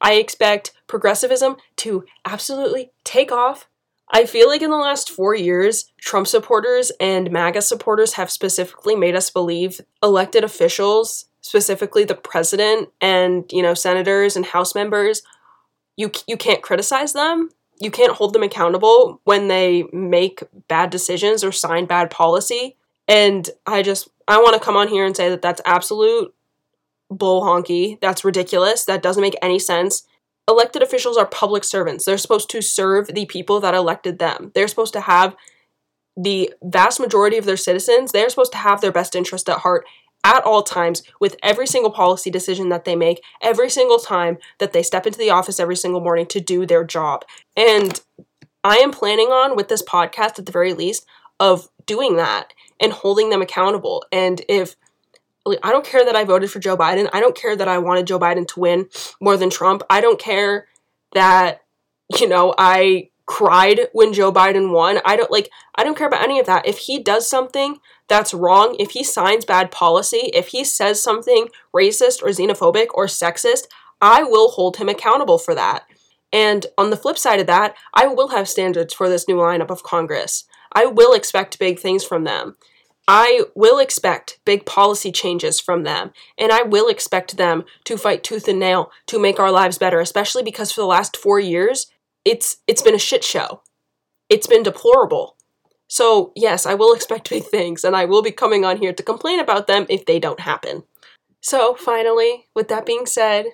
I 0.00 0.14
expect 0.14 0.72
progressivism 0.86 1.56
to 1.76 2.04
absolutely 2.24 2.90
take 3.04 3.32
off. 3.32 3.68
I 4.10 4.24
feel 4.24 4.48
like 4.48 4.62
in 4.62 4.70
the 4.70 4.76
last 4.76 5.10
four 5.10 5.34
years, 5.34 5.90
Trump 5.98 6.26
supporters 6.28 6.92
and 7.00 7.30
MAGA 7.30 7.62
supporters 7.62 8.14
have 8.14 8.30
specifically 8.30 8.94
made 8.94 9.16
us 9.16 9.30
believe 9.30 9.80
elected 10.02 10.44
officials, 10.44 11.26
specifically 11.40 12.04
the 12.04 12.14
president 12.14 12.90
and 13.00 13.44
you 13.52 13.62
know 13.62 13.74
senators 13.74 14.36
and 14.36 14.46
House 14.46 14.74
members, 14.74 15.22
you 15.96 16.10
you 16.26 16.36
can't 16.36 16.62
criticize 16.62 17.12
them. 17.12 17.50
You 17.78 17.90
can't 17.90 18.12
hold 18.12 18.32
them 18.32 18.42
accountable 18.42 19.20
when 19.24 19.48
they 19.48 19.84
make 19.92 20.42
bad 20.68 20.90
decisions 20.90 21.44
or 21.44 21.52
sign 21.52 21.86
bad 21.86 22.10
policy. 22.10 22.76
And 23.08 23.48
I 23.66 23.82
just 23.82 24.08
I 24.28 24.38
want 24.38 24.54
to 24.54 24.64
come 24.64 24.76
on 24.76 24.88
here 24.88 25.04
and 25.04 25.16
say 25.16 25.28
that 25.30 25.42
that's 25.42 25.60
absolute 25.64 26.34
bull 27.10 27.42
honky. 27.42 28.00
That's 28.00 28.24
ridiculous. 28.24 28.84
That 28.84 29.02
doesn't 29.02 29.22
make 29.22 29.36
any 29.42 29.58
sense 29.58 30.06
elected 30.48 30.82
officials 30.82 31.16
are 31.16 31.26
public 31.26 31.64
servants. 31.64 32.04
They're 32.04 32.18
supposed 32.18 32.50
to 32.50 32.62
serve 32.62 33.08
the 33.08 33.26
people 33.26 33.60
that 33.60 33.74
elected 33.74 34.18
them. 34.18 34.52
They're 34.54 34.68
supposed 34.68 34.92
to 34.92 35.00
have 35.00 35.34
the 36.16 36.52
vast 36.62 36.98
majority 36.98 37.36
of 37.36 37.44
their 37.44 37.56
citizens, 37.56 38.12
they're 38.12 38.30
supposed 38.30 38.52
to 38.52 38.58
have 38.58 38.80
their 38.80 38.92
best 38.92 39.14
interest 39.14 39.48
at 39.48 39.58
heart 39.58 39.84
at 40.24 40.42
all 40.44 40.62
times 40.62 41.02
with 41.20 41.36
every 41.42 41.66
single 41.66 41.90
policy 41.90 42.30
decision 42.30 42.70
that 42.70 42.84
they 42.84 42.96
make, 42.96 43.20
every 43.42 43.68
single 43.68 43.98
time 43.98 44.38
that 44.58 44.72
they 44.72 44.82
step 44.82 45.06
into 45.06 45.18
the 45.18 45.30
office 45.30 45.60
every 45.60 45.76
single 45.76 46.00
morning 46.00 46.26
to 46.26 46.40
do 46.40 46.64
their 46.64 46.84
job. 46.84 47.24
And 47.54 48.00
I 48.64 48.76
am 48.76 48.90
planning 48.90 49.28
on, 49.28 49.56
with 49.56 49.68
this 49.68 49.82
podcast 49.82 50.38
at 50.38 50.46
the 50.46 50.52
very 50.52 50.72
least, 50.72 51.04
of 51.38 51.68
doing 51.84 52.16
that 52.16 52.54
and 52.80 52.92
holding 52.92 53.28
them 53.28 53.42
accountable. 53.42 54.04
And 54.10 54.40
if 54.48 54.74
I 55.62 55.70
don't 55.70 55.86
care 55.86 56.04
that 56.04 56.16
I 56.16 56.24
voted 56.24 56.50
for 56.50 56.58
Joe 56.58 56.76
Biden. 56.76 57.08
I 57.12 57.20
don't 57.20 57.36
care 57.36 57.56
that 57.56 57.68
I 57.68 57.78
wanted 57.78 58.06
Joe 58.06 58.18
Biden 58.18 58.46
to 58.48 58.60
win 58.60 58.88
more 59.20 59.36
than 59.36 59.50
Trump. 59.50 59.82
I 59.88 60.00
don't 60.00 60.18
care 60.18 60.66
that, 61.12 61.62
you 62.18 62.28
know, 62.28 62.54
I 62.58 63.10
cried 63.26 63.88
when 63.92 64.12
Joe 64.12 64.32
Biden 64.32 64.72
won. 64.72 65.00
I 65.04 65.16
don't 65.16 65.30
like, 65.30 65.50
I 65.74 65.84
don't 65.84 65.96
care 65.96 66.06
about 66.06 66.22
any 66.22 66.38
of 66.38 66.46
that. 66.46 66.66
If 66.66 66.78
he 66.78 66.98
does 66.98 67.28
something 67.28 67.78
that's 68.08 68.32
wrong, 68.32 68.76
if 68.78 68.92
he 68.92 69.02
signs 69.02 69.44
bad 69.44 69.70
policy, 69.70 70.30
if 70.32 70.48
he 70.48 70.64
says 70.64 71.02
something 71.02 71.48
racist 71.74 72.22
or 72.22 72.28
xenophobic 72.28 72.86
or 72.94 73.06
sexist, 73.06 73.66
I 74.00 74.22
will 74.22 74.50
hold 74.50 74.76
him 74.76 74.88
accountable 74.88 75.38
for 75.38 75.54
that. 75.54 75.86
And 76.32 76.66
on 76.76 76.90
the 76.90 76.96
flip 76.96 77.18
side 77.18 77.40
of 77.40 77.46
that, 77.46 77.74
I 77.94 78.06
will 78.06 78.28
have 78.28 78.48
standards 78.48 78.94
for 78.94 79.08
this 79.08 79.26
new 79.26 79.36
lineup 79.36 79.70
of 79.70 79.82
Congress. 79.82 80.44
I 80.72 80.86
will 80.86 81.14
expect 81.14 81.58
big 81.58 81.78
things 81.78 82.04
from 82.04 82.24
them. 82.24 82.56
I 83.08 83.44
will 83.54 83.78
expect 83.78 84.40
big 84.44 84.66
policy 84.66 85.12
changes 85.12 85.60
from 85.60 85.84
them, 85.84 86.12
and 86.36 86.50
I 86.50 86.62
will 86.62 86.88
expect 86.88 87.36
them 87.36 87.64
to 87.84 87.96
fight 87.96 88.24
tooth 88.24 88.48
and 88.48 88.58
nail 88.58 88.90
to 89.06 89.20
make 89.20 89.38
our 89.38 89.52
lives 89.52 89.78
better, 89.78 90.00
especially 90.00 90.42
because 90.42 90.72
for 90.72 90.80
the 90.80 90.86
last 90.88 91.16
4 91.16 91.38
years, 91.38 91.86
it's 92.24 92.56
it's 92.66 92.82
been 92.82 92.96
a 92.96 92.98
shit 92.98 93.22
show. 93.22 93.62
It's 94.28 94.48
been 94.48 94.64
deplorable. 94.64 95.36
So, 95.88 96.32
yes, 96.34 96.66
I 96.66 96.74
will 96.74 96.92
expect 96.94 97.30
big 97.30 97.44
things, 97.44 97.84
and 97.84 97.94
I 97.94 98.06
will 98.06 98.22
be 98.22 98.32
coming 98.32 98.64
on 98.64 98.78
here 98.78 98.92
to 98.92 99.02
complain 99.02 99.38
about 99.38 99.68
them 99.68 99.86
if 99.88 100.04
they 100.04 100.18
don't 100.18 100.40
happen. 100.40 100.82
So, 101.40 101.74
finally, 101.74 102.48
with 102.56 102.66
that 102.68 102.84
being 102.84 103.06
said, 103.06 103.46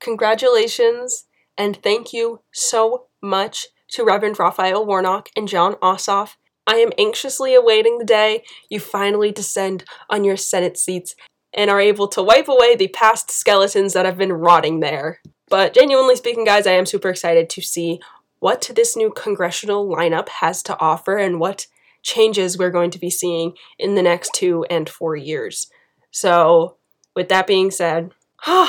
congratulations 0.00 1.26
and 1.56 1.80
thank 1.82 2.12
you 2.12 2.40
so 2.52 3.06
much 3.22 3.68
to 3.90 4.04
Reverend 4.04 4.38
Raphael 4.38 4.84
Warnock 4.84 5.28
and 5.36 5.46
Jon 5.46 5.74
Ossoff 5.74 6.34
I 6.68 6.76
am 6.76 6.92
anxiously 6.98 7.54
awaiting 7.54 7.96
the 7.96 8.04
day 8.04 8.44
you 8.68 8.78
finally 8.78 9.32
descend 9.32 9.84
on 10.10 10.22
your 10.22 10.36
Senate 10.36 10.76
seats 10.76 11.14
and 11.54 11.70
are 11.70 11.80
able 11.80 12.08
to 12.08 12.22
wipe 12.22 12.46
away 12.46 12.76
the 12.76 12.88
past 12.88 13.30
skeletons 13.30 13.94
that 13.94 14.04
have 14.04 14.18
been 14.18 14.34
rotting 14.34 14.80
there. 14.80 15.20
But 15.48 15.72
genuinely 15.72 16.14
speaking, 16.14 16.44
guys, 16.44 16.66
I 16.66 16.72
am 16.72 16.84
super 16.84 17.08
excited 17.08 17.48
to 17.48 17.62
see 17.62 18.00
what 18.38 18.70
this 18.76 18.98
new 18.98 19.10
congressional 19.10 19.88
lineup 19.88 20.28
has 20.28 20.62
to 20.64 20.78
offer 20.78 21.16
and 21.16 21.40
what 21.40 21.66
changes 22.02 22.58
we're 22.58 22.70
going 22.70 22.90
to 22.90 22.98
be 22.98 23.10
seeing 23.10 23.54
in 23.78 23.94
the 23.94 24.02
next 24.02 24.34
two 24.34 24.66
and 24.68 24.90
four 24.90 25.16
years. 25.16 25.70
So, 26.10 26.76
with 27.16 27.30
that 27.30 27.46
being 27.46 27.70
said, 27.70 28.10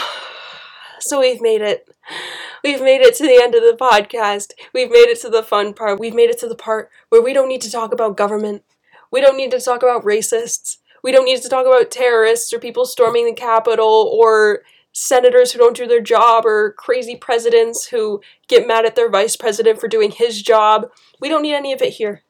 so 1.01 1.19
we've 1.19 1.41
made 1.41 1.61
it. 1.61 1.85
We've 2.63 2.81
made 2.81 3.01
it 3.01 3.15
to 3.15 3.23
the 3.23 3.41
end 3.41 3.55
of 3.55 3.61
the 3.61 3.77
podcast. 3.79 4.51
We've 4.73 4.91
made 4.91 5.07
it 5.07 5.21
to 5.21 5.29
the 5.29 5.43
fun 5.43 5.73
part. 5.73 5.99
We've 5.99 6.13
made 6.13 6.29
it 6.29 6.39
to 6.39 6.47
the 6.47 6.55
part 6.55 6.89
where 7.09 7.21
we 7.21 7.33
don't 7.33 7.49
need 7.49 7.61
to 7.61 7.71
talk 7.71 7.93
about 7.93 8.17
government. 8.17 8.63
We 9.11 9.21
don't 9.21 9.37
need 9.37 9.51
to 9.51 9.59
talk 9.59 9.81
about 9.81 10.03
racists. 10.03 10.77
We 11.03 11.11
don't 11.11 11.25
need 11.25 11.41
to 11.41 11.49
talk 11.49 11.65
about 11.65 11.91
terrorists 11.91 12.51
or 12.51 12.59
people 12.59 12.85
storming 12.85 13.25
the 13.25 13.33
Capitol 13.33 14.11
or 14.13 14.61
senators 14.91 15.51
who 15.51 15.59
don't 15.59 15.77
do 15.77 15.87
their 15.87 16.01
job 16.01 16.45
or 16.45 16.73
crazy 16.77 17.15
presidents 17.15 17.87
who 17.87 18.21
get 18.47 18.67
mad 18.67 18.85
at 18.85 18.95
their 18.95 19.09
vice 19.09 19.35
president 19.35 19.79
for 19.79 19.87
doing 19.87 20.11
his 20.11 20.41
job. 20.41 20.89
We 21.21 21.29
don't 21.29 21.43
need 21.43 21.53
any 21.53 21.71
of 21.73 21.81
it 21.81 21.93
here. 21.93 22.23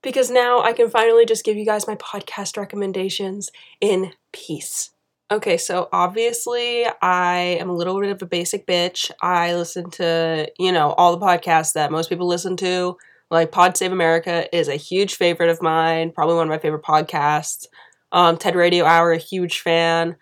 Because 0.00 0.30
now 0.30 0.60
I 0.62 0.72
can 0.72 0.88
finally 0.90 1.26
just 1.26 1.44
give 1.44 1.56
you 1.56 1.64
guys 1.64 1.88
my 1.88 1.96
podcast 1.96 2.56
recommendations 2.56 3.50
in 3.80 4.12
peace. 4.32 4.90
Okay, 5.30 5.58
so 5.58 5.90
obviously 5.92 6.86
I 7.02 7.58
am 7.60 7.68
a 7.68 7.74
little 7.74 8.00
bit 8.00 8.10
of 8.10 8.22
a 8.22 8.26
basic 8.26 8.66
bitch. 8.66 9.10
I 9.20 9.54
listen 9.54 9.90
to, 9.90 10.50
you 10.58 10.72
know, 10.72 10.92
all 10.92 11.14
the 11.14 11.24
podcasts 11.24 11.74
that 11.74 11.92
most 11.92 12.08
people 12.08 12.26
listen 12.26 12.56
to. 12.58 12.96
Like 13.30 13.52
Pod 13.52 13.76
Save 13.76 13.92
America 13.92 14.48
is 14.56 14.68
a 14.68 14.76
huge 14.76 15.16
favorite 15.16 15.50
of 15.50 15.60
mine, 15.60 16.12
probably 16.12 16.36
one 16.36 16.46
of 16.46 16.50
my 16.50 16.56
favorite 16.56 16.82
podcasts. 16.82 17.66
Um, 18.10 18.38
TED 18.38 18.56
Radio 18.56 18.86
Hour, 18.86 19.12
a 19.12 19.18
huge 19.18 19.60
fan. 19.60 20.16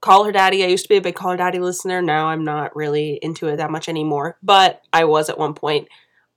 Call 0.00 0.24
Her 0.24 0.32
Daddy, 0.32 0.64
I 0.64 0.66
used 0.66 0.84
to 0.84 0.88
be 0.88 0.96
a 0.96 1.00
big 1.00 1.14
Call 1.14 1.30
Her 1.30 1.36
Daddy 1.36 1.60
listener. 1.60 2.02
Now 2.02 2.26
I'm 2.26 2.42
not 2.42 2.74
really 2.74 3.20
into 3.22 3.46
it 3.46 3.58
that 3.58 3.70
much 3.70 3.88
anymore, 3.88 4.36
but 4.42 4.82
I 4.92 5.04
was 5.04 5.30
at 5.30 5.38
one 5.38 5.54
point. 5.54 5.86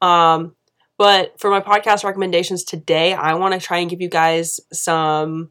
Um, 0.04 0.56
but 1.00 1.40
for 1.40 1.50
my 1.50 1.62
podcast 1.62 2.04
recommendations 2.04 2.64
today, 2.64 3.14
I 3.14 3.34
want 3.34 3.56
to 3.56 3.60
try 3.60 3.80
and 3.80 3.90
give 3.90 4.02
you 4.02 4.10
guys 4.10 4.60
some 4.72 5.50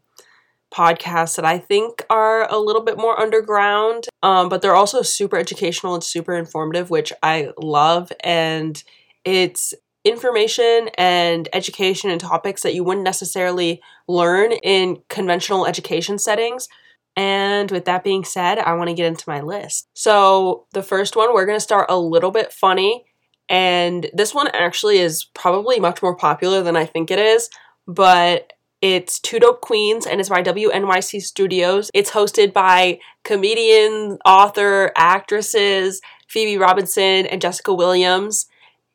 podcasts 0.73 1.37
that 1.37 1.45
I 1.45 1.59
think 1.59 2.05
are 2.09 2.51
a 2.51 2.59
little 2.59 2.83
bit 2.83 2.99
more 2.99 3.19
underground, 3.21 4.09
um, 4.23 4.49
but 4.49 4.63
they're 4.63 4.75
also 4.75 5.03
super 5.03 5.37
educational 5.37 5.95
and 5.95 6.03
super 6.03 6.35
informative, 6.35 6.91
which 6.91 7.13
I 7.23 7.51
love. 7.61 8.13
And 8.25 8.83
it's 9.25 9.75
information 10.05 10.89
and 10.99 11.49
education 11.53 12.11
and 12.11 12.21
topics 12.21 12.63
that 12.63 12.75
you 12.75 12.83
wouldn't 12.83 13.05
necessarily 13.05 13.81
learn 14.09 14.53
in 14.53 15.03
conventional 15.09 15.67
education 15.67 16.19
settings. 16.19 16.69
And 17.17 17.71
with 17.71 17.85
that 17.85 18.05
being 18.05 18.25
said, 18.25 18.59
I 18.59 18.73
want 18.75 18.89
to 18.89 18.95
get 18.95 19.07
into 19.07 19.29
my 19.29 19.43
list. 19.43 19.89
So, 19.93 20.67
the 20.73 20.83
first 20.83 21.15
one, 21.15 21.35
we're 21.35 21.47
going 21.47 21.57
to 21.57 21.61
start 21.61 21.87
a 21.91 21.99
little 21.99 22.31
bit 22.31 22.53
funny. 22.53 23.05
And 23.49 24.09
this 24.15 24.35
one 24.35 24.49
actually 24.55 24.99
is 24.99 25.25
probably 25.35 25.79
much 25.79 26.03
more 26.03 26.17
popular 26.17 26.63
than 26.63 26.75
I 26.75 26.87
think 26.87 27.11
it 27.11 27.19
is, 27.19 27.51
but 27.87 28.53
it's 28.83 29.21
Two 29.21 29.39
Dope 29.39 29.61
Queens 29.61 30.07
and 30.07 30.21
it's 30.21 30.29
by 30.29 30.43
WNYC 30.43 31.23
Studios. 31.23 31.89
It's 31.95 32.11
hosted 32.11 32.53
by 32.53 32.99
comedian, 33.23 34.19
author, 34.25 34.91
actresses 34.97 36.03
Phoebe 36.29 36.59
Robinson 36.59 37.27
and 37.27 37.41
Jessica 37.41 37.73
Williams. 37.73 38.47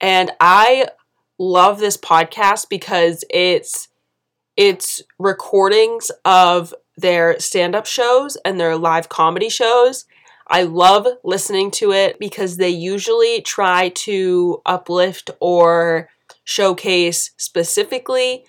And 0.02 0.32
I 0.42 0.90
love 1.40 1.80
this 1.80 1.96
podcast 1.98 2.68
because 2.70 3.24
it's 3.30 3.88
it's 4.58 5.02
recordings 5.20 6.12
of 6.26 6.74
their 6.98 7.40
stand-up 7.40 7.86
shows 7.86 8.38
and 8.44 8.60
their 8.60 8.76
live 8.76 9.08
comedy 9.08 9.50
shows. 9.50 10.06
I 10.48 10.64
love 10.64 11.08
listening 11.24 11.72
to 11.72 11.92
it 11.92 12.20
because 12.20 12.58
they 12.58 12.70
usually 12.70 13.42
try 13.42 13.90
to 13.90 14.62
uplift 14.66 15.30
or 15.40 16.10
showcase 16.44 17.32
specifically 17.38 18.46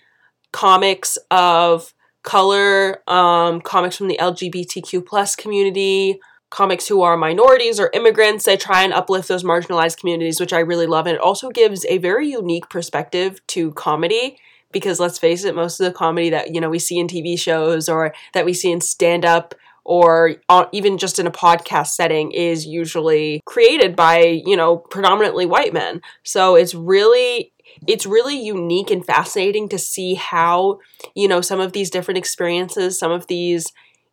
comics 0.59 1.16
of 1.30 1.94
color, 2.24 3.00
um, 3.09 3.61
comics 3.61 3.96
from 3.96 4.09
the 4.09 4.18
LGBTQ 4.20 5.06
plus 5.06 5.36
community, 5.36 6.18
comics 6.50 6.88
who 6.88 7.00
are 7.00 7.16
minorities 7.16 7.78
or 7.78 7.90
immigrants. 7.94 8.44
They 8.44 8.56
try 8.56 8.82
and 8.82 8.92
uplift 8.92 9.28
those 9.28 9.44
marginalized 9.44 9.98
communities, 9.98 10.40
which 10.40 10.52
I 10.52 10.59
really 10.59 10.86
love. 10.86 11.06
And 11.06 11.14
it 11.14 11.20
also 11.20 11.50
gives 11.50 11.86
a 11.88 11.98
very 11.98 12.28
unique 12.28 12.68
perspective 12.68 13.40
to 13.48 13.70
comedy 13.74 14.36
because 14.72 14.98
let's 14.98 15.16
face 15.16 15.44
it, 15.44 15.54
most 15.54 15.78
of 15.78 15.86
the 15.86 15.96
comedy 15.96 16.30
that 16.30 16.52
you 16.52 16.61
know 16.61 16.68
we 16.68 16.80
see 16.80 16.98
in 16.98 17.06
TV 17.06 17.38
shows 17.38 17.88
or 17.88 18.12
that 18.34 18.44
we 18.44 18.52
see 18.52 18.72
in 18.72 18.80
stand 18.80 19.24
up 19.24 19.54
or 19.84 20.34
even 20.72 20.98
just 20.98 21.20
in 21.20 21.26
a 21.26 21.30
podcast 21.30 21.88
setting 21.92 22.32
is 22.32 22.66
usually 22.66 23.40
created 23.46 23.96
by, 23.96 24.42
you 24.44 24.54
know, 24.54 24.76
predominantly 24.76 25.46
white 25.46 25.72
men. 25.72 26.02
So 26.24 26.56
it's 26.56 26.74
really 26.74 27.52
it's 27.86 28.06
really 28.06 28.38
unique 28.38 28.90
and 28.90 29.04
fascinating 29.04 29.68
to 29.70 29.78
see 29.78 30.14
how, 30.14 30.80
you 31.14 31.28
know, 31.28 31.40
some 31.40 31.60
of 31.60 31.72
these 31.72 31.90
different 31.90 32.18
experiences, 32.18 32.98
some 32.98 33.12
of 33.12 33.26
these, 33.26 33.72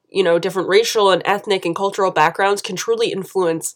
you 0.09 0.24
know, 0.24 0.39
different 0.39 0.70
racial 0.70 1.11
and 1.11 1.22
ethnic 1.26 1.66
and 1.66 1.76
cultural 1.76 2.11
backgrounds 2.11 2.61
can 2.61 2.76
truly 2.76 3.11
influence 3.11 3.76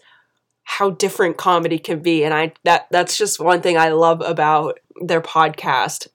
how 0.63 0.91
different 0.91 1.37
comedy 1.37 1.79
can 1.79 1.99
be. 1.99 2.23
And 2.23 2.33
I 2.33 2.53
that 2.63 2.87
that's 2.91 3.17
just 3.17 3.39
one 3.39 3.61
thing 3.61 3.77
I 3.77 3.89
love 3.89 4.21
about 4.21 4.79
their 5.01 5.21
podcast. 5.21 6.07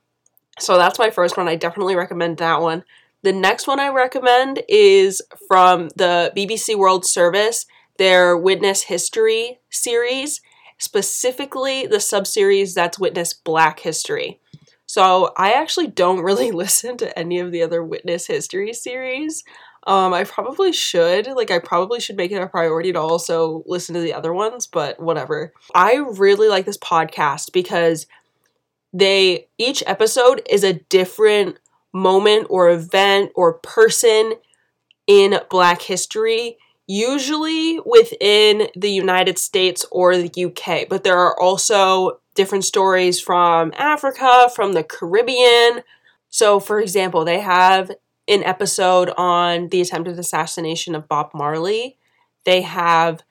So 0.58 0.78
that's 0.78 0.98
my 0.98 1.10
first 1.10 1.36
one. 1.36 1.48
I 1.48 1.56
definitely 1.56 1.96
recommend 1.96 2.38
that 2.38 2.60
one. 2.60 2.84
The 3.22 3.32
next 3.32 3.66
one 3.66 3.80
I 3.80 3.88
recommend 3.88 4.62
is 4.68 5.22
from 5.48 5.88
the 5.96 6.32
BBC 6.36 6.76
World 6.76 7.04
Service, 7.04 7.66
their 7.96 8.36
Witness 8.36 8.82
History 8.82 9.60
series 9.70 10.40
specifically 10.84 11.86
the 11.86 11.96
subseries 11.96 12.74
that's 12.74 12.98
Witness 12.98 13.32
Black 13.32 13.80
History. 13.80 14.40
So 14.86 15.32
I 15.36 15.52
actually 15.52 15.88
don't 15.88 16.22
really 16.22 16.50
listen 16.52 16.96
to 16.98 17.18
any 17.18 17.40
of 17.40 17.50
the 17.50 17.62
other 17.62 17.82
Witness 17.82 18.26
History 18.26 18.72
series. 18.72 19.42
Um, 19.86 20.14
I 20.14 20.24
probably 20.24 20.72
should. 20.72 21.26
Like, 21.26 21.50
I 21.50 21.58
probably 21.58 22.00
should 22.00 22.16
make 22.16 22.30
it 22.30 22.40
a 22.40 22.46
priority 22.46 22.92
to 22.92 23.00
also 23.00 23.62
listen 23.66 23.94
to 23.94 24.00
the 24.00 24.14
other 24.14 24.32
ones, 24.32 24.66
but 24.66 25.00
whatever. 25.00 25.52
I 25.74 25.96
really 25.96 26.48
like 26.48 26.64
this 26.64 26.78
podcast 26.78 27.52
because 27.52 28.06
they, 28.92 29.48
each 29.58 29.82
episode 29.86 30.42
is 30.48 30.64
a 30.64 30.74
different 30.88 31.58
moment 31.92 32.46
or 32.48 32.70
event 32.70 33.32
or 33.34 33.54
person 33.54 34.34
in 35.06 35.38
Black 35.50 35.82
history 35.82 36.56
usually 36.86 37.80
within 37.84 38.68
the 38.76 38.90
United 38.90 39.38
States 39.38 39.86
or 39.90 40.16
the 40.16 40.44
UK, 40.44 40.88
but 40.88 41.04
there 41.04 41.18
are 41.18 41.38
also 41.40 42.20
different 42.34 42.64
stories 42.64 43.20
from 43.20 43.72
Africa, 43.76 44.50
from 44.54 44.72
the 44.72 44.82
Caribbean. 44.82 45.82
So, 46.28 46.60
for 46.60 46.80
example, 46.80 47.24
they 47.24 47.40
have 47.40 47.90
an 48.26 48.42
episode 48.42 49.10
on 49.16 49.68
the 49.68 49.80
attempted 49.80 50.18
assassination 50.18 50.94
of 50.94 51.08
Bob 51.08 51.30
Marley. 51.34 51.96
They 52.44 52.62
have 52.62 53.22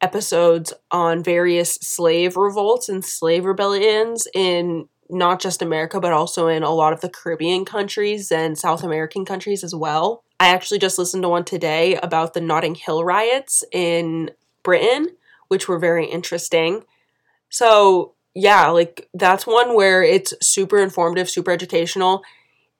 episodes 0.00 0.72
on 0.90 1.22
various 1.22 1.74
slave 1.74 2.36
revolts 2.36 2.88
and 2.88 3.04
slave 3.04 3.44
rebellions 3.44 4.26
in 4.34 4.88
not 5.08 5.40
just 5.40 5.62
America, 5.62 6.00
but 6.00 6.12
also 6.12 6.48
in 6.48 6.62
a 6.62 6.70
lot 6.70 6.92
of 6.92 7.00
the 7.00 7.08
Caribbean 7.08 7.64
countries 7.64 8.32
and 8.32 8.58
South 8.58 8.82
American 8.82 9.24
countries 9.24 9.62
as 9.62 9.74
well. 9.74 10.24
I 10.38 10.48
actually 10.48 10.78
just 10.78 10.98
listened 10.98 11.22
to 11.22 11.28
one 11.28 11.44
today 11.44 11.96
about 11.96 12.34
the 12.34 12.40
Notting 12.40 12.74
Hill 12.74 13.04
riots 13.04 13.64
in 13.72 14.30
Britain, 14.62 15.08
which 15.48 15.68
were 15.68 15.78
very 15.78 16.06
interesting. 16.06 16.84
So, 17.48 18.14
yeah, 18.34 18.68
like 18.68 19.08
that's 19.14 19.46
one 19.46 19.74
where 19.74 20.02
it's 20.02 20.34
super 20.42 20.78
informative, 20.78 21.30
super 21.30 21.50
educational. 21.50 22.22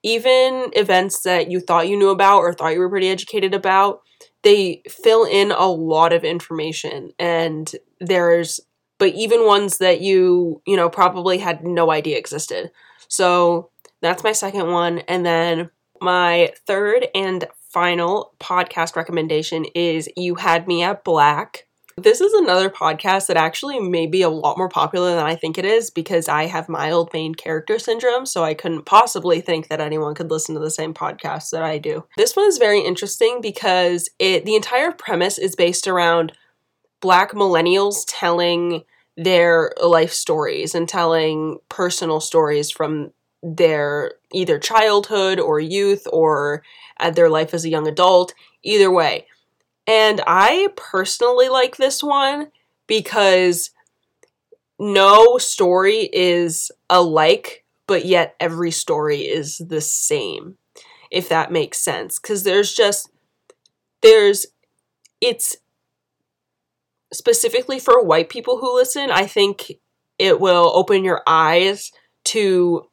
Even 0.03 0.69
events 0.73 1.21
that 1.23 1.49
you 1.49 1.59
thought 1.59 1.87
you 1.87 1.97
knew 1.97 2.09
about 2.09 2.39
or 2.39 2.53
thought 2.53 2.73
you 2.73 2.79
were 2.79 2.89
pretty 2.89 3.09
educated 3.09 3.55
about, 3.55 4.01
they 4.43 4.83
fill 4.87 5.23
in 5.25 5.51
a 5.51 5.65
lot 5.65 6.13
of 6.13 6.23
information 6.23 7.11
and 7.17 7.71
there's 7.99 8.59
but 8.99 9.13
even 9.13 9.45
ones 9.45 9.77
that 9.77 10.01
you, 10.01 10.59
you 10.65 10.75
know, 10.75 10.89
probably 10.89 11.37
had 11.37 11.63
no 11.63 11.91
idea 11.91 12.17
existed. 12.17 12.71
So, 13.07 13.71
that's 14.01 14.23
my 14.23 14.31
second 14.31 14.71
one 14.71 14.99
and 14.99 15.25
then 15.25 15.71
My 16.01 16.51
third 16.65 17.07
and 17.15 17.45
final 17.69 18.33
podcast 18.39 18.95
recommendation 18.95 19.65
is 19.75 20.09
You 20.15 20.35
Had 20.35 20.67
Me 20.67 20.83
at 20.83 21.03
Black. 21.03 21.67
This 21.99 22.21
is 22.21 22.31
another 22.33 22.69
podcast 22.69 23.25
that 23.25 23.37
actually 23.37 23.79
may 23.79 24.05
be 24.05 24.21
a 24.21 24.29
lot 24.29 24.57
more 24.57 24.69
popular 24.69 25.15
than 25.15 25.25
I 25.25 25.35
think 25.35 25.57
it 25.57 25.65
is 25.65 25.89
because 25.89 26.27
I 26.27 26.45
have 26.45 26.69
mild 26.69 27.11
main 27.11 27.33
character 27.33 27.79
syndrome, 27.79 28.27
so 28.27 28.43
I 28.43 28.53
couldn't 28.53 28.85
possibly 28.85 29.41
think 29.41 29.67
that 29.69 29.81
anyone 29.81 30.13
could 30.13 30.29
listen 30.29 30.53
to 30.53 30.61
the 30.61 30.69
same 30.69 30.93
podcast 30.93 31.49
that 31.49 31.63
I 31.63 31.79
do. 31.79 32.05
This 32.15 32.35
one 32.35 32.45
is 32.45 32.59
very 32.59 32.81
interesting 32.81 33.41
because 33.41 34.09
it 34.19 34.45
the 34.45 34.55
entire 34.55 34.91
premise 34.91 35.39
is 35.39 35.55
based 35.55 35.87
around 35.87 36.33
black 37.01 37.31
millennials 37.31 38.03
telling 38.07 38.83
their 39.15 39.73
life 39.83 40.13
stories 40.13 40.75
and 40.75 40.87
telling 40.87 41.57
personal 41.67 42.19
stories 42.19 42.69
from 42.69 43.11
their 43.43 44.13
either 44.33 44.59
childhood 44.59 45.39
or 45.39 45.59
youth 45.59 46.07
or 46.11 46.63
uh, 46.99 47.11
their 47.11 47.29
life 47.29 47.53
as 47.53 47.65
a 47.65 47.69
young 47.69 47.87
adult. 47.87 48.33
Either 48.63 48.91
way, 48.91 49.25
and 49.87 50.21
I 50.27 50.69
personally 50.75 51.47
like 51.47 51.77
this 51.77 52.03
one 52.03 52.51
because 52.87 53.71
no 54.79 55.37
story 55.37 56.09
is 56.11 56.71
alike, 56.89 57.63
but 57.87 58.05
yet 58.05 58.35
every 58.39 58.71
story 58.71 59.21
is 59.21 59.57
the 59.59 59.81
same, 59.81 60.57
if 61.09 61.29
that 61.29 61.51
makes 61.51 61.79
sense. 61.79 62.19
Because 62.19 62.43
there's 62.43 62.73
just, 62.73 63.09
there's, 64.01 64.45
it's 65.21 65.55
specifically 67.13 67.79
for 67.79 68.03
white 68.03 68.29
people 68.29 68.57
who 68.59 68.75
listen, 68.75 69.09
I 69.09 69.25
think 69.25 69.71
it 70.19 70.39
will 70.39 70.71
open 70.75 71.03
your 71.05 71.21
eyes 71.25 71.91
to 72.25 72.83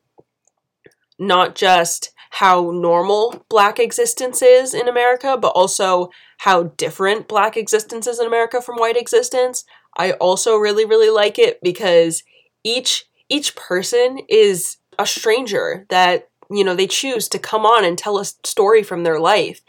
not 1.19 1.55
just 1.55 2.13
how 2.31 2.71
normal 2.73 3.45
black 3.49 3.79
existence 3.79 4.43
is 4.43 4.75
in 4.75 4.89
America, 4.89 5.39
but 5.41 5.53
also 5.55 6.11
how 6.39 6.65
different 6.77 7.29
black 7.29 7.57
existence 7.57 8.07
is 8.07 8.19
in 8.19 8.27
America 8.27 8.61
from 8.61 8.77
white 8.77 8.97
existence. 8.97 9.65
I 9.97 10.13
also 10.13 10.57
really 10.57 10.85
really 10.85 11.11
like 11.11 11.39
it 11.39 11.61
because 11.63 12.25
each 12.65 13.05
each 13.29 13.55
person 13.55 14.19
is 14.29 14.79
a 14.99 15.07
stranger 15.07 15.87
that 15.91 16.29
you 16.51 16.65
know 16.65 16.75
they 16.75 16.87
choose 16.87 17.29
to 17.29 17.39
come 17.39 17.65
on 17.65 17.85
and 17.85 17.97
tell 17.97 18.19
a 18.19 18.25
story 18.25 18.83
from 18.83 19.05
their 19.05 19.21
life 19.21 19.61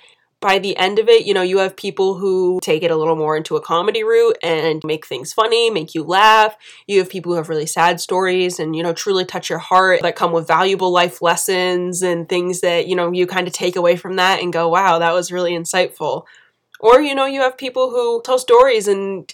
by 0.41 0.59
the 0.59 0.77
end 0.77 0.99
of 0.99 1.09
it, 1.09 1.25
you 1.25 1.33
know, 1.33 1.41
you 1.41 1.57
have 1.59 1.75
people 1.75 2.15
who 2.15 2.59
take 2.61 2.83
it 2.83 2.91
a 2.91 2.95
little 2.95 3.15
more 3.15 3.35
into 3.35 3.55
a 3.55 3.61
comedy 3.61 4.03
route 4.03 4.37
and 4.43 4.81
make 4.83 5.07
things 5.07 5.33
funny, 5.33 5.69
make 5.69 5.95
you 5.95 6.03
laugh. 6.03 6.55
You 6.87 6.99
have 6.99 7.09
people 7.09 7.31
who 7.31 7.37
have 7.37 7.49
really 7.49 7.65
sad 7.65 7.99
stories 7.99 8.59
and, 8.59 8.75
you 8.75 8.83
know, 8.83 8.93
truly 8.93 9.25
touch 9.25 9.49
your 9.49 9.59
heart 9.59 10.01
that 10.01 10.15
come 10.15 10.31
with 10.31 10.47
valuable 10.47 10.91
life 10.91 11.21
lessons 11.21 12.01
and 12.01 12.29
things 12.29 12.61
that, 12.61 12.87
you 12.87 12.95
know, 12.95 13.11
you 13.11 13.25
kind 13.25 13.47
of 13.47 13.53
take 13.53 13.75
away 13.75 13.95
from 13.95 14.17
that 14.17 14.41
and 14.41 14.53
go, 14.53 14.69
wow, 14.69 14.99
that 14.99 15.13
was 15.13 15.31
really 15.31 15.53
insightful. 15.53 16.25
Or, 16.79 17.01
you 17.01 17.15
know, 17.15 17.25
you 17.25 17.41
have 17.41 17.57
people 17.57 17.89
who 17.89 18.21
tell 18.23 18.37
stories 18.37 18.87
and 18.87 19.33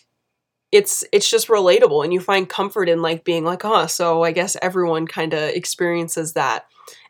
it's 0.72 1.04
it's 1.12 1.30
just 1.30 1.50
relatable 1.50 2.04
and 2.04 2.14
you 2.14 2.22
find 2.22 2.48
comfort 2.48 2.88
in 2.88 3.02
like 3.02 3.26
being 3.26 3.44
like, 3.44 3.66
oh, 3.66 3.88
so 3.88 4.24
I 4.24 4.32
guess 4.32 4.56
everyone 4.62 5.08
kind 5.08 5.34
of 5.34 5.50
experiences 5.50 6.34
that. 6.34 6.68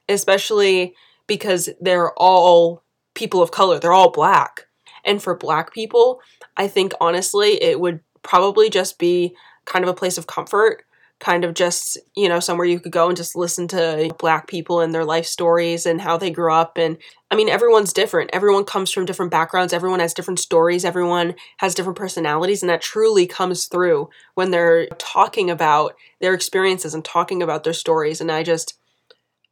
Especially 0.10 0.96
because 1.28 1.70
they're 1.80 2.12
all 2.14 2.84
people 3.14 3.42
of 3.42 3.52
color. 3.52 3.80
They're 3.80 3.94
all 3.94 4.12
black. 4.12 4.68
And 5.04 5.22
for 5.22 5.36
black 5.36 5.74
people, 5.74 6.22
I 6.58 6.68
think 6.68 6.94
honestly, 7.02 7.62
it 7.62 7.80
would 7.80 8.02
probably 8.24 8.70
just 8.70 9.00
be 9.00 9.36
kind 9.66 9.84
of 9.84 9.90
a 9.90 9.96
place 9.96 10.18
of 10.18 10.28
comfort, 10.28 10.84
kind 11.20 11.46
of 11.46 11.54
just, 11.54 11.98
you 12.16 12.28
know, 12.28 12.40
somewhere 12.40 12.66
you 12.66 12.80
could 12.80 12.92
go 12.92 13.08
and 13.08 13.16
just 13.16 13.36
listen 13.36 13.68
to 13.68 14.14
black 14.20 14.48
people 14.48 14.82
and 14.82 14.94
their 14.94 15.06
life 15.06 15.26
stories 15.26 15.86
and 15.86 16.02
how 16.02 16.18
they 16.18 16.32
grew 16.32 16.52
up. 16.52 16.78
And 16.78 16.98
I 17.30 17.36
mean, 17.36 17.48
everyone's 17.48 17.94
different. 17.94 18.32
Everyone 18.34 18.66
comes 18.66 18.92
from 18.92 19.06
different 19.06 19.32
backgrounds, 19.32 19.72
everyone 19.72 20.00
has 20.00 20.14
different 20.14 20.40
stories, 20.40 20.84
everyone 20.84 21.36
has 21.58 21.76
different 21.76 21.98
personalities. 21.98 22.64
And 22.64 22.70
that 22.70 22.82
truly 22.82 23.28
comes 23.28 23.68
through 23.68 24.10
when 24.34 24.52
they're 24.52 24.88
talking 24.98 25.50
about 25.50 25.96
their 26.20 26.34
experiences 26.34 26.94
and 26.94 27.06
talking 27.06 27.44
about 27.44 27.64
their 27.64 27.74
stories. 27.74 28.20
And 28.20 28.32
I 28.32 28.44
just, 28.44 28.78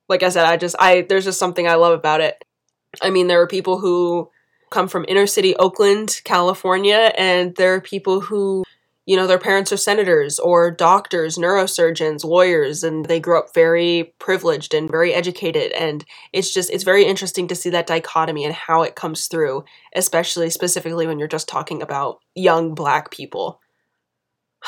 like 0.08 0.24
I 0.24 0.30
said, 0.30 0.46
I 0.46 0.58
just, 0.58 0.76
I, 0.80 1.02
there's 1.08 1.26
just 1.26 1.40
something 1.40 1.68
I 1.68 1.76
love 1.76 1.94
about 1.94 2.22
it. 2.22 2.44
I 3.02 3.10
mean, 3.10 3.28
there 3.28 3.42
are 3.42 3.48
people 3.48 3.80
who 3.80 4.30
come 4.70 4.88
from 4.88 5.06
inner 5.08 5.28
city 5.28 5.56
Oakland, 5.56 6.22
California, 6.24 7.12
and 7.18 7.56
there 7.56 7.74
are 7.74 7.82
people 7.82 8.22
who, 8.22 8.64
you 9.06 9.16
know, 9.16 9.28
their 9.28 9.40
parents 9.40 9.72
are 9.72 9.78
senators 9.78 10.40
or 10.40 10.70
doctors, 10.72 11.38
neurosurgeons, 11.38 12.24
lawyers, 12.24 12.84
and 12.84 13.06
they 13.06 13.20
grew 13.20 13.40
up 13.40 13.54
very 13.54 14.14
privileged 14.20 14.74
and 14.74 14.90
very 14.90 15.14
educated. 15.14 15.72
And 15.72 16.06
it's 16.34 16.54
just, 16.54 16.70
it's 16.70 16.84
very 16.84 17.06
interesting 17.06 17.48
to 17.48 17.56
see 17.56 17.70
that 17.72 17.88
dichotomy 17.88 18.46
and 18.46 18.54
how 18.54 18.84
it 18.84 18.96
comes 18.96 19.28
through, 19.28 19.66
especially 19.96 20.50
specifically 20.50 21.08
when 21.08 21.20
you're 21.20 21.28
just 21.28 21.50
talking 21.50 21.82
about 21.82 22.20
young 22.36 22.76
black 22.76 23.12
people. 23.12 23.60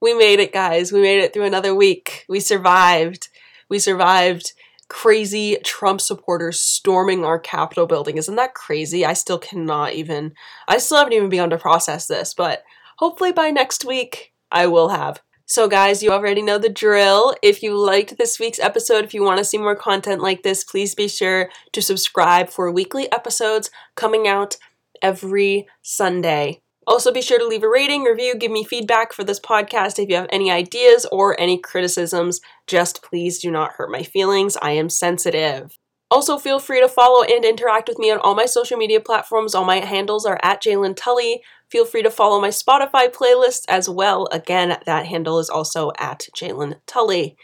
we 0.00 0.14
made 0.14 0.40
it, 0.40 0.52
guys. 0.52 0.92
We 0.92 1.00
made 1.00 1.20
it 1.20 1.32
through 1.32 1.44
another 1.44 1.74
week. 1.74 2.26
We 2.28 2.40
survived. 2.40 3.28
We 3.70 3.78
survived 3.78 4.52
crazy 4.88 5.56
Trump 5.64 6.00
supporters 6.00 6.60
storming 6.60 7.24
our 7.24 7.38
Capitol 7.38 7.86
building. 7.86 8.16
Isn't 8.16 8.36
that 8.36 8.54
crazy? 8.54 9.04
I 9.04 9.12
still 9.12 9.38
cannot 9.38 9.92
even, 9.92 10.34
I 10.68 10.78
still 10.78 10.98
haven't 10.98 11.12
even 11.12 11.28
begun 11.28 11.50
to 11.50 11.58
process 11.58 12.06
this, 12.06 12.34
but 12.34 12.64
hopefully 12.98 13.32
by 13.32 13.50
next 13.50 13.84
week 13.84 14.32
I 14.50 14.66
will 14.66 14.88
have. 14.88 15.20
So, 15.46 15.68
guys, 15.68 16.02
you 16.02 16.10
already 16.10 16.40
know 16.40 16.56
the 16.56 16.70
drill. 16.70 17.34
If 17.42 17.62
you 17.62 17.76
liked 17.76 18.16
this 18.16 18.40
week's 18.40 18.58
episode, 18.58 19.04
if 19.04 19.12
you 19.12 19.22
want 19.22 19.38
to 19.38 19.44
see 19.44 19.58
more 19.58 19.76
content 19.76 20.22
like 20.22 20.42
this, 20.42 20.64
please 20.64 20.94
be 20.94 21.06
sure 21.06 21.50
to 21.72 21.82
subscribe 21.82 22.48
for 22.48 22.70
weekly 22.70 23.12
episodes 23.12 23.70
coming 23.94 24.26
out 24.26 24.56
every 25.02 25.66
Sunday. 25.82 26.62
Also, 26.86 27.12
be 27.12 27.22
sure 27.22 27.38
to 27.38 27.46
leave 27.46 27.62
a 27.62 27.68
rating, 27.68 28.02
review, 28.04 28.34
give 28.34 28.50
me 28.50 28.64
feedback 28.64 29.12
for 29.12 29.24
this 29.24 29.40
podcast 29.40 29.98
if 29.98 30.08
you 30.08 30.16
have 30.16 30.26
any 30.30 30.50
ideas 30.50 31.06
or 31.10 31.38
any 31.40 31.58
criticisms. 31.58 32.40
Just 32.66 33.02
please 33.02 33.38
do 33.38 33.50
not 33.50 33.72
hurt 33.72 33.90
my 33.90 34.02
feelings. 34.02 34.56
I 34.60 34.72
am 34.72 34.88
sensitive. 34.88 35.78
Also, 36.10 36.38
feel 36.38 36.58
free 36.58 36.80
to 36.80 36.88
follow 36.88 37.24
and 37.24 37.44
interact 37.44 37.88
with 37.88 37.98
me 37.98 38.10
on 38.10 38.18
all 38.18 38.34
my 38.34 38.46
social 38.46 38.76
media 38.76 39.00
platforms. 39.00 39.54
All 39.54 39.64
my 39.64 39.80
handles 39.80 40.26
are 40.26 40.38
at 40.42 40.62
Jalen 40.62 40.94
Tully. 40.96 41.42
Feel 41.70 41.84
free 41.84 42.02
to 42.02 42.10
follow 42.10 42.40
my 42.40 42.50
Spotify 42.50 43.12
playlist 43.12 43.62
as 43.68 43.88
well. 43.88 44.28
Again, 44.30 44.78
that 44.86 45.06
handle 45.06 45.38
is 45.38 45.50
also 45.50 45.90
at 45.98 46.28
Jalen 46.36 46.76
Tully. 46.86 47.36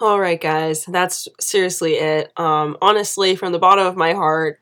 All 0.00 0.20
right, 0.20 0.40
guys, 0.40 0.84
that's 0.84 1.28
seriously 1.40 1.94
it. 1.94 2.32
Um, 2.36 2.76
honestly, 2.82 3.34
from 3.34 3.52
the 3.52 3.58
bottom 3.58 3.86
of 3.86 3.96
my 3.96 4.12
heart, 4.12 4.60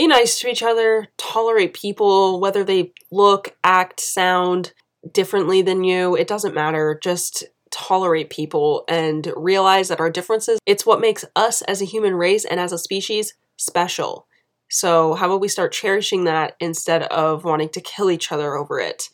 be 0.00 0.06
nice 0.06 0.40
to 0.40 0.48
each 0.48 0.62
other, 0.62 1.08
tolerate 1.18 1.74
people, 1.74 2.40
whether 2.40 2.64
they 2.64 2.90
look, 3.10 3.54
act, 3.62 4.00
sound 4.00 4.72
differently 5.12 5.60
than 5.60 5.84
you. 5.84 6.16
It 6.16 6.26
doesn't 6.26 6.54
matter. 6.54 6.98
Just 7.02 7.44
tolerate 7.70 8.30
people 8.30 8.84
and 8.88 9.30
realize 9.36 9.88
that 9.88 10.00
our 10.00 10.08
differences, 10.08 10.58
it's 10.64 10.86
what 10.86 11.02
makes 11.02 11.26
us 11.36 11.60
as 11.62 11.82
a 11.82 11.84
human 11.84 12.14
race 12.14 12.46
and 12.46 12.58
as 12.58 12.72
a 12.72 12.78
species 12.78 13.34
special. 13.58 14.26
So, 14.70 15.12
how 15.16 15.26
about 15.26 15.42
we 15.42 15.48
start 15.48 15.70
cherishing 15.70 16.24
that 16.24 16.56
instead 16.60 17.02
of 17.02 17.44
wanting 17.44 17.68
to 17.68 17.82
kill 17.82 18.10
each 18.10 18.32
other 18.32 18.54
over 18.54 18.80
it? 18.80 19.10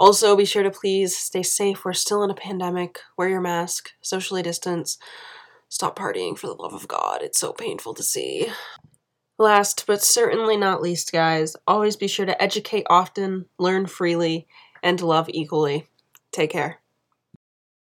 Also, 0.00 0.34
be 0.34 0.44
sure 0.44 0.64
to 0.64 0.70
please 0.72 1.16
stay 1.16 1.44
safe. 1.44 1.84
We're 1.84 1.92
still 1.92 2.24
in 2.24 2.30
a 2.30 2.34
pandemic. 2.34 2.98
Wear 3.16 3.28
your 3.28 3.40
mask, 3.40 3.90
socially 4.00 4.42
distance, 4.42 4.98
stop 5.68 5.96
partying 5.96 6.36
for 6.36 6.48
the 6.48 6.54
love 6.54 6.74
of 6.74 6.88
God. 6.88 7.22
It's 7.22 7.38
so 7.38 7.52
painful 7.52 7.94
to 7.94 8.02
see. 8.02 8.48
Last 9.38 9.86
but 9.86 10.02
certainly 10.02 10.56
not 10.58 10.82
least, 10.82 11.12
guys, 11.12 11.56
always 11.66 11.96
be 11.96 12.08
sure 12.08 12.26
to 12.26 12.42
educate 12.42 12.86
often, 12.90 13.46
learn 13.58 13.86
freely, 13.86 14.46
and 14.82 15.00
love 15.00 15.30
equally. 15.30 15.88
Take 16.30 16.50
care. 16.50 16.80